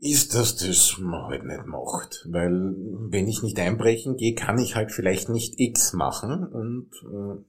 ist, 0.00 0.34
dass 0.34 0.56
das 0.56 0.96
man 0.98 1.26
halt 1.26 1.44
nicht 1.44 1.66
macht. 1.66 2.26
Weil 2.30 2.74
wenn 3.10 3.28
ich 3.28 3.42
nicht 3.42 3.58
einbrechen 3.58 4.16
gehe, 4.16 4.34
kann 4.34 4.58
ich 4.58 4.74
halt 4.74 4.92
vielleicht 4.92 5.28
nicht 5.28 5.60
X 5.60 5.92
machen. 5.92 6.44
Und 6.46 6.90
äh, 7.04 7.44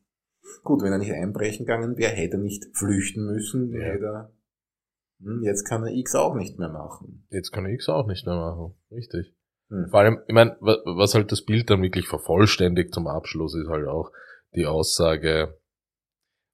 gut, 0.63 0.83
wenn 0.83 0.91
er 0.91 0.99
nicht 0.99 1.13
einbrechen 1.13 1.65
gegangen 1.65 1.97
wäre, 1.97 2.11
hätte 2.11 2.37
er 2.37 2.43
nicht 2.43 2.65
flüchten 2.73 3.25
müssen. 3.25 3.71
Ja. 3.73 3.79
Hätte 3.79 4.05
er, 4.05 4.31
hm, 5.21 5.43
jetzt 5.43 5.63
kann 5.63 5.83
er 5.83 5.93
X 5.93 6.13
auch 6.15 6.35
nicht 6.35 6.59
mehr 6.59 6.69
machen. 6.69 7.25
Jetzt 7.29 7.51
kann 7.51 7.65
ich 7.65 7.75
X 7.75 7.89
auch 7.89 8.07
nicht 8.07 8.25
mehr 8.25 8.35
machen. 8.35 8.75
Richtig. 8.91 9.33
Hm. 9.71 9.87
Vor 9.89 9.99
allem, 10.01 10.19
ich 10.27 10.35
meine, 10.35 10.55
wa- 10.59 10.77
was 10.85 11.15
halt 11.15 11.31
das 11.31 11.41
Bild 11.43 11.69
dann 11.71 11.81
wirklich 11.81 12.07
vervollständigt 12.07 12.93
zum 12.93 13.07
Abschluss, 13.07 13.55
ist 13.55 13.69
halt 13.69 13.87
auch 13.87 14.11
die 14.53 14.67
Aussage 14.67 15.57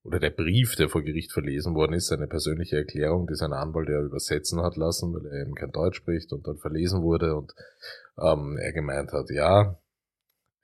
oder 0.03 0.19
der 0.19 0.29
Brief, 0.29 0.75
der 0.75 0.87
vor 0.87 1.01
Gericht 1.03 1.33
verlesen 1.33 1.75
worden 1.75 1.93
ist, 1.93 2.07
seine 2.07 2.27
persönliche 2.27 2.77
Erklärung, 2.77 3.27
die 3.27 3.35
sein 3.35 3.51
Anwalt 3.51 3.89
ja 3.89 4.01
übersetzen 4.01 4.61
hat 4.61 4.77
lassen, 4.77 5.13
weil 5.13 5.25
er 5.25 5.41
eben 5.41 5.53
kein 5.53 5.71
Deutsch 5.73 5.97
spricht 5.97 6.31
und 6.31 6.47
dann 6.47 6.57
verlesen 6.57 7.01
wurde 7.01 7.35
und 7.35 7.53
ähm, 8.17 8.57
er 8.57 8.71
gemeint 8.71 9.11
hat, 9.11 9.29
ja, 9.29 9.77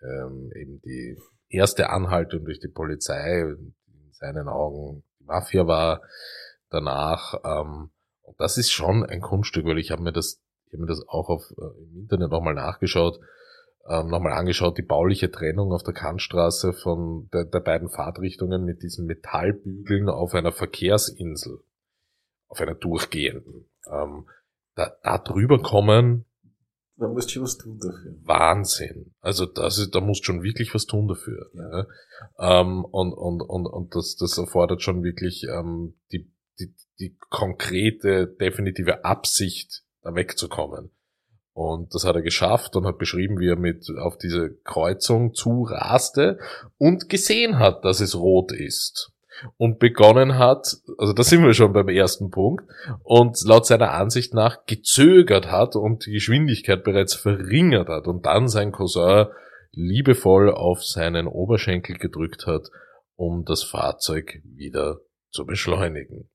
ähm, 0.01 0.51
eben 0.55 0.81
die 0.81 1.17
erste 1.49 1.89
Anhaltung 1.89 2.45
durch 2.45 2.59
die 2.59 2.67
Polizei 2.69 3.41
in 3.41 3.75
seinen 4.11 4.47
Augen 4.47 5.03
Mafia 5.19 5.67
war, 5.67 6.01
danach, 6.69 7.35
ähm, 7.43 7.89
das 8.37 8.57
ist 8.57 8.71
schon 8.71 9.05
ein 9.05 9.21
Kunststück, 9.21 9.65
weil 9.65 9.79
ich 9.79 9.91
habe 9.91 10.03
mir 10.03 10.13
das 10.13 10.41
ich 10.73 10.79
habe 10.79 10.85
mir 10.85 10.87
das 10.87 11.07
auch 11.07 11.29
auf, 11.29 11.43
äh, 11.57 11.83
im 11.83 12.01
Internet 12.01 12.31
nochmal 12.31 12.55
nachgeschaut, 12.55 13.19
ähm, 13.87 14.07
nochmal 14.07 14.33
angeschaut, 14.33 14.77
die 14.77 14.83
bauliche 14.83 15.29
Trennung 15.29 15.71
auf 15.71 15.83
der 15.83 15.93
Kantstraße 15.93 16.73
von 16.73 17.29
der, 17.31 17.45
der 17.45 17.59
beiden 17.59 17.89
Fahrtrichtungen 17.89 18.63
mit 18.63 18.81
diesen 18.81 19.05
Metallbügeln 19.05 20.09
auf 20.09 20.33
einer 20.33 20.51
Verkehrsinsel, 20.51 21.59
auf 22.47 22.59
einer 22.59 22.75
durchgehenden. 22.75 23.69
Ähm, 23.91 24.27
da, 24.75 24.91
da 25.03 25.19
drüber 25.19 25.61
kommen 25.61 26.25
Da 26.95 27.07
musst 27.07 27.29
du 27.29 27.33
schon 27.33 27.43
was 27.43 27.57
tun 27.57 27.77
dafür. 27.79 28.15
Wahnsinn. 28.23 29.13
Also 29.19 29.45
das 29.45 29.77
ist, 29.77 29.93
da 29.93 30.01
musst 30.01 30.25
schon 30.25 30.41
wirklich 30.41 30.73
was 30.73 30.85
tun 30.85 31.07
dafür. 31.07 31.51
Ja. 31.53 31.85
Ja. 32.39 32.61
Ähm, 32.61 32.83
und 32.85 33.13
und, 33.13 33.41
und, 33.41 33.67
und 33.67 33.95
das, 33.95 34.15
das 34.15 34.39
erfordert 34.39 34.81
schon 34.81 35.03
wirklich 35.03 35.45
ähm, 35.53 35.99
die, 36.11 36.33
die, 36.59 36.73
die 36.99 37.17
konkrete, 37.29 38.27
definitive 38.27 39.03
Absicht, 39.05 39.83
da 40.03 40.15
wegzukommen. 40.15 40.91
Und 41.53 41.93
das 41.93 42.03
hat 42.03 42.15
er 42.15 42.23
geschafft 42.23 42.75
und 42.75 42.85
hat 42.85 42.97
beschrieben, 42.97 43.39
wie 43.39 43.47
er 43.47 43.55
mit 43.55 43.87
auf 43.99 44.17
diese 44.17 44.55
Kreuzung 44.63 45.35
zuraste 45.35 46.39
und 46.77 47.09
gesehen 47.09 47.59
hat, 47.59 47.85
dass 47.85 47.99
es 47.99 48.15
rot 48.15 48.51
ist. 48.51 49.11
Und 49.57 49.79
begonnen 49.79 50.37
hat, 50.37 50.77
also 50.97 51.13
da 51.13 51.23
sind 51.23 51.43
wir 51.43 51.53
schon 51.53 51.73
beim 51.73 51.89
ersten 51.89 52.29
Punkt, 52.29 52.65
und 53.03 53.37
laut 53.45 53.65
seiner 53.65 53.91
Ansicht 53.91 54.33
nach 54.33 54.65
gezögert 54.65 55.51
hat 55.51 55.75
und 55.75 56.05
die 56.05 56.11
Geschwindigkeit 56.11 56.83
bereits 56.83 57.13
verringert 57.15 57.89
hat 57.89 58.07
und 58.07 58.25
dann 58.25 58.47
sein 58.47 58.71
Cousin 58.71 59.27
liebevoll 59.71 60.51
auf 60.51 60.83
seinen 60.83 61.27
Oberschenkel 61.27 61.97
gedrückt 61.97 62.45
hat, 62.45 62.69
um 63.15 63.43
das 63.43 63.63
Fahrzeug 63.63 64.39
wieder 64.43 64.99
zu 65.31 65.45
beschleunigen. 65.45 66.29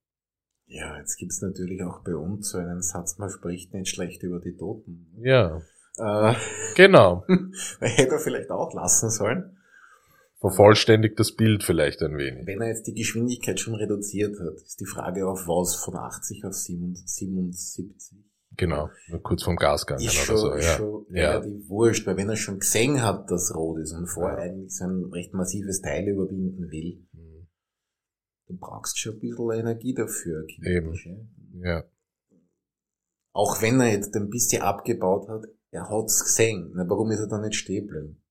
Ja, 0.71 0.99
jetzt 0.99 1.17
gibt's 1.17 1.41
natürlich 1.41 1.83
auch 1.83 2.05
bei 2.05 2.15
uns 2.15 2.51
so 2.51 2.59
einen 2.59 2.83
Satz, 2.83 3.19
man 3.19 3.31
spricht 3.31 3.73
nicht 3.75 3.89
schlecht 3.89 4.23
über 4.23 4.39
die 4.41 4.57
Toten. 4.57 5.07
Ja, 5.21 5.61
Äh, 5.97 6.35
genau. 6.77 7.25
hätte 7.81 8.13
er 8.13 8.19
vielleicht 8.21 8.51
auch 8.51 8.73
lassen 8.75 9.11
sollen. 9.11 9.57
Vervollständigt 10.41 11.19
das 11.19 11.35
Bild 11.35 11.65
vielleicht 11.65 12.01
ein 12.03 12.17
wenig. 12.17 12.47
Wenn 12.47 12.61
er 12.61 12.69
jetzt 12.69 12.87
die 12.87 12.95
Geschwindigkeit 12.95 13.59
schon 13.59 13.75
reduziert 13.75 14.39
hat, 14.39 14.55
ist 14.65 14.79
die 14.81 14.87
Frage 14.87 15.27
auf 15.27 15.49
was 15.49 15.75
von 15.75 15.97
80 15.97 16.45
auf 16.45 16.53
77. 16.55 17.91
Genau, 18.57 18.89
kurz 19.23 19.43
vom 19.43 19.57
Gas 19.57 19.87
gegangen 19.87 20.07
Ist 20.07 20.15
oder 20.17 20.25
schon, 20.25 20.37
so. 20.37 20.53
ist 20.53 20.65
Ja. 20.67 20.77
schon 20.77 21.07
Ja. 21.11 21.31
relativ 21.39 21.69
wurscht, 21.69 22.07
weil 22.07 22.17
wenn 22.17 22.29
er 22.29 22.37
schon 22.37 22.59
gesehen 22.61 23.03
hat, 23.03 23.31
dass 23.31 23.55
rot 23.55 23.81
ist 23.81 23.93
und 23.93 24.07
vorher 24.07 24.39
Ja. 24.39 24.45
eigentlich 24.53 24.77
so 24.77 24.85
ein 24.85 25.05
recht 25.13 25.35
massives 25.35 25.81
Teil 25.81 26.09
überwinden 26.09 26.71
will, 26.71 27.05
du 28.49 28.57
brauchst 28.57 28.99
schon 28.99 29.15
ein 29.15 29.21
bisschen 29.21 29.51
Energie 29.53 29.95
dafür. 29.95 30.45
kinetisch, 30.47 31.07
ja. 31.07 31.17
Ja, 31.61 31.85
Auch 33.33 33.61
wenn 33.63 33.81
er 33.81 33.91
jetzt 33.93 34.15
ein 34.17 34.29
bisschen 34.31 34.63
abgebaut 34.63 35.29
hat, 35.29 35.45
er 35.71 35.89
hat's 35.89 36.23
gesehen. 36.25 36.73
Na, 36.75 36.89
warum 36.89 37.11
ist 37.11 37.21
er 37.21 37.27
dann 37.29 37.43
nicht 37.43 37.57
stehen 37.57 37.87
geblieben? 37.87 38.23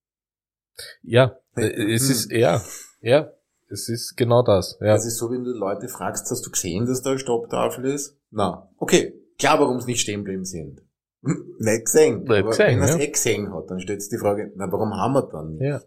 ja 1.01 1.37
äh, 1.55 1.93
es 1.93 2.03
Hm. 2.03 2.11
ist, 2.11 2.31
ja, 2.31 2.61
ja, 3.01 3.31
es 3.69 3.89
ist 3.89 4.15
genau 4.15 4.43
das. 4.43 4.77
Ja, 4.79 4.93
Das 4.93 5.05
ist 5.05 5.17
so, 5.17 5.31
wenn 5.31 5.43
du 5.43 5.51
Leute 5.51 5.87
fragst, 5.87 6.29
hast 6.29 6.45
du 6.45 6.51
gesehen, 6.51 6.85
dass 6.85 7.01
da 7.01 7.11
eine 7.11 7.19
Stopptafel 7.19 7.85
ist? 7.85 8.17
Na, 8.29 8.69
okay, 8.77 9.13
klar, 9.39 9.59
warum 9.59 9.79
sie 9.81 9.87
nicht 9.91 10.01
stehen 10.01 10.19
geblieben 10.23 10.45
sind. 10.45 10.81
Nicht 11.59 11.85
gesehen. 11.85 12.19
Nicht 12.21 12.29
Aber 12.31 12.49
gesehen, 12.49 12.79
wenn 12.79 12.79
er 12.79 12.85
es 12.85 12.91
ja. 12.91 12.99
eh 13.01 13.11
gesehen 13.11 13.53
hat, 13.53 13.69
dann 13.71 13.79
stellt 13.79 14.01
sich 14.01 14.11
die 14.11 14.19
Frage, 14.19 14.51
na, 14.55 14.71
warum 14.71 14.93
haben 14.95 15.13
wir 15.13 15.23
dann 15.23 15.53
nicht? 15.55 15.63
ja, 15.63 15.81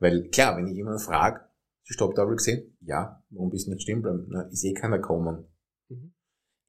Weil 0.00 0.28
klar, 0.28 0.56
wenn 0.56 0.66
ich 0.66 0.74
jemanden 0.74 0.98
frage, 0.98 1.40
die 1.88 1.92
Stopptafel 1.92 2.36
gesehen? 2.36 2.76
Ja, 2.80 3.22
warum 3.30 3.50
bist 3.50 3.66
du 3.66 3.70
nicht 3.72 3.82
stehen 3.82 4.02
geblieben? 4.02 4.26
Na, 4.30 4.42
ist 4.42 4.64
eh 4.64 4.72
keiner 4.74 4.98
gekommen. 4.98 5.46
Mhm. 5.88 6.12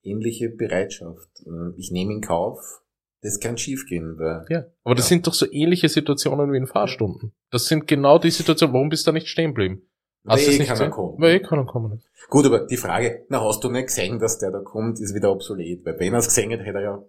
Ähnliche 0.04 0.50
Bereitschaft. 0.50 1.30
Äh, 1.46 1.74
Ich 1.78 1.92
nehme 1.92 2.14
in 2.14 2.22
Kauf, 2.22 2.82
das 3.22 3.40
kann 3.40 3.58
schiefgehen, 3.58 4.18
weil 4.20 4.46
ja. 4.50 4.66
Aber 4.84 4.96
das 4.96 5.06
Ja. 5.06 5.10
sind 5.10 5.28
doch 5.28 5.34
so 5.34 5.46
ähnliche 5.52 5.90
Situationen 5.90 6.52
wie 6.54 6.58
in 6.58 6.68
Fahrstunden. 6.68 7.34
Das 7.52 7.66
sind 7.66 7.88
genau 7.88 8.20
die 8.20 8.30
Situationen, 8.32 8.74
warum 8.74 8.90
bist 8.90 9.06
du 9.06 9.12
da 9.12 9.14
nicht 9.14 9.28
stehen 9.28 9.52
geblieben? 9.52 9.82
weil 10.24 10.36
Hast 10.36 10.46
du 10.48 10.50
es 10.52 10.56
eh 10.56 10.60
nicht 10.60 10.68
keiner 10.68 10.80
gesehen? 10.80 10.92
kommt. 10.92 11.20
Weil 11.22 11.36
eh 11.36 11.40
keiner 11.40 11.66
kommen 11.66 11.94
ist. 11.94 12.08
Gut, 12.30 12.46
aber 12.46 12.66
die 12.68 12.76
Frage, 12.78 13.26
na, 13.30 13.42
hast 13.42 13.64
du 13.64 13.70
nicht 13.72 13.88
gesehen, 13.88 14.20
dass 14.20 14.38
der 14.40 14.52
da 14.52 14.60
kommt, 14.60 15.00
ist 15.00 15.16
wieder 15.16 15.32
obsolet. 15.32 15.86
Weil 15.86 15.98
wenn 16.00 16.14
er 16.14 16.20
es 16.20 16.26
gesehen 16.28 16.52
hat, 16.52 16.60
hätte 16.60 16.78
er 16.80 16.84
ja 16.84 17.04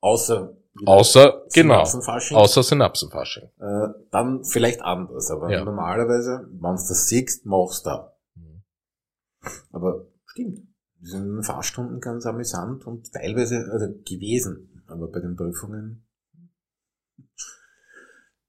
außer 0.00 0.56
Außer, 0.86 1.44
genau, 1.52 1.74
Synapsenfasching, 1.84 2.36
außer 2.36 2.62
Synapsenfasching. 2.62 3.50
äh, 3.60 3.88
dann 4.10 4.42
vielleicht 4.44 4.80
anders. 4.82 5.30
Aber 5.30 5.50
Ja. 5.50 5.64
normalerweise, 5.64 6.48
wenn 6.50 6.60
du 6.60 6.82
das 6.88 7.08
siehst, 7.08 7.44
machst 7.44 7.84
du 7.84 7.90
da. 7.90 8.16
Mhm. 8.34 8.62
Aber 9.70 10.06
stimmt. 10.26 10.60
Die 11.00 11.06
sind 11.06 11.24
in 11.24 11.34
den 11.36 11.42
Fahrstunden 11.42 12.00
ganz 12.00 12.24
amüsant 12.26 12.86
und 12.86 13.12
teilweise, 13.12 13.68
also 13.72 13.86
gewesen. 14.04 14.84
Aber 14.86 15.08
bei 15.10 15.20
den 15.20 15.34
Prüfungen 15.36 16.06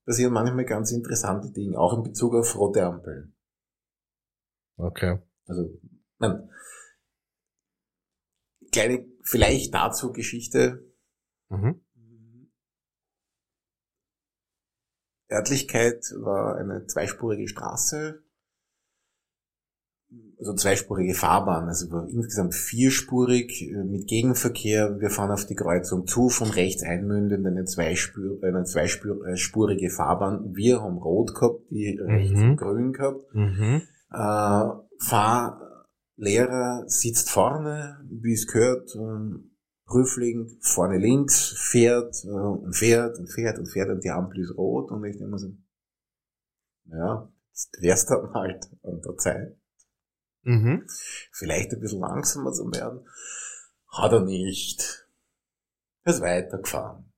passieren 0.05 0.33
manchmal 0.33 0.65
ganz 0.65 0.91
interessante 0.91 1.49
Dinge, 1.51 1.77
auch 1.79 1.97
in 1.97 2.03
Bezug 2.03 2.35
auf 2.35 2.55
rote 2.55 2.85
Ampeln. 2.85 3.35
Okay. 4.77 5.19
Also, 5.47 5.69
nein. 6.19 6.49
Kleine, 8.71 9.05
vielleicht 9.23 9.73
dazu 9.73 10.11
Geschichte. 10.11 10.83
Mhm. 11.49 11.81
Örtlichkeit 15.33 16.13
war 16.17 16.55
eine 16.57 16.85
zweispurige 16.87 17.47
Straße, 17.47 18.23
also 20.37 20.53
zweispurige 20.55 21.13
Fahrbahn, 21.13 21.67
also 21.69 21.89
war 21.91 22.07
insgesamt 22.07 22.53
vierspurig 22.53 23.61
äh, 23.61 23.83
mit 23.83 24.07
Gegenverkehr. 24.07 24.99
Wir 24.99 25.09
fahren 25.09 25.31
auf 25.31 25.45
die 25.45 25.55
Kreuzung 25.55 26.05
zu, 26.05 26.29
von 26.29 26.49
rechts 26.49 26.83
einmündend 26.83 27.47
eine, 27.47 27.65
zweispur, 27.65 28.43
eine 28.43 28.63
zweispurige 28.65 29.89
Fahrbahn. 29.89 30.53
Wir 30.55 30.81
haben 30.81 30.97
rot 30.97 31.33
gehabt, 31.33 31.61
die 31.69 31.97
rechts 31.99 32.39
Mhm. 32.41 32.57
grün 32.57 32.93
gehabt. 32.93 33.33
Mhm. 33.33 33.81
Äh, 34.11 34.65
Fahrlehrer 34.99 36.83
sitzt 36.87 37.29
vorne, 37.29 37.99
wie 38.09 38.33
es 38.33 38.47
gehört, 38.47 38.89
Prüfling 39.93 40.57
vorne 40.61 40.97
links, 40.97 41.53
fährt 41.55 42.23
äh, 42.25 42.29
und 42.29 42.73
fährt 42.73 43.19
und 43.19 43.27
fährt 43.27 43.59
und 43.59 43.67
fährt 43.67 43.89
und 43.89 44.03
die 44.03 44.09
Ampel 44.09 44.39
ist 44.41 44.57
rot 44.57 44.89
und 44.89 45.03
ich 45.05 45.17
denke 45.17 45.31
mir 45.31 45.37
so, 45.37 45.55
ja, 46.85 47.31
jetzt 47.49 47.77
wär's 47.79 48.05
dann 48.07 48.33
halt 48.33 48.65
an 48.81 49.01
der 49.01 49.17
Zeit, 49.17 49.57
Mhm. 50.45 50.87
vielleicht 51.31 51.71
ein 51.71 51.79
bisschen 51.79 52.01
langsamer 52.01 52.51
zu 52.51 52.65
werden. 52.71 53.07
Hat 53.87 54.11
er 54.11 54.21
nicht. 54.21 55.07
Er 56.03 56.13
ist 56.13 56.21
weitergefahren. 56.21 57.13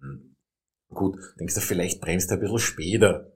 Hm. 0.00 0.36
Gut, 0.88 1.18
denkst 1.38 1.54
du, 1.54 1.60
vielleicht 1.60 2.00
bremst 2.00 2.30
er 2.30 2.36
ein 2.36 2.40
bisschen 2.40 2.58
später. 2.58 3.32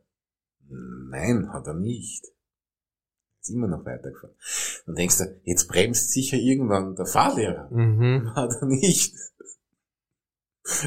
Nein, 0.69 1.53
hat 1.53 1.67
er 1.69 1.75
nicht. 1.75 2.27
Ist 3.41 3.51
immer 3.51 3.69
noch 3.69 3.85
weitergefahren. 3.87 4.35
Dann 4.87 4.95
denkst 4.97 5.19
du, 5.19 5.41
jetzt 5.45 5.67
bremst 5.69 6.11
sicher 6.13 6.37
irgendwann 6.37 6.95
der 6.95 7.07
Fahrlehrer. 7.07 7.71
Mhm. 7.71 8.33
Hat 8.35 8.51
er 8.61 8.67
nicht. 8.67 9.15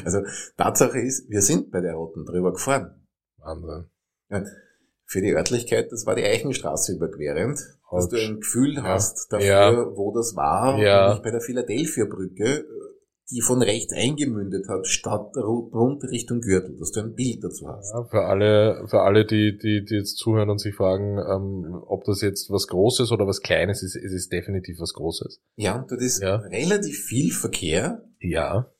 Also, 0.04 0.20
Tatsache 0.56 1.00
ist, 1.00 1.28
wir 1.28 1.42
sind 1.42 1.70
bei 1.70 1.80
der 1.80 1.94
Roten 1.94 2.24
drüber 2.24 2.52
gefahren. 2.52 3.06
Wahnsinn. 3.38 3.90
Für 5.06 5.20
die 5.20 5.34
Örtlichkeit, 5.34 5.92
das 5.92 6.06
war 6.06 6.14
die 6.14 6.24
Eichenstraße 6.24 6.94
überquerend, 6.94 7.60
dass 7.90 8.08
du 8.08 8.16
ein 8.16 8.40
Gefühl 8.40 8.74
Ja. 8.76 8.82
hast 8.84 9.32
dafür, 9.32 9.46
Ja. 9.46 9.96
wo 9.96 10.14
das 10.14 10.34
war. 10.34 10.78
Ja. 10.78 11.06
Und 11.06 11.10
nicht 11.14 11.22
bei 11.24 11.30
der 11.30 11.40
Philadelphia-Brücke, 11.40 12.64
die 13.30 13.40
von 13.40 13.62
rechts 13.62 13.92
eingemündet 13.94 14.68
hat, 14.68 14.86
statt 14.86 15.34
rund 15.36 16.04
Richtung 16.04 16.40
Gürtel, 16.40 16.76
dass 16.78 16.90
du 16.92 17.00
ein 17.00 17.14
Bild 17.14 17.42
dazu 17.42 17.66
hast. 17.68 17.92
Ja, 17.92 18.04
für 18.04 18.24
alle, 18.26 18.86
für 18.86 19.00
alle, 19.00 19.24
die, 19.24 19.56
die, 19.56 19.84
die 19.84 19.94
jetzt 19.94 20.18
zuhören 20.18 20.50
und 20.50 20.58
sich 20.60 20.74
fragen, 20.74 21.18
ähm, 21.18 21.74
ob 21.86 22.04
das 22.04 22.20
jetzt 22.20 22.50
was 22.50 22.66
Großes 22.68 23.12
oder 23.12 23.26
was 23.26 23.40
Kleines 23.40 23.82
ist, 23.82 23.96
es 23.96 24.12
ist 24.12 24.30
definitiv 24.32 24.78
was 24.78 24.92
Großes. 24.92 25.40
Ja, 25.56 25.76
und 25.80 25.90
dort 25.90 26.02
ist 26.02 26.22
Ja. 26.22 26.36
relativ 26.36 26.98
viel 27.04 27.32
Verkehr. 27.32 28.04
Ja. 28.20 28.70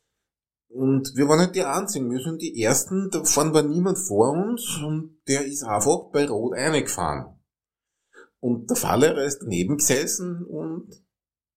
Und 0.68 1.12
wir 1.16 1.28
waren 1.28 1.38
nicht 1.40 1.55
die 1.55 1.62
Einzigen, 1.62 2.11
wir 2.11 2.20
sind 2.20 2.42
die 2.42 2.61
Ersten, 2.62 3.09
da 3.11 3.22
vorne 3.24 3.55
war 3.55 3.62
niemand 3.62 3.97
vor 3.99 4.30
uns 4.32 4.78
und 4.84 5.20
der 5.28 5.47
ist 5.47 5.62
einfach 5.62 6.11
bei 6.12 6.28
Rot 6.28 6.55
reingefahren. 6.55 7.38
Und 8.40 8.68
der 8.68 8.76
Fahrlehrer 8.76 9.24
ist 9.24 9.38
daneben 9.40 9.78
gesessen 9.78 10.45
und 10.45 10.90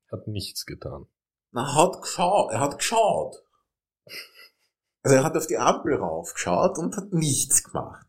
Hat 0.10 0.28
nichts 0.28 0.66
getan. 0.66 1.08
Na, 1.52 1.76
hat 1.76 2.02
geschaut, 2.02 2.52
er 2.52 2.60
hat 2.60 2.78
geschaut. 2.78 3.43
Also 5.04 5.16
er 5.18 5.24
hat 5.24 5.38
auf 5.38 5.48
die 5.48 5.58
Ampel 5.58 5.95
raufgeschaut 5.95 6.78
und 6.78 6.98
hat 6.98 7.14
nichts 7.14 7.64
gemacht. 7.64 8.06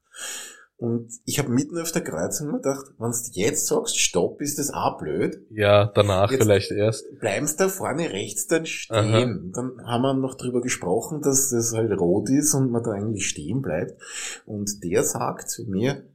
Und 0.77 1.11
ich 1.25 1.41
habe 1.41 1.49
mitten 1.49 1.77
auf 1.81 1.91
der 1.91 2.05
Kreuzung 2.05 2.49
mir 2.53 2.59
gedacht, 2.59 2.85
wenn 2.99 3.11
du 3.11 3.17
jetzt 3.33 3.67
sagst, 3.67 3.99
stopp, 3.99 4.41
ist 4.41 4.61
das 4.61 4.71
auch 4.73 4.97
blöd. 4.99 5.45
Ja, 5.51 5.87
danach 5.87 6.31
Jetzt- 6.31 6.43
vielleicht 6.43 6.71
erst. 6.71 7.05
bleibst 7.19 7.59
da 7.59 7.69
vorne 7.69 8.11
rechts 8.11 8.47
dann 8.47 8.65
stehen. 8.65 9.51
Dann 9.53 9.85
haben 9.85 10.03
wir 10.03 10.15
noch 10.15 10.37
drüber 10.37 10.61
gesprochen, 10.61 11.21
dass 11.21 11.51
das 11.51 11.73
halt 11.73 11.91
rot 11.99 12.31
ist 12.31 12.55
und 12.55 12.71
man 12.71 12.85
da 12.85 12.93
eigentlich 12.93 13.29
stehen 13.29 13.61
bleibt. 13.61 14.01
Und 14.47 14.85
der 14.85 15.03
sagt 15.03 15.51
zu 15.51 15.65
mir, 15.65 16.09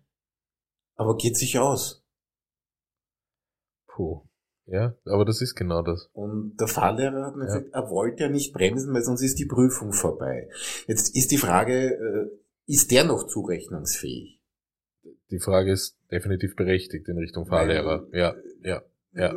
aber 0.95 1.17
geht 1.17 1.35
sich 1.37 1.59
aus. 1.59 2.05
Puh. 3.87 4.21
Ja, 4.65 4.95
aber 5.05 5.25
das 5.25 5.41
ist 5.41 5.55
genau 5.55 5.81
das. 5.81 6.09
Und 6.13 6.55
der 6.57 6.67
Fahrlehrer 6.67 7.25
hat 7.25 7.35
mir 7.35 7.47
Ja. 7.47 7.57
gesagt, 7.57 7.73
er 7.73 7.89
wollte 7.89 8.23
ja 8.23 8.29
nicht 8.29 8.53
bremsen, 8.53 8.93
weil 8.93 9.03
sonst 9.03 9.21
ist 9.21 9.37
die 9.39 9.45
Prüfung 9.45 9.91
vorbei. 9.91 10.49
Jetzt 10.87 11.15
ist 11.15 11.31
die 11.31 11.37
Frage, 11.37 11.91
äh, 11.93 12.29
ist 12.65 12.91
der 12.91 13.03
noch 13.03 13.27
zurechnungsfähig? 13.27 14.39
Die 15.31 15.39
Frage 15.39 15.71
ist 15.73 15.97
definitiv 16.11 16.55
berechtigt 16.55 17.07
in 17.09 17.17
Richtung 17.17 17.45
Fahrlehrer. 17.45 18.05
Weil- 18.11 18.19
Ja, 18.19 18.35
ja, 18.63 18.81
ja. 19.13 19.33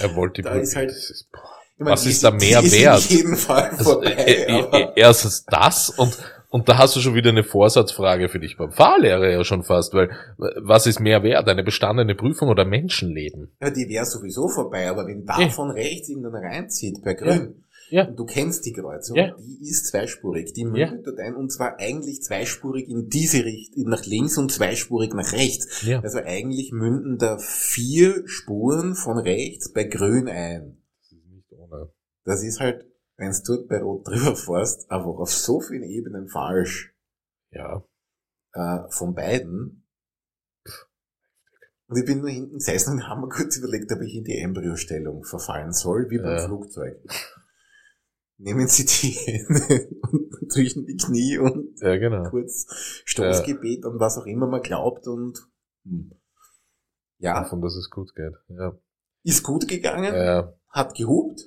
Er 0.00 0.14
wollte 0.16 0.34
die 0.36 0.42
Da 0.42 0.50
Prüfung- 0.50 0.62
ist 0.62 0.76
halt- 0.76 0.90
das 0.90 1.10
ist, 1.10 1.30
boah. 1.32 1.40
Ich 1.76 1.80
meine, 1.80 1.92
Was 1.92 2.02
die 2.04 2.10
ist 2.10 2.22
da 2.22 2.30
mehr 2.30 2.62
ist 2.62 2.72
wert? 2.72 3.48
Also, 3.48 4.02
äh, 4.02 4.44
äh, 4.44 4.88
erstens 4.94 5.44
das 5.46 5.88
und 5.90 6.16
und 6.54 6.68
da 6.68 6.78
hast 6.78 6.94
du 6.94 7.00
schon 7.00 7.16
wieder 7.16 7.30
eine 7.30 7.42
Vorsatzfrage 7.42 8.28
für 8.28 8.38
dich 8.38 8.56
beim 8.56 8.70
Fahrlehrer 8.70 9.28
ja 9.28 9.42
schon 9.42 9.64
fast, 9.64 9.92
weil 9.92 10.08
was 10.38 10.86
ist 10.86 11.00
mehr 11.00 11.24
wert, 11.24 11.48
eine 11.48 11.64
bestandene 11.64 12.14
Prüfung 12.14 12.48
oder 12.48 12.64
Menschenleben? 12.64 13.50
Ja, 13.60 13.70
die 13.70 13.88
wäre 13.88 14.06
sowieso 14.06 14.46
vorbei, 14.48 14.88
aber 14.88 15.04
wenn 15.08 15.24
da 15.26 15.40
Ja. 15.40 15.48
von 15.48 15.72
rechts 15.72 16.08
irgendeiner 16.08 16.42
reinzieht, 16.42 17.02
bei 17.02 17.14
Grün, 17.14 17.64
Ja. 17.90 18.06
und 18.06 18.16
du 18.16 18.24
kennst 18.24 18.64
die 18.66 18.72
Kreuzung, 18.72 19.16
Ja. 19.16 19.34
die 19.36 19.68
ist 19.68 19.88
zweispurig, 19.88 20.52
die 20.52 20.60
Ja. 20.62 20.68
mündet 20.68 21.04
dort 21.08 21.18
ein, 21.18 21.34
und 21.34 21.50
zwar 21.50 21.80
eigentlich 21.80 22.22
zweispurig 22.22 22.88
in 22.88 23.08
diese 23.08 23.44
Richtung, 23.44 23.88
nach 23.90 24.04
links 24.06 24.38
und 24.38 24.52
zweispurig 24.52 25.12
nach 25.12 25.32
rechts. 25.32 25.82
Ja. 25.84 25.98
Also 26.02 26.18
eigentlich 26.18 26.70
münden 26.70 27.18
da 27.18 27.36
vier 27.38 28.22
Spuren 28.26 28.94
von 28.94 29.18
rechts 29.18 29.72
bei 29.72 29.82
Grün 29.82 30.28
ein. 30.28 30.76
Das 31.02 31.10
ist 31.12 31.26
nicht 31.32 31.52
ohne. 31.52 31.88
Das 32.24 32.44
ist 32.44 32.60
halt, 32.60 32.84
wenn 33.16 33.30
du 33.32 33.38
dort 33.56 33.68
bei 33.68 33.80
Rot 33.82 34.06
drüber 34.08 34.36
fährst, 34.36 34.90
aber 34.90 35.18
auf 35.18 35.32
so 35.32 35.60
vielen 35.60 35.84
Ebenen 35.84 36.28
falsch, 36.28 36.94
Ja. 37.50 37.84
äh, 38.52 38.78
von 38.90 39.14
beiden. 39.14 39.86
Und 41.86 41.98
ich 41.98 42.06
bin 42.06 42.20
nur 42.20 42.30
hinten 42.30 42.54
gesessen 42.58 42.94
und 42.94 43.08
habe 43.08 43.20
mir 43.20 43.28
kurz 43.28 43.56
überlegt, 43.58 43.92
ob 43.92 44.00
ich 44.00 44.14
in 44.14 44.24
die 44.24 44.38
Embryostellung 44.38 45.22
verfallen 45.24 45.72
soll, 45.72 46.08
wie 46.10 46.18
beim 46.18 46.38
Ja. 46.38 46.46
Flugzeug. 46.46 46.98
Nehmen 48.38 48.66
Sie 48.66 48.84
die 48.84 49.10
Hände 49.10 49.88
und 50.10 50.32
zwischen 50.52 50.86
die 50.86 50.96
Knie 50.96 51.38
und 51.38 51.80
Ja, 51.80 51.96
genau. 51.98 52.28
kurz 52.30 52.66
Stoßgebet 53.04 53.84
und 53.84 54.00
was 54.00 54.18
auch 54.18 54.26
immer 54.26 54.48
man 54.48 54.62
glaubt 54.62 55.06
und 55.06 55.38
hm. 55.84 56.10
ja, 57.18 57.40
Davon, 57.42 57.60
dass 57.60 57.76
es 57.76 57.90
gut 57.90 58.14
geht. 58.16 58.34
Ja. 58.48 58.76
ist 59.22 59.42
gut 59.44 59.68
gegangen, 59.68 60.14
Ja. 60.14 60.52
hat 60.70 60.94
gehupt, 60.96 61.42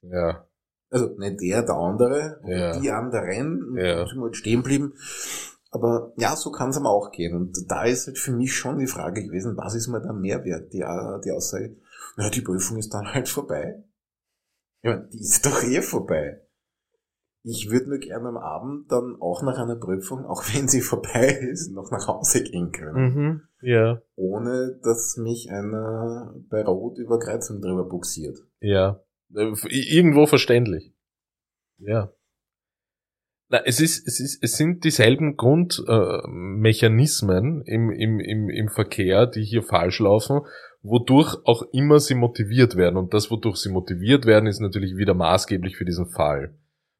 Ja. 0.00 0.48
Also 0.94 1.14
nicht 1.18 1.40
der, 1.40 1.62
der 1.62 1.74
andere, 1.74 2.40
Ja. 2.46 2.78
die 2.80 2.90
anderen, 2.90 3.76
Ja. 3.76 4.06
sind 4.06 4.18
wir 4.18 4.24
halt 4.24 4.36
stehen 4.36 4.62
geblieben. 4.62 4.94
Aber 5.70 6.12
ja, 6.16 6.36
so 6.36 6.52
kann 6.52 6.70
es 6.70 6.76
aber 6.76 6.90
auch 6.90 7.10
gehen. 7.10 7.34
Und 7.36 7.58
da 7.68 7.84
ist 7.84 8.06
halt 8.06 8.18
für 8.18 8.30
mich 8.32 8.54
schon 8.54 8.78
die 8.78 8.86
Frage 8.86 9.24
gewesen, 9.24 9.56
was 9.56 9.74
ist 9.74 9.88
mir 9.88 10.00
da 10.00 10.12
Mehrwert? 10.12 10.72
Die, 10.72 10.80
äh, 10.82 11.20
die 11.24 11.32
Aussage, 11.32 11.76
na, 12.16 12.30
die 12.30 12.42
Prüfung 12.42 12.76
ist 12.78 12.94
dann 12.94 13.12
halt 13.12 13.28
vorbei. 13.28 13.82
Ja, 14.82 14.92
meine, 14.96 15.08
die 15.08 15.18
ist 15.20 15.44
doch 15.44 15.62
eh 15.64 15.82
vorbei. 15.82 16.40
Ich 17.46 17.70
würde 17.70 17.88
nur 17.90 17.98
gerne 17.98 18.28
am 18.28 18.36
Abend 18.38 18.90
dann 18.90 19.16
auch 19.20 19.42
nach 19.42 19.58
einer 19.58 19.76
Prüfung, 19.76 20.24
auch 20.24 20.42
wenn 20.54 20.68
sie 20.68 20.80
vorbei 20.80 21.26
ist, 21.50 21.72
noch 21.72 21.90
nach 21.90 22.06
Hause 22.06 22.42
gehen 22.44 22.70
können. 22.70 22.94
Mhm. 23.14 23.40
Ja. 23.60 24.00
Ohne 24.14 24.78
dass 24.82 25.16
mich 25.16 25.50
einer 25.50 26.34
bei 26.50 26.62
Rot 26.64 26.98
über 26.98 27.18
Kreuzung 27.18 27.60
drüber 27.60 27.84
buxiert. 27.88 28.38
Ja. 28.60 29.00
Äh, 29.34 29.52
Irgendwo 29.68 30.26
verständlich. 30.26 30.92
Ja. 31.78 32.12
Na, 33.48 33.62
es 33.64 33.80
ist, 33.80 34.06
es 34.08 34.20
ist, 34.20 34.42
es 34.42 34.56
sind 34.56 34.84
dieselben 34.84 35.36
Grundmechanismen 35.36 37.62
im, 37.62 37.90
im, 37.90 38.20
im, 38.20 38.48
im 38.48 38.68
Verkehr, 38.68 39.26
die 39.26 39.42
hier 39.44 39.62
falsch 39.62 39.98
laufen, 40.00 40.40
wodurch 40.82 41.36
auch 41.44 41.62
immer 41.72 42.00
sie 42.00 42.14
motiviert 42.14 42.76
werden. 42.76 42.96
Und 42.96 43.12
das, 43.14 43.30
wodurch 43.30 43.58
sie 43.58 43.70
motiviert 43.70 44.26
werden, 44.26 44.46
ist 44.46 44.60
natürlich 44.60 44.96
wieder 44.96 45.14
maßgeblich 45.14 45.76
für 45.76 45.84
diesen 45.84 46.06
Fall. 46.06 46.54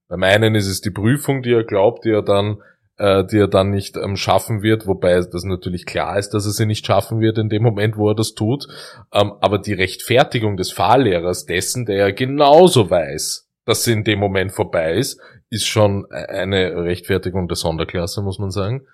Beim 0.08 0.22
einen 0.22 0.54
ist 0.54 0.68
es 0.68 0.80
die 0.80 0.90
Prüfung, 0.90 1.42
die 1.42 1.52
er 1.52 1.64
glaubt, 1.64 2.04
die 2.04 2.10
er 2.10 2.22
dann, 2.22 2.62
äh, 2.98 3.24
die 3.24 3.38
er 3.38 3.48
dann 3.48 3.70
nicht 3.70 3.96
ähm, 3.96 4.16
schaffen 4.16 4.62
wird, 4.62 4.86
wobei 4.86 5.14
das 5.14 5.44
natürlich 5.44 5.86
klar 5.86 6.18
ist, 6.18 6.30
dass 6.30 6.46
er 6.46 6.52
sie 6.52 6.66
nicht 6.66 6.86
schaffen 6.86 7.20
wird 7.20 7.38
in 7.38 7.48
dem 7.48 7.62
Moment, 7.62 7.96
wo 7.96 8.10
er 8.10 8.14
das 8.14 8.34
tut. 8.34 8.66
Ähm, 9.12 9.32
aber 9.40 9.58
die 9.58 9.72
Rechtfertigung 9.72 10.56
des 10.56 10.72
Fahrlehrers 10.72 11.44
dessen, 11.44 11.86
der 11.86 11.96
ja 11.96 12.10
genauso 12.10 12.90
weiß, 12.90 13.48
dass 13.64 13.84
sie 13.84 13.92
in 13.92 14.04
dem 14.04 14.18
Moment 14.18 14.52
vorbei 14.52 14.94
ist, 14.94 15.20
ist 15.50 15.66
schon 15.66 16.06
eine 16.10 16.76
Rechtfertigung 16.84 17.48
der 17.48 17.56
Sonderklasse, 17.56 18.22
muss 18.22 18.38
man 18.38 18.50
sagen. 18.50 18.86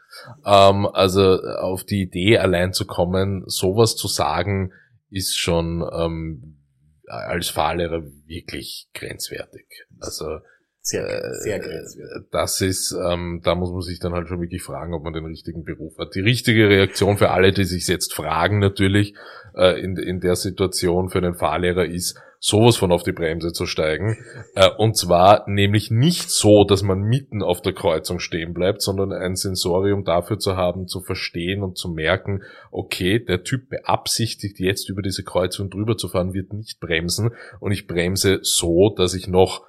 Ähm, 0.44 0.86
also 0.86 1.40
auf 1.40 1.84
die 1.84 2.02
Idee 2.02 2.38
allein 2.38 2.72
zu 2.72 2.86
kommen, 2.86 3.44
sowas 3.46 3.96
zu 3.96 4.08
sagen, 4.08 4.72
ist 5.10 5.36
schon 5.36 5.84
ähm, 5.92 6.58
als 7.06 7.48
Fahrlehrer 7.48 8.02
wirklich 8.26 8.88
grenzwertig. 8.94 9.66
Also 10.00 10.38
Sehr, 10.82 11.06
äh, 11.06 11.34
sehr 11.40 11.58
grenzwertig. 11.58 12.28
das 12.30 12.60
ist, 12.62 12.92
ähm, 12.92 13.42
da 13.44 13.54
muss 13.54 13.70
man 13.70 13.82
sich 13.82 13.98
dann 13.98 14.12
halt 14.12 14.28
schon 14.28 14.40
wirklich 14.40 14.62
fragen, 14.62 14.94
ob 14.94 15.04
man 15.04 15.12
den 15.12 15.26
richtigen 15.26 15.62
Beruf 15.62 15.98
hat. 15.98 16.14
Die 16.14 16.20
richtige 16.20 16.68
Reaktion 16.68 17.18
für 17.18 17.30
alle, 17.30 17.52
die 17.52 17.64
sich 17.64 17.86
jetzt 17.86 18.14
fragen, 18.14 18.60
natürlich 18.60 19.14
äh, 19.54 19.78
in, 19.78 19.96
in 19.96 20.20
der 20.20 20.36
Situation 20.36 21.10
für 21.10 21.20
den 21.20 21.34
Fahrlehrer 21.34 21.84
ist, 21.84 22.18
sowas 22.38 22.78
von 22.78 22.90
auf 22.90 23.02
die 23.02 23.12
Bremse 23.12 23.52
zu 23.52 23.66
steigen. 23.66 24.16
Äh, 24.54 24.70
und 24.78 24.96
zwar 24.96 25.44
nämlich 25.48 25.90
nicht 25.90 26.30
so, 26.30 26.64
dass 26.64 26.82
man 26.82 27.00
mitten 27.00 27.42
auf 27.42 27.60
der 27.60 27.74
Kreuzung 27.74 28.18
stehen 28.18 28.54
bleibt, 28.54 28.80
sondern 28.80 29.12
ein 29.12 29.36
Sensorium 29.36 30.04
dafür 30.04 30.38
zu 30.38 30.56
haben, 30.56 30.88
zu 30.88 31.02
verstehen 31.02 31.62
und 31.62 31.76
zu 31.76 31.90
merken, 31.90 32.42
okay, 32.70 33.22
der 33.22 33.44
Typ 33.44 33.68
beabsichtigt 33.68 34.58
jetzt 34.58 34.88
über 34.88 35.02
diese 35.02 35.22
Kreuzung 35.24 35.68
drüber 35.68 35.98
zu 35.98 36.08
fahren, 36.08 36.32
wird 36.32 36.54
nicht 36.54 36.80
bremsen 36.80 37.32
und 37.60 37.72
ich 37.72 37.86
bremse 37.86 38.38
so, 38.42 38.94
dass 38.96 39.12
ich 39.12 39.28
noch 39.28 39.66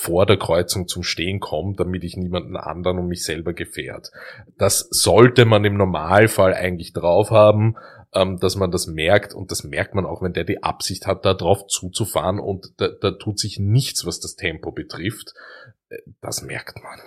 vor 0.00 0.24
der 0.24 0.38
Kreuzung 0.38 0.88
zum 0.88 1.02
Stehen 1.02 1.40
komme, 1.40 1.74
damit 1.76 2.04
ich 2.04 2.16
niemanden 2.16 2.56
anderen 2.56 2.98
und 2.98 3.08
mich 3.08 3.22
selber 3.22 3.52
gefährt. 3.52 4.10
Das 4.56 4.88
sollte 4.90 5.44
man 5.44 5.62
im 5.66 5.76
Normalfall 5.76 6.54
eigentlich 6.54 6.94
drauf 6.94 7.30
haben, 7.30 7.76
ähm, 8.14 8.38
dass 8.38 8.56
man 8.56 8.70
das 8.70 8.86
merkt 8.86 9.34
und 9.34 9.50
das 9.50 9.62
merkt 9.62 9.94
man 9.94 10.06
auch, 10.06 10.22
wenn 10.22 10.32
der 10.32 10.44
die 10.44 10.62
Absicht 10.62 11.06
hat, 11.06 11.26
da 11.26 11.34
drauf 11.34 11.66
zuzufahren 11.66 12.40
und 12.40 12.72
da, 12.78 12.88
da 12.88 13.10
tut 13.10 13.38
sich 13.38 13.58
nichts, 13.58 14.06
was 14.06 14.20
das 14.20 14.36
Tempo 14.36 14.72
betrifft. 14.72 15.34
Äh, 15.90 15.98
Das 16.22 16.40
merkt 16.40 16.82
man. 16.82 16.98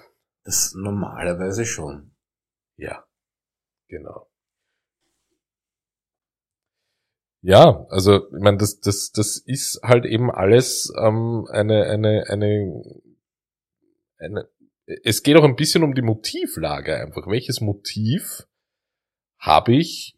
Das 0.44 0.76
normalerweise 0.76 1.66
schon. 1.66 2.12
Ja, 2.78 3.06
genau. 3.88 4.28
Ja, 7.44 7.86
also 7.90 8.26
ich 8.28 8.42
meine, 8.42 8.58
das, 8.58 8.80
das, 8.80 9.12
das 9.12 9.38
ist 9.38 9.82
halt 9.84 10.06
eben 10.06 10.32
alles 10.32 10.94
ähm, 10.98 11.46
eine, 11.52 11.84
eine, 11.84 12.24
eine, 12.30 12.84
eine. 14.18 14.50
Es 15.04 15.24
geht 15.24 15.36
auch 15.36 15.44
ein 15.44 15.58
bisschen 15.58 15.84
um 15.84 15.94
die 15.94 16.02
Motivlage 16.02 16.96
einfach. 16.96 17.28
Welches 17.28 17.60
Motiv 17.60 18.48
habe 19.40 19.76
ich, 19.76 20.18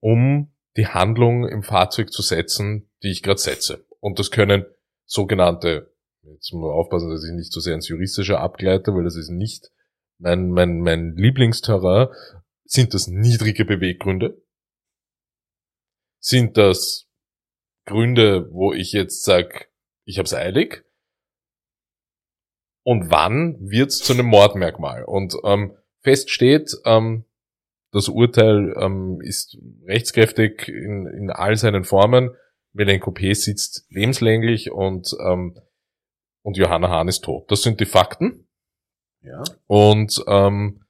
um 0.00 0.50
die 0.78 0.86
Handlung 0.86 1.46
im 1.46 1.62
Fahrzeug 1.62 2.10
zu 2.10 2.22
setzen, 2.22 2.90
die 3.02 3.10
ich 3.10 3.22
gerade 3.22 3.40
setze. 3.40 3.84
Und 4.00 4.18
das 4.18 4.30
können 4.30 4.64
sogenannte, 5.04 5.94
jetzt 6.22 6.54
muss 6.54 6.62
man 6.62 6.70
aufpassen, 6.70 7.10
dass 7.10 7.22
ich 7.22 7.32
nicht 7.32 7.52
zu 7.52 7.60
so 7.60 7.64
sehr 7.64 7.74
ins 7.74 7.88
Juristische 7.88 8.40
abgleite, 8.40 8.94
weil 8.94 9.04
das 9.04 9.16
ist 9.16 9.28
nicht 9.28 9.70
mein, 10.18 10.48
mein, 10.50 10.80
mein 10.80 11.16
Lieblingsterrain, 11.16 12.08
sind 12.64 12.94
das 12.94 13.08
niedrige 13.08 13.66
Beweggründe? 13.66 14.42
Sind 16.22 16.56
das 16.56 17.08
Gründe, 17.84 18.48
wo 18.52 18.72
ich 18.72 18.92
jetzt 18.92 19.24
sage, 19.24 19.66
ich 20.04 20.18
habe 20.18 20.26
es 20.26 20.34
eilig? 20.34 20.84
Und 22.84 23.10
wann 23.10 23.58
wird's 23.60 23.98
zu 23.98 24.12
einem 24.12 24.26
Mordmerkmal? 24.26 25.04
Und 25.04 25.34
ähm, 25.44 25.76
fest 26.00 26.30
steht, 26.30 26.76
ähm, 26.84 27.24
das 27.92 28.08
Urteil 28.08 28.74
ähm, 28.78 29.20
ist 29.20 29.58
rechtskräftig 29.84 30.68
in, 30.68 31.06
in 31.06 31.30
all 31.30 31.56
seinen 31.56 31.84
Formen. 31.84 32.30
Milenko 32.72 33.10
P. 33.10 33.34
sitzt 33.34 33.84
lebenslänglich 33.90 34.70
und, 34.70 35.14
ähm, 35.20 35.60
und 36.42 36.56
Johanna 36.56 36.88
Hahn 36.88 37.08
ist 37.08 37.24
tot. 37.24 37.50
Das 37.50 37.62
sind 37.62 37.80
die 37.80 37.86
Fakten. 37.86 38.48
Ja. 39.20 39.42
Und, 39.66 40.24
ähm, 40.26 40.84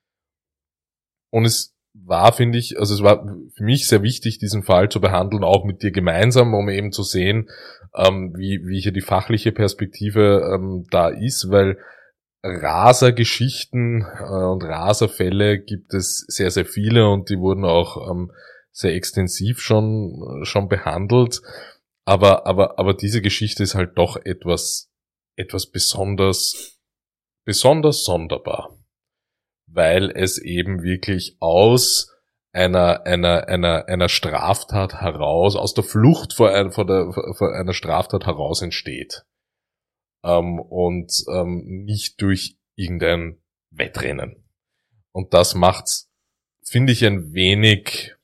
und 1.30 1.44
es 1.44 1.71
war, 2.04 2.32
finde 2.32 2.58
ich, 2.58 2.78
also 2.78 2.94
es 2.94 3.02
war 3.02 3.24
für 3.54 3.64
mich 3.64 3.86
sehr 3.86 4.02
wichtig, 4.02 4.38
diesen 4.38 4.62
Fall 4.62 4.88
zu 4.88 5.00
behandeln, 5.00 5.44
auch 5.44 5.64
mit 5.64 5.82
dir 5.82 5.90
gemeinsam, 5.90 6.54
um 6.54 6.68
eben 6.68 6.92
zu 6.92 7.02
sehen, 7.02 7.48
ähm, 7.94 8.34
wie, 8.36 8.60
wie 8.66 8.80
hier 8.80 8.92
die 8.92 9.00
fachliche 9.00 9.52
Perspektive 9.52 10.52
ähm, 10.54 10.86
da 10.90 11.08
ist, 11.08 11.50
weil 11.50 11.78
Rasergeschichten 12.42 14.02
äh, 14.02 14.24
und 14.24 14.64
Raserfälle 14.64 15.60
gibt 15.60 15.94
es 15.94 16.24
sehr, 16.28 16.50
sehr 16.50 16.66
viele 16.66 17.08
und 17.08 17.30
die 17.30 17.38
wurden 17.38 17.64
auch 17.64 18.10
ähm, 18.10 18.32
sehr 18.72 18.94
extensiv 18.94 19.60
schon, 19.60 20.40
schon 20.44 20.68
behandelt. 20.68 21.40
Aber, 22.04 22.46
aber, 22.46 22.78
aber 22.78 22.94
diese 22.94 23.22
Geschichte 23.22 23.62
ist 23.62 23.74
halt 23.74 23.96
doch 23.96 24.16
etwas, 24.16 24.90
etwas 25.36 25.66
besonders, 25.66 26.78
besonders 27.44 28.04
sonderbar. 28.04 28.76
Weil 29.74 30.10
es 30.10 30.38
eben 30.38 30.82
wirklich 30.82 31.36
aus 31.40 32.12
einer, 32.52 33.06
einer, 33.06 33.48
einer, 33.48 33.88
einer 33.88 34.08
Straftat 34.08 35.00
heraus, 35.00 35.56
aus 35.56 35.74
der 35.74 35.84
Flucht 35.84 36.34
vor, 36.34 36.50
ein, 36.50 36.70
vor, 36.70 36.86
der, 36.86 37.12
vor 37.12 37.54
einer 37.54 37.72
Straftat 37.72 38.26
heraus 38.26 38.60
entsteht 38.60 39.24
ähm, 40.22 40.58
und 40.58 41.12
ähm, 41.32 41.84
nicht 41.84 42.20
durch 42.20 42.58
irgendein 42.74 43.40
Wettrennen. 43.70 44.44
Und 45.12 45.34
das 45.34 45.54
macht's, 45.54 46.10
finde 46.64 46.92
ich, 46.92 47.04
ein 47.04 47.32
wenig, 47.32 48.14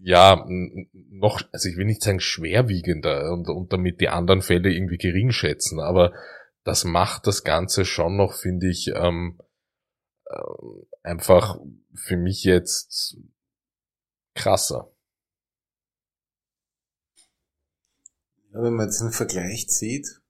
ja, 0.00 0.46
noch, 0.48 1.42
also 1.52 1.68
ich 1.68 1.76
will 1.76 1.84
nicht 1.84 2.02
sagen 2.02 2.20
schwerwiegender 2.20 3.32
und, 3.32 3.48
und 3.48 3.72
damit 3.72 4.00
die 4.00 4.08
anderen 4.08 4.42
Fälle 4.42 4.72
irgendwie 4.72 4.98
gering 4.98 5.32
schätzen, 5.32 5.80
aber 5.80 6.12
das 6.68 6.84
macht 6.84 7.26
das 7.26 7.44
Ganze 7.44 7.86
schon 7.86 8.18
noch, 8.18 8.34
finde 8.34 8.68
ich, 8.68 8.92
ähm, 8.94 9.40
äh, 10.26 10.38
einfach 11.02 11.58
für 11.94 12.18
mich 12.18 12.44
jetzt 12.44 13.16
krasser. 14.34 14.92
Ja, 18.52 18.62
wenn 18.62 18.74
man 18.74 18.84
jetzt 18.84 19.00
einen 19.00 19.12
Vergleich 19.12 19.70
zieht, 19.70 20.20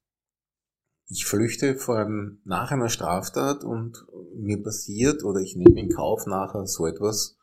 ich 1.09 1.27
flüchte 1.27 1.75
vor 1.75 1.97
einem, 1.99 2.41
nach 2.45 2.71
einer 2.71 2.89
Straftat 2.89 3.65
und 3.65 4.07
mir 4.37 4.63
passiert 4.63 5.25
oder 5.25 5.41
ich 5.41 5.57
nehme 5.57 5.81
in 5.81 5.93
Kauf 5.93 6.25
nachher 6.27 6.69
so 6.69 6.87
etwas 6.87 7.37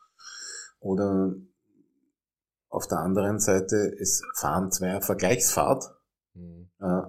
oder 0.79 1.35
auf 2.69 2.87
der 2.87 2.99
anderen 2.99 3.41
Seite, 3.41 3.93
es 3.99 4.21
fahren 4.35 4.71
zwei 4.71 5.01
Vergleichsfahrt, 5.01 5.83
mhm. 6.33 6.69
äh, 6.79 7.01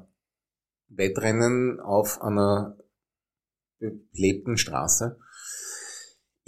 Wettrennen 0.88 1.80
auf 1.80 2.20
einer 2.22 2.76
belebten 3.78 4.56
Straße 4.56 5.18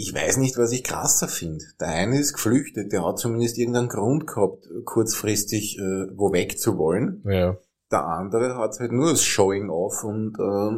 ich 0.01 0.15
weiß 0.15 0.37
nicht, 0.37 0.57
was 0.57 0.71
ich 0.71 0.85
krasser 0.85 1.27
finde. 1.27 1.65
Der 1.81 1.89
eine 1.89 2.21
ist 2.21 2.33
geflüchtet, 2.33 2.93
der 2.93 3.05
hat 3.05 3.19
zumindest 3.19 3.59
irgendeinen 3.59 3.89
Grund 3.89 4.29
gehabt, 4.29 4.65
kurzfristig 4.85 5.77
äh, 5.77 6.07
wo 6.17 6.33
weg 6.33 6.57
zu 6.61 6.79
wollen. 6.79 7.21
Ja. 7.25 7.57
Der 7.91 8.07
andere 8.07 8.57
hat 8.57 8.79
halt 8.79 8.93
nur 8.93 9.11
das 9.11 9.25
Showing 9.25 9.71
off 9.71 10.05
und 10.05 10.39
äh, 10.39 10.71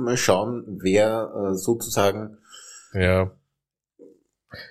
mal 0.00 0.16
schauen, 0.16 0.78
wer 0.80 1.32
äh, 1.34 1.54
sozusagen. 1.56 2.38
Ja. 2.92 3.32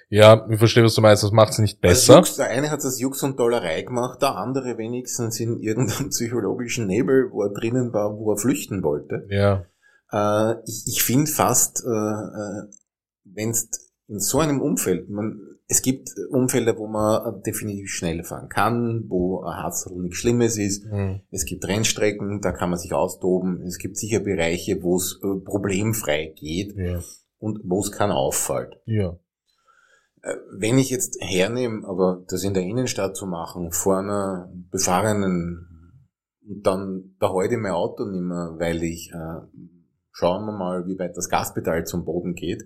Ja, 0.09 0.47
ich 0.49 0.57
verstehe, 0.57 0.83
was 0.83 0.95
du 0.95 1.01
meinst, 1.01 1.23
das 1.23 1.31
macht 1.31 1.51
es 1.51 1.59
nicht 1.59 1.81
besser. 1.81 2.17
Jux, 2.17 2.35
der 2.35 2.47
eine 2.47 2.71
hat 2.71 2.83
das 2.83 2.99
Jux 2.99 3.21
und 3.23 3.39
Dollerei 3.39 3.83
gemacht, 3.83 4.21
der 4.21 4.35
andere 4.35 4.77
wenigstens 4.77 5.39
in 5.39 5.59
irgendeinem 5.59 6.09
psychologischen 6.09 6.87
Nebel, 6.87 7.29
wo 7.31 7.43
er 7.43 7.49
drinnen 7.49 7.93
war, 7.93 8.17
wo 8.17 8.31
er 8.31 8.37
flüchten 8.37 8.83
wollte. 8.83 9.27
Ja. 9.29 9.65
Äh, 10.11 10.59
ich 10.65 10.85
ich 10.87 11.03
finde 11.03 11.29
fast, 11.29 11.83
äh, 11.85 11.89
äh 11.89 12.63
wenn 13.23 13.49
es 13.49 13.69
in 14.07 14.19
so 14.19 14.39
einem 14.39 14.61
Umfeld, 14.61 15.09
man, 15.09 15.39
es 15.67 15.81
gibt 15.81 16.09
Umfelder, 16.29 16.77
wo 16.77 16.87
man 16.87 17.41
definitiv 17.43 17.89
schnell 17.89 18.23
fahren 18.23 18.47
kann, 18.47 19.03
wo 19.09 19.41
ein 19.41 19.57
Harzl 19.57 19.99
nichts 19.99 20.17
Schlimmes 20.17 20.57
ist. 20.57 20.85
Mhm. 20.85 21.21
Es 21.29 21.45
gibt 21.45 21.67
Rennstrecken, 21.67 22.39
da 22.41 22.53
kann 22.53 22.69
man 22.69 22.79
sich 22.79 22.93
austoben. 22.93 23.61
Es 23.63 23.77
gibt 23.77 23.97
sicher 23.97 24.21
Bereiche, 24.21 24.81
wo 24.81 24.95
es 24.95 25.19
äh, 25.21 25.39
problemfrei 25.43 26.33
geht 26.35 26.75
ja. 26.77 27.01
und 27.37 27.59
wo 27.65 27.81
es 27.81 27.91
keinen 27.91 28.11
auffällt. 28.11 28.79
Ja. 28.85 29.17
Äh, 30.27 30.35
wenn 30.51 30.77
ich 30.77 30.89
jetzt 30.89 31.17
hernehme, 31.21 31.87
aber 31.87 32.23
das 32.27 32.43
in 32.43 32.53
der 32.53 32.63
Innenstadt 32.63 33.15
zu 33.15 33.25
machen, 33.25 33.71
vor 33.71 33.99
einer 33.99 34.51
befahrenen 34.71 35.67
und 36.47 36.65
dann 36.65 37.15
behalte 37.19 37.55
ich 37.55 37.59
mein 37.59 37.73
Auto 37.73 38.05
nicht 38.05 38.21
mehr, 38.21 38.55
weil 38.57 38.81
ich, 38.83 39.11
äh, 39.11 39.41
schauen 40.11 40.45
wir 40.45 40.53
mal, 40.53 40.87
wie 40.87 40.97
weit 40.97 41.17
das 41.17 41.29
Gaspedal 41.29 41.85
zum 41.85 42.05
Boden 42.05 42.35
geht, 42.35 42.63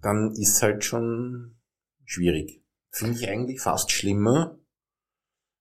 dann 0.00 0.32
ist 0.32 0.62
halt 0.62 0.84
schon 0.84 1.56
schwierig. 2.04 2.62
Finde 2.90 3.18
ich 3.18 3.28
eigentlich 3.28 3.60
fast 3.60 3.90
schlimmer, 3.90 4.58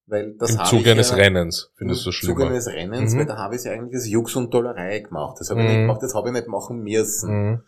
weil 0.05 0.36
das 0.38 0.51
Im 0.51 0.65
Zuge 0.65 0.91
eines 0.91 1.09
ja, 1.09 1.15
Rennens 1.15 1.71
findest 1.75 2.05
du 2.05 2.11
schlimmer. 2.11 2.34
Im 2.34 2.38
Zuge 2.38 2.49
eines 2.49 2.67
Rennens, 2.67 3.13
mhm. 3.13 3.19
weil 3.19 3.25
da 3.25 3.38
habe 3.38 3.55
ich 3.55 3.63
ja 3.63 3.71
eigentlich 3.71 3.95
als 3.95 4.07
Jux 4.07 4.36
und 4.36 4.53
Dollerei 4.53 4.99
gemacht. 4.99 5.38
Das 5.39 5.49
habe 5.49 5.61
mhm. 5.61 5.65
ich 5.65 5.71
nicht 5.71 5.79
mhm. 5.79 5.88
gemacht, 5.88 6.03
das 6.03 6.13
habe 6.13 6.29
ich 6.29 6.34
nicht 6.34 6.47
machen 6.47 6.84
müssen. 6.84 7.31
Mhm. 7.31 7.63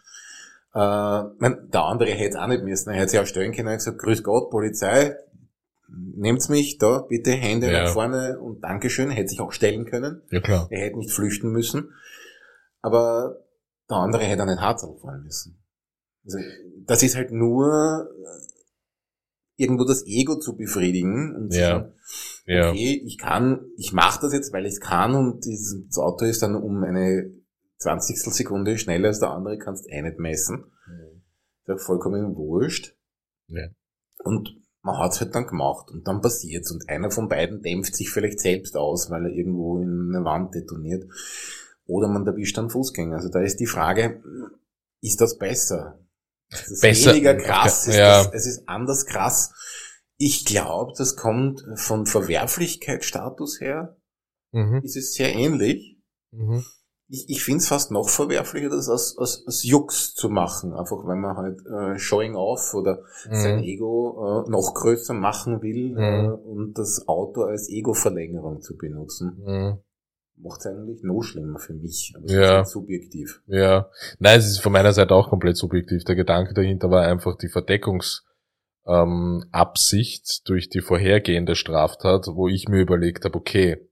Äh, 0.76 1.24
mein, 1.40 1.70
der 1.72 1.86
andere 1.86 2.12
hätte 2.12 2.32
es 2.32 2.36
auch 2.36 2.48
nicht 2.48 2.64
müssen. 2.64 2.90
Er 2.90 2.98
hätte 2.98 3.12
sich 3.12 3.20
auch 3.20 3.26
stellen 3.26 3.54
können 3.54 3.70
und 3.70 3.76
gesagt, 3.76 3.98
grüß 3.98 4.24
Gott, 4.24 4.52
Polizei, 4.52 5.16
nehmt's 5.88 6.50
mich 6.50 6.78
da, 6.78 7.06
bitte 7.08 7.32
Hände 7.32 7.72
ja. 7.72 7.84
nach 7.84 7.94
vorne 7.94 8.40
und 8.40 8.62
Dankeschön, 8.62 9.10
hätte 9.10 9.30
sich 9.30 9.40
auch 9.40 9.54
stellen 9.54 9.86
können. 9.86 10.22
Ja, 10.32 10.42
klar. 10.42 10.68
Er 10.70 10.82
hätte 10.82 10.98
nicht 10.98 11.12
flüchten 11.12 11.52
müssen. 11.52 11.94
Aber 12.82 13.38
der 13.90 13.98
andere 13.98 14.26
hätte 14.26 14.44
auch 14.44 14.48
nicht 14.48 14.60
hart 14.60 14.82
fallen 14.82 15.24
müssen. 15.24 15.64
Also, 16.26 16.40
das 16.86 17.04
ist 17.04 17.16
halt 17.16 17.32
nur 17.32 18.10
äh, 18.12 19.64
irgendwo 19.64 19.86
das 19.86 20.06
Ego 20.06 20.40
zu 20.40 20.58
befriedigen 20.58 21.36
und 21.38 21.54
ja. 21.54 21.70
sagen, 21.70 21.94
ja. 22.48 22.70
okay, 22.72 23.02
ich 23.06 23.18
kann, 23.18 23.66
ich 23.78 23.94
mache 23.94 24.20
das 24.22 24.34
jetzt, 24.34 24.52
weil 24.52 24.66
ich 24.66 24.74
es 24.74 24.80
kann 24.82 25.16
und 25.16 25.46
das 25.46 25.98
Auto 25.98 26.26
ist 26.26 26.42
dann 26.42 26.56
um 26.56 26.84
eine 26.84 27.32
Zwanzigstel 27.78 28.34
Sekunde 28.34 28.78
schneller 28.78 29.10
als 29.10 29.20
der 29.20 29.32
andere, 29.32 29.58
kannst 29.58 29.88
eh 29.90 30.02
nicht 30.02 30.20
messen. 30.20 30.72
Mhm. 30.88 31.24
Das 31.66 31.82
ist 31.82 31.86
vollkommen 31.86 32.36
wurscht. 32.36 32.96
Ja. 33.48 33.68
Und 34.24 34.56
man 34.82 34.98
hat's 34.98 35.20
halt 35.20 35.34
dann 35.34 35.48
gemacht 35.48 35.90
und 35.90 36.08
dann 36.08 36.22
passiert's 36.22 36.72
und 36.72 36.88
einer 36.90 37.10
von 37.10 37.28
beiden 37.28 37.62
dämpft 37.62 37.96
sich 37.96 38.10
vielleicht 38.10 38.40
selbst 38.40 38.78
aus, 38.78 39.10
weil 39.10 39.26
er 39.26 39.32
irgendwo 39.32 39.82
in 39.82 40.14
eine 40.14 40.24
Wand 40.24 40.54
detoniert. 40.54 41.04
Oder 41.86 42.08
man 42.08 42.26
erwischt 42.26 42.58
einen 42.58 42.70
Fußgänger. 42.70 43.16
Also 43.16 43.30
da 43.30 43.42
ist 43.42 43.60
die 43.60 43.68
Frage, 43.68 44.24
ist 45.02 45.22
das 45.22 45.38
besser? 45.38 46.00
Es 46.50 46.70
ist 46.70 46.82
Besser. 46.82 47.12
weniger 47.12 47.36
krass, 47.36 47.88
ja. 47.88 48.22
es, 48.22 48.28
ist, 48.28 48.34
es 48.34 48.48
ist 48.48 48.70
anders 48.70 49.06
krass. 49.06 49.54
Ich 50.18 50.46
glaube, 50.46 50.94
das 50.98 51.16
kommt 51.16 51.66
von 51.76 52.06
Verwerflichkeitsstatus 52.06 53.60
her. 53.60 53.98
Mhm. 54.52 54.82
Ist 54.84 54.96
es 54.96 55.14
sehr 55.14 55.34
ähnlich. 55.34 56.00
Mhm. 56.32 56.64
Ich, 57.08 57.30
ich 57.30 57.44
finde 57.44 57.60
es 57.60 57.68
fast 57.68 57.92
noch 57.92 58.10
verwerflicher, 58.10 58.70
das 58.70 58.90
als, 58.90 59.16
als, 59.18 59.44
als 59.46 59.64
Jux 59.64 60.16
zu 60.16 60.30
machen. 60.30 60.74
Einfach 60.74 61.06
weil 61.06 61.18
man 61.18 61.38
halt 61.38 61.62
äh, 61.66 62.00
showing 62.00 62.36
off 62.36 62.74
oder 62.74 63.04
mhm. 63.30 63.36
sein 63.36 63.64
Ego 63.64 64.44
äh, 64.46 64.50
noch 64.50 64.74
größer 64.74 65.14
machen 65.14 65.62
will 65.62 65.94
mhm. 65.94 66.00
äh, 66.00 66.30
und 66.30 66.74
das 66.78 67.08
Auto 67.08 67.44
als 67.44 67.70
Ego-Verlängerung 67.70 68.62
zu 68.62 68.76
benutzen. 68.76 69.42
Mhm 69.46 69.78
macht 70.38 70.60
es 70.60 70.66
eigentlich 70.66 71.02
noch 71.02 71.22
schlimmer 71.22 71.60
für 71.60 71.74
mich. 71.74 72.14
Aber 72.14 72.30
ja. 72.30 72.62
Ist 72.62 72.72
subjektiv. 72.72 73.42
Ja. 73.48 73.90
Nein, 74.20 74.38
es 74.38 74.48
ist 74.48 74.60
von 74.60 74.74
meiner 74.74 74.92
Seite 74.92 75.16
auch 75.16 75.30
komplett 75.30 75.56
subjektiv. 75.56 76.04
Der 76.04 76.16
Gedanke 76.16 76.54
dahinter 76.54 76.92
war 76.92 77.04
einfach 77.04 77.38
die 77.38 77.48
Verdeckungs- 77.48 78.22
ähm, 78.88 79.46
Absicht 79.52 80.48
durch 80.48 80.70
die 80.70 80.82
vorhergehende 80.82 81.56
Straftat, 81.56 82.28
wo 82.34 82.48
ich 82.48 82.68
mir 82.68 82.82
überlegt 82.82 83.26
habe, 83.26 83.38
okay, 83.38 83.90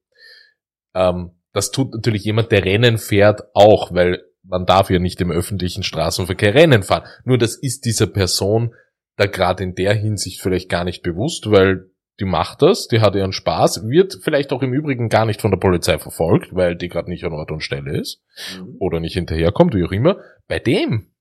ähm, 0.93 1.31
das 1.53 1.71
tut 1.71 1.93
natürlich 1.93 2.25
jemand, 2.25 2.51
der 2.51 2.65
Rennen 2.65 2.97
fährt, 2.97 3.43
auch, 3.53 3.93
weil 3.93 4.23
man 4.43 4.65
darf 4.65 4.89
ja 4.89 4.99
nicht 4.99 5.21
im 5.21 5.31
öffentlichen 5.31 5.83
Straßenverkehr 5.83 6.53
Rennen 6.53 6.83
fahren. 6.83 7.07
Nur 7.23 7.37
das 7.37 7.55
ist 7.55 7.85
dieser 7.85 8.07
Person 8.07 8.73
da 9.15 9.27
gerade 9.27 9.63
in 9.63 9.75
der 9.75 9.93
Hinsicht 9.93 10.41
vielleicht 10.41 10.69
gar 10.69 10.83
nicht 10.83 11.03
bewusst, 11.03 11.49
weil 11.49 11.89
die 12.19 12.25
macht 12.25 12.61
das, 12.61 12.87
die 12.87 12.99
hat 12.99 13.15
ihren 13.15 13.31
Spaß, 13.31 13.87
wird 13.87 14.19
vielleicht 14.21 14.51
auch 14.51 14.61
im 14.61 14.73
Übrigen 14.73 15.09
gar 15.09 15.25
nicht 15.25 15.41
von 15.41 15.51
der 15.51 15.57
Polizei 15.57 15.97
verfolgt, 15.97 16.53
weil 16.53 16.75
die 16.75 16.89
gerade 16.89 17.09
nicht 17.09 17.23
an 17.23 17.33
Ort 17.33 17.51
und 17.51 17.61
Stelle 17.61 17.99
ist 17.99 18.21
mhm. 18.57 18.75
oder 18.79 18.99
nicht 18.99 19.13
hinterherkommt, 19.13 19.73
wie 19.73 19.83
auch 19.83 19.91
immer. 19.91 20.17
Bei 20.47 20.59
dem. 20.59 21.11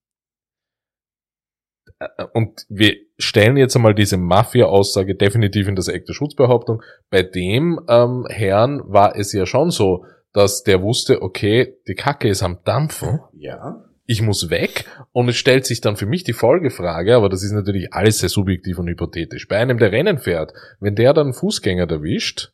Äh, 1.99 2.25
und 2.35 2.67
wir 2.69 2.97
stellen 3.19 3.57
jetzt 3.57 3.75
einmal 3.75 3.95
diese 3.95 4.19
Mafia-Aussage 4.19 5.15
definitiv 5.15 5.69
in 5.69 5.77
das 5.77 5.89
Eck 5.89 6.05
der 6.07 6.15
Schutzbehauptung. 6.15 6.83
Bei 7.11 7.23
dem 7.23 7.81
ähm, 7.89 8.27
Herrn 8.29 8.83
war 8.85 9.17
es 9.17 9.33
ja 9.33 9.47
schon 9.47 9.71
so, 9.71 10.05
dass 10.33 10.63
der 10.63 10.83
wusste, 10.83 11.23
okay, 11.23 11.77
die 11.87 11.95
Kacke 11.95 12.29
ist 12.29 12.43
am 12.43 12.63
Dampfen. 12.65 13.21
Ja 13.33 13.85
ich 14.13 14.23
muss 14.23 14.51
weg 14.51 14.85
und 15.13 15.29
es 15.29 15.37
stellt 15.37 15.65
sich 15.65 15.81
dann 15.81 15.97
für 15.97 16.07
mich 16.07 16.25
die 16.25 16.33
Folgefrage, 16.33 17.15
aber 17.17 17.29
das 17.29 17.43
ist 17.43 17.53
natürlich 17.53 17.93
alles 17.93 18.19
sehr 18.19 18.29
subjektiv 18.29 18.79
und 18.79 18.89
hypothetisch. 18.89 19.49
Bei 19.49 19.59
einem, 19.59 19.79
der 19.79 19.93
Rennen 19.93 20.19
fährt, 20.19 20.53
wenn 20.81 20.95
der 20.95 21.15
dann 21.15 21.33
Fußgänger 21.33 21.89
erwischt, 21.91 22.53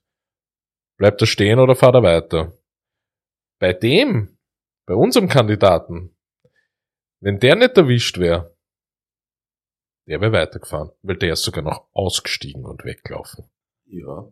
bleibt 0.98 1.20
er 1.20 1.26
stehen 1.26 1.58
oder 1.58 1.74
fährt 1.74 1.94
er 1.94 2.02
weiter? 2.02 2.58
Bei 3.58 3.72
dem, 3.72 4.38
bei 4.86 4.94
unserem 4.94 5.28
Kandidaten, 5.28 6.14
wenn 7.20 7.40
der 7.40 7.56
nicht 7.56 7.76
erwischt 7.76 8.18
wäre, 8.18 8.54
der 10.06 10.20
wäre 10.20 10.32
weitergefahren, 10.32 10.90
weil 11.02 11.16
der 11.16 11.32
ist 11.32 11.42
sogar 11.42 11.64
noch 11.64 11.88
ausgestiegen 11.92 12.64
und 12.64 12.84
weggelaufen. 12.84 13.50
Ja, 13.86 14.30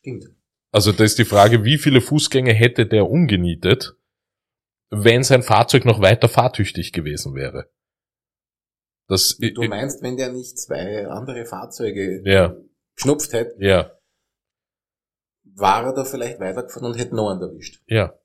stimmt. 0.00 0.26
Also 0.74 0.90
da 0.90 1.04
ist 1.04 1.20
die 1.20 1.24
Frage, 1.24 1.62
wie 1.62 1.78
viele 1.78 2.00
Fußgänger 2.00 2.52
hätte 2.52 2.84
der 2.84 3.08
umgenietet, 3.08 3.96
wenn 4.90 5.22
sein 5.22 5.44
Fahrzeug 5.44 5.84
noch 5.84 6.00
weiter 6.00 6.28
fahrtüchtig 6.28 6.92
gewesen 6.92 7.36
wäre. 7.36 7.70
Das, 9.06 9.38
du 9.38 9.62
meinst, 9.68 10.02
wenn 10.02 10.16
der 10.16 10.32
nicht 10.32 10.58
zwei 10.58 11.06
andere 11.06 11.44
Fahrzeuge 11.44 12.28
ja. 12.28 12.56
geschnupft 12.96 13.32
hätte, 13.34 13.54
ja. 13.64 13.92
war 15.44 15.84
er 15.84 15.94
da 15.94 16.04
vielleicht 16.04 16.40
weitergefahren 16.40 16.88
und 16.88 16.98
hätte 16.98 17.14
noch 17.14 17.30
einen 17.30 17.42
erwischt. 17.42 17.80
Ja. 17.86 18.18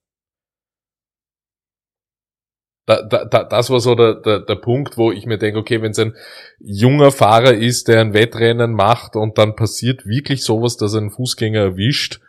Da, 2.88 3.04
da, 3.04 3.26
da, 3.26 3.44
das 3.44 3.70
war 3.70 3.80
so 3.80 3.94
der, 3.94 4.16
der, 4.22 4.40
der 4.40 4.56
Punkt, 4.56 4.98
wo 4.98 5.12
ich 5.12 5.28
mir 5.28 5.38
denke, 5.38 5.60
okay, 5.60 5.84
wenn 5.84 5.92
es 5.92 6.00
ein 6.00 6.16
junger 6.58 7.12
Fahrer 7.12 7.54
ist, 7.54 7.90
der 7.90 8.02
ein 8.02 8.16
Wettrennen 8.16 8.72
macht 8.72 9.16
und 9.16 9.38
dann 9.38 9.56
passiert 9.56 10.08
wirklich 10.08 10.44
sowas, 10.44 10.78
dass 10.78 10.96
ein 10.96 11.12
Fußgänger 11.12 11.60
erwischt, 11.60 12.22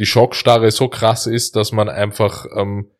die 0.00 0.06
Schockstarre 0.06 0.70
so 0.70 0.88
krass 0.88 1.26
ist, 1.26 1.56
dass 1.56 1.72
man 1.72 1.90
einfach 1.90 2.46
ähm, 2.56 2.90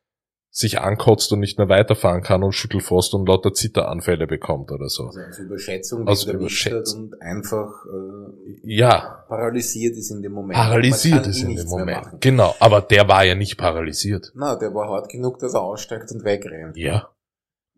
sich 0.50 0.80
ankotzt 0.80 1.32
und 1.32 1.40
nicht 1.40 1.56
mehr 1.56 1.70
weiterfahren 1.70 2.22
kann 2.22 2.42
und 2.42 2.52
Schüttelfrost 2.52 3.14
und 3.14 3.26
lauter 3.26 3.54
Zitteranfälle 3.54 4.26
bekommt 4.26 4.70
oder 4.70 4.88
so. 4.88 5.06
Also 5.06 5.20
als 5.20 5.38
Überschätzung, 5.38 6.06
als 6.06 6.24
Überschätzung. 6.24 7.04
und 7.04 7.22
einfach 7.22 7.70
äh, 7.86 8.60
ja. 8.64 9.24
paralysiert 9.28 9.96
ist 9.96 10.10
in 10.10 10.20
dem 10.20 10.32
Moment. 10.32 10.58
Paralysiert 10.58 11.26
ist 11.26 11.42
in 11.42 11.56
dem 11.56 11.68
Moment. 11.68 12.20
Genau, 12.20 12.54
aber 12.60 12.82
der 12.82 13.08
war 13.08 13.24
ja 13.24 13.34
nicht 13.34 13.56
paralysiert. 13.56 14.32
Na, 14.34 14.56
der 14.56 14.74
war 14.74 14.90
hart 14.90 15.08
genug, 15.08 15.38
dass 15.38 15.54
er 15.54 15.62
aussteigt 15.62 16.12
und 16.12 16.22
wegrennt. 16.22 16.76
Ja. 16.76 17.08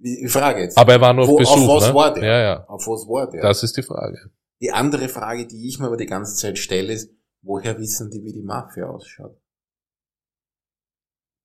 Ich 0.00 0.32
frage 0.32 0.62
jetzt. 0.62 0.76
Aber 0.78 0.94
er 0.94 1.00
war 1.00 1.12
nur 1.12 1.28
auf 1.28 1.36
Besuch, 1.36 1.68
auf 1.68 1.82
was 1.82 1.88
ne? 1.88 1.94
war 1.94 2.12
der? 2.12 2.24
Ja, 2.24 2.40
ja. 2.40 2.64
Auf 2.66 2.88
was 2.88 3.06
war 3.06 3.30
der? 3.30 3.42
Das 3.42 3.62
ist 3.62 3.76
die 3.76 3.82
Frage. 3.82 4.18
Die 4.60 4.72
andere 4.72 5.08
Frage, 5.08 5.46
die 5.46 5.68
ich 5.68 5.78
mir 5.78 5.86
aber 5.86 5.96
die 5.96 6.06
ganze 6.06 6.34
Zeit 6.34 6.58
stelle, 6.58 6.92
ist, 6.92 7.10
woher 7.42 7.78
wissen 7.78 8.10
die, 8.10 8.22
wie 8.24 8.32
die 8.32 8.42
Mafia 8.42 8.88
ausschaut? 8.88 9.38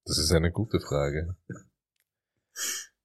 Das 0.05 0.17
ist 0.17 0.31
eine 0.31 0.51
gute 0.51 0.79
Frage. 0.79 1.35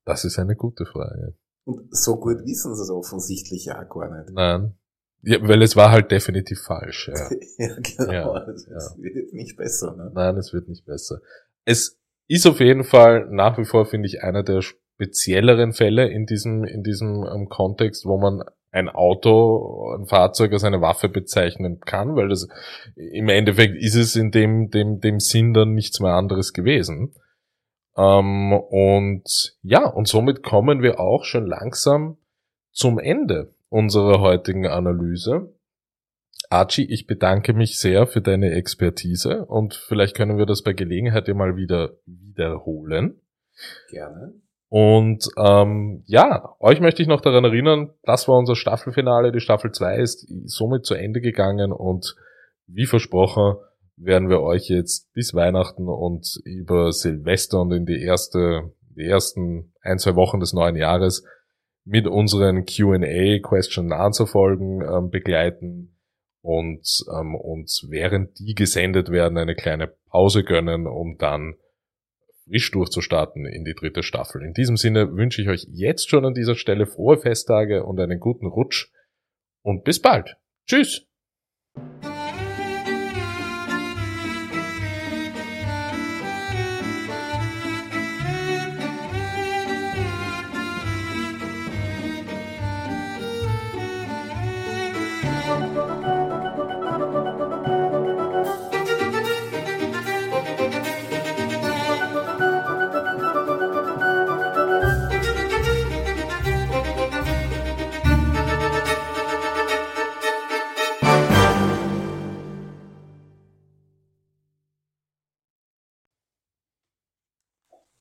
Das 0.05 0.25
ist 0.25 0.39
eine 0.39 0.57
gute 0.57 0.87
Frage. 0.87 1.37
Und 1.65 1.95
so 1.95 2.17
gut 2.17 2.45
wissen 2.45 2.75
sie 2.75 2.83
es 2.83 2.91
offensichtlich 2.91 3.67
ja 3.67 3.83
gar 3.85 4.17
nicht. 4.17 4.33
Nein. 4.33 4.77
Ja, 5.23 5.39
weil 5.47 5.63
es 5.63 5.77
war 5.77 5.93
halt 5.93 6.11
definitiv 6.11 6.61
falsch. 6.63 7.09
Ja, 7.09 7.31
ja 7.59 7.77
genau. 7.77 8.13
Ja, 8.13 8.49
es 8.49 8.67
ja. 8.67 9.03
wird 9.03 9.33
nicht 9.33 9.57
besser. 9.57 9.95
Ne? 9.97 10.11
Nein, 10.13 10.37
es 10.37 10.53
wird 10.53 10.69
nicht 10.69 10.85
besser. 10.85 11.21
Es 11.65 12.01
ist 12.27 12.47
auf 12.47 12.59
jeden 12.61 12.85
Fall 12.85 13.29
nach 13.31 13.57
wie 13.59 13.65
vor, 13.65 13.87
finde 13.87 14.09
ich, 14.09 14.23
einer 14.23 14.43
der 14.43 14.63
spezielleren 14.63 15.73
Fälle 15.73 16.09
in 16.09 16.27
diesem, 16.27 16.65
in 16.65 16.83
diesem 16.83 17.25
ähm, 17.25 17.49
Kontext, 17.49 18.05
wo 18.05 18.19
man 18.19 18.43
ein 18.73 18.89
Auto, 18.89 19.95
ein 19.95 20.07
Fahrzeug 20.07 20.53
als 20.53 20.65
eine 20.65 20.81
Waffe 20.81 21.09
bezeichnen 21.11 21.81
kann, 21.81 22.17
weil 22.17 22.29
das 22.29 22.49
im 22.97 23.29
Endeffekt 23.29 23.77
ist 23.77 23.95
es 23.95 24.17
in 24.17 24.31
dem, 24.31 24.71
dem, 24.71 24.99
dem 25.01 25.21
Sinn 25.21 25.53
dann 25.53 25.75
nichts 25.75 26.01
mehr 26.01 26.15
anderes 26.15 26.55
gewesen. 26.55 27.15
Ähm, 27.97 28.53
und 28.53 29.57
ja, 29.63 29.87
und 29.87 30.09
somit 30.09 30.43
kommen 30.43 30.83
wir 30.83 30.99
auch 30.99 31.25
schon 31.25 31.47
langsam 31.47 32.17
zum 32.73 32.99
Ende 32.99 33.55
unserer 33.69 34.21
heutigen 34.21 34.67
Analyse. 34.67 35.55
Archie, 36.49 36.87
ich 36.91 37.07
bedanke 37.07 37.53
mich 37.53 37.79
sehr 37.79 38.07
für 38.07 38.23
deine 38.23 38.53
Expertise 38.53 39.45
und 39.45 39.75
vielleicht 39.75 40.17
können 40.17 40.39
wir 40.39 40.47
das 40.47 40.63
bei 40.63 40.73
Gelegenheit 40.73 41.29
ja 41.29 41.35
mal 41.35 41.57
wieder 41.57 41.97
wiederholen. 42.07 43.21
Gerne. 43.91 44.35
Und 44.75 45.29
ähm, 45.37 46.03
ja, 46.07 46.57
euch 46.59 46.81
möchte 46.81 47.03
ich 47.03 47.09
noch 47.09 47.21
daran 47.21 47.45
erinnern, 47.45 47.91
das 48.05 48.27
war 48.27 48.39
unser 48.39 48.57
Staffelfinale. 48.57 49.31
Die 49.31 49.41
Staffel 49.41 49.71
2 49.71 49.99
ist 49.99 50.27
somit 50.47 50.87
zu 50.87 50.95
Ende 50.95 51.21
gegangen 51.21 51.73
und 51.73 52.17
wie 52.67 52.87
versprochen 52.87 53.57
werden 53.99 54.31
wir 54.31 54.41
euch 54.41 54.71
jetzt 54.71 55.13
bis 55.13 55.35
Weihnachten 55.35 55.91
und 55.91 56.41
über 56.47 56.91
Silvester 56.91 57.61
und 57.61 57.73
in 57.73 57.85
die 57.85 58.03
erste, 58.03 58.73
die 58.97 59.05
ersten 59.05 59.75
ein, 59.83 59.99
zwei 59.99 60.17
Wochen 60.17 60.41
des 60.41 60.55
neuen 60.55 60.77
Jahres 60.77 61.23
mit 61.85 62.07
unseren 62.07 62.65
Q&A, 62.65 63.41
Question 63.47 63.93
Answer 63.93 64.27
Folgen 64.27 64.81
ähm, 64.81 65.11
begleiten 65.11 65.99
und 66.41 66.89
ähm, 67.15 67.35
uns 67.35 67.89
während 67.91 68.39
die 68.39 68.55
gesendet 68.55 69.11
werden 69.11 69.37
eine 69.37 69.55
kleine 69.55 69.89
Pause 70.09 70.45
gönnen, 70.45 70.87
um 70.87 71.19
dann 71.19 71.57
frisch 72.53 72.71
durchzustarten 72.71 73.47
in 73.47 73.65
die 73.65 73.75
dritte 73.75 74.03
Staffel. 74.03 74.43
In 74.43 74.53
diesem 74.53 74.77
Sinne 74.77 75.17
wünsche 75.17 75.41
ich 75.41 75.49
euch 75.49 75.67
jetzt 75.71 76.11
schon 76.11 76.25
an 76.25 76.35
dieser 76.35 76.55
Stelle 76.55 76.87
frohe 76.87 77.17
Festtage 77.17 77.85
und 77.85 77.99
einen 77.99 78.21
guten 78.21 78.47
Rutsch 78.47 78.91
und 79.63 79.85
bis 79.85 80.01
bald. 80.01 80.37
Tschüss! 80.69 81.07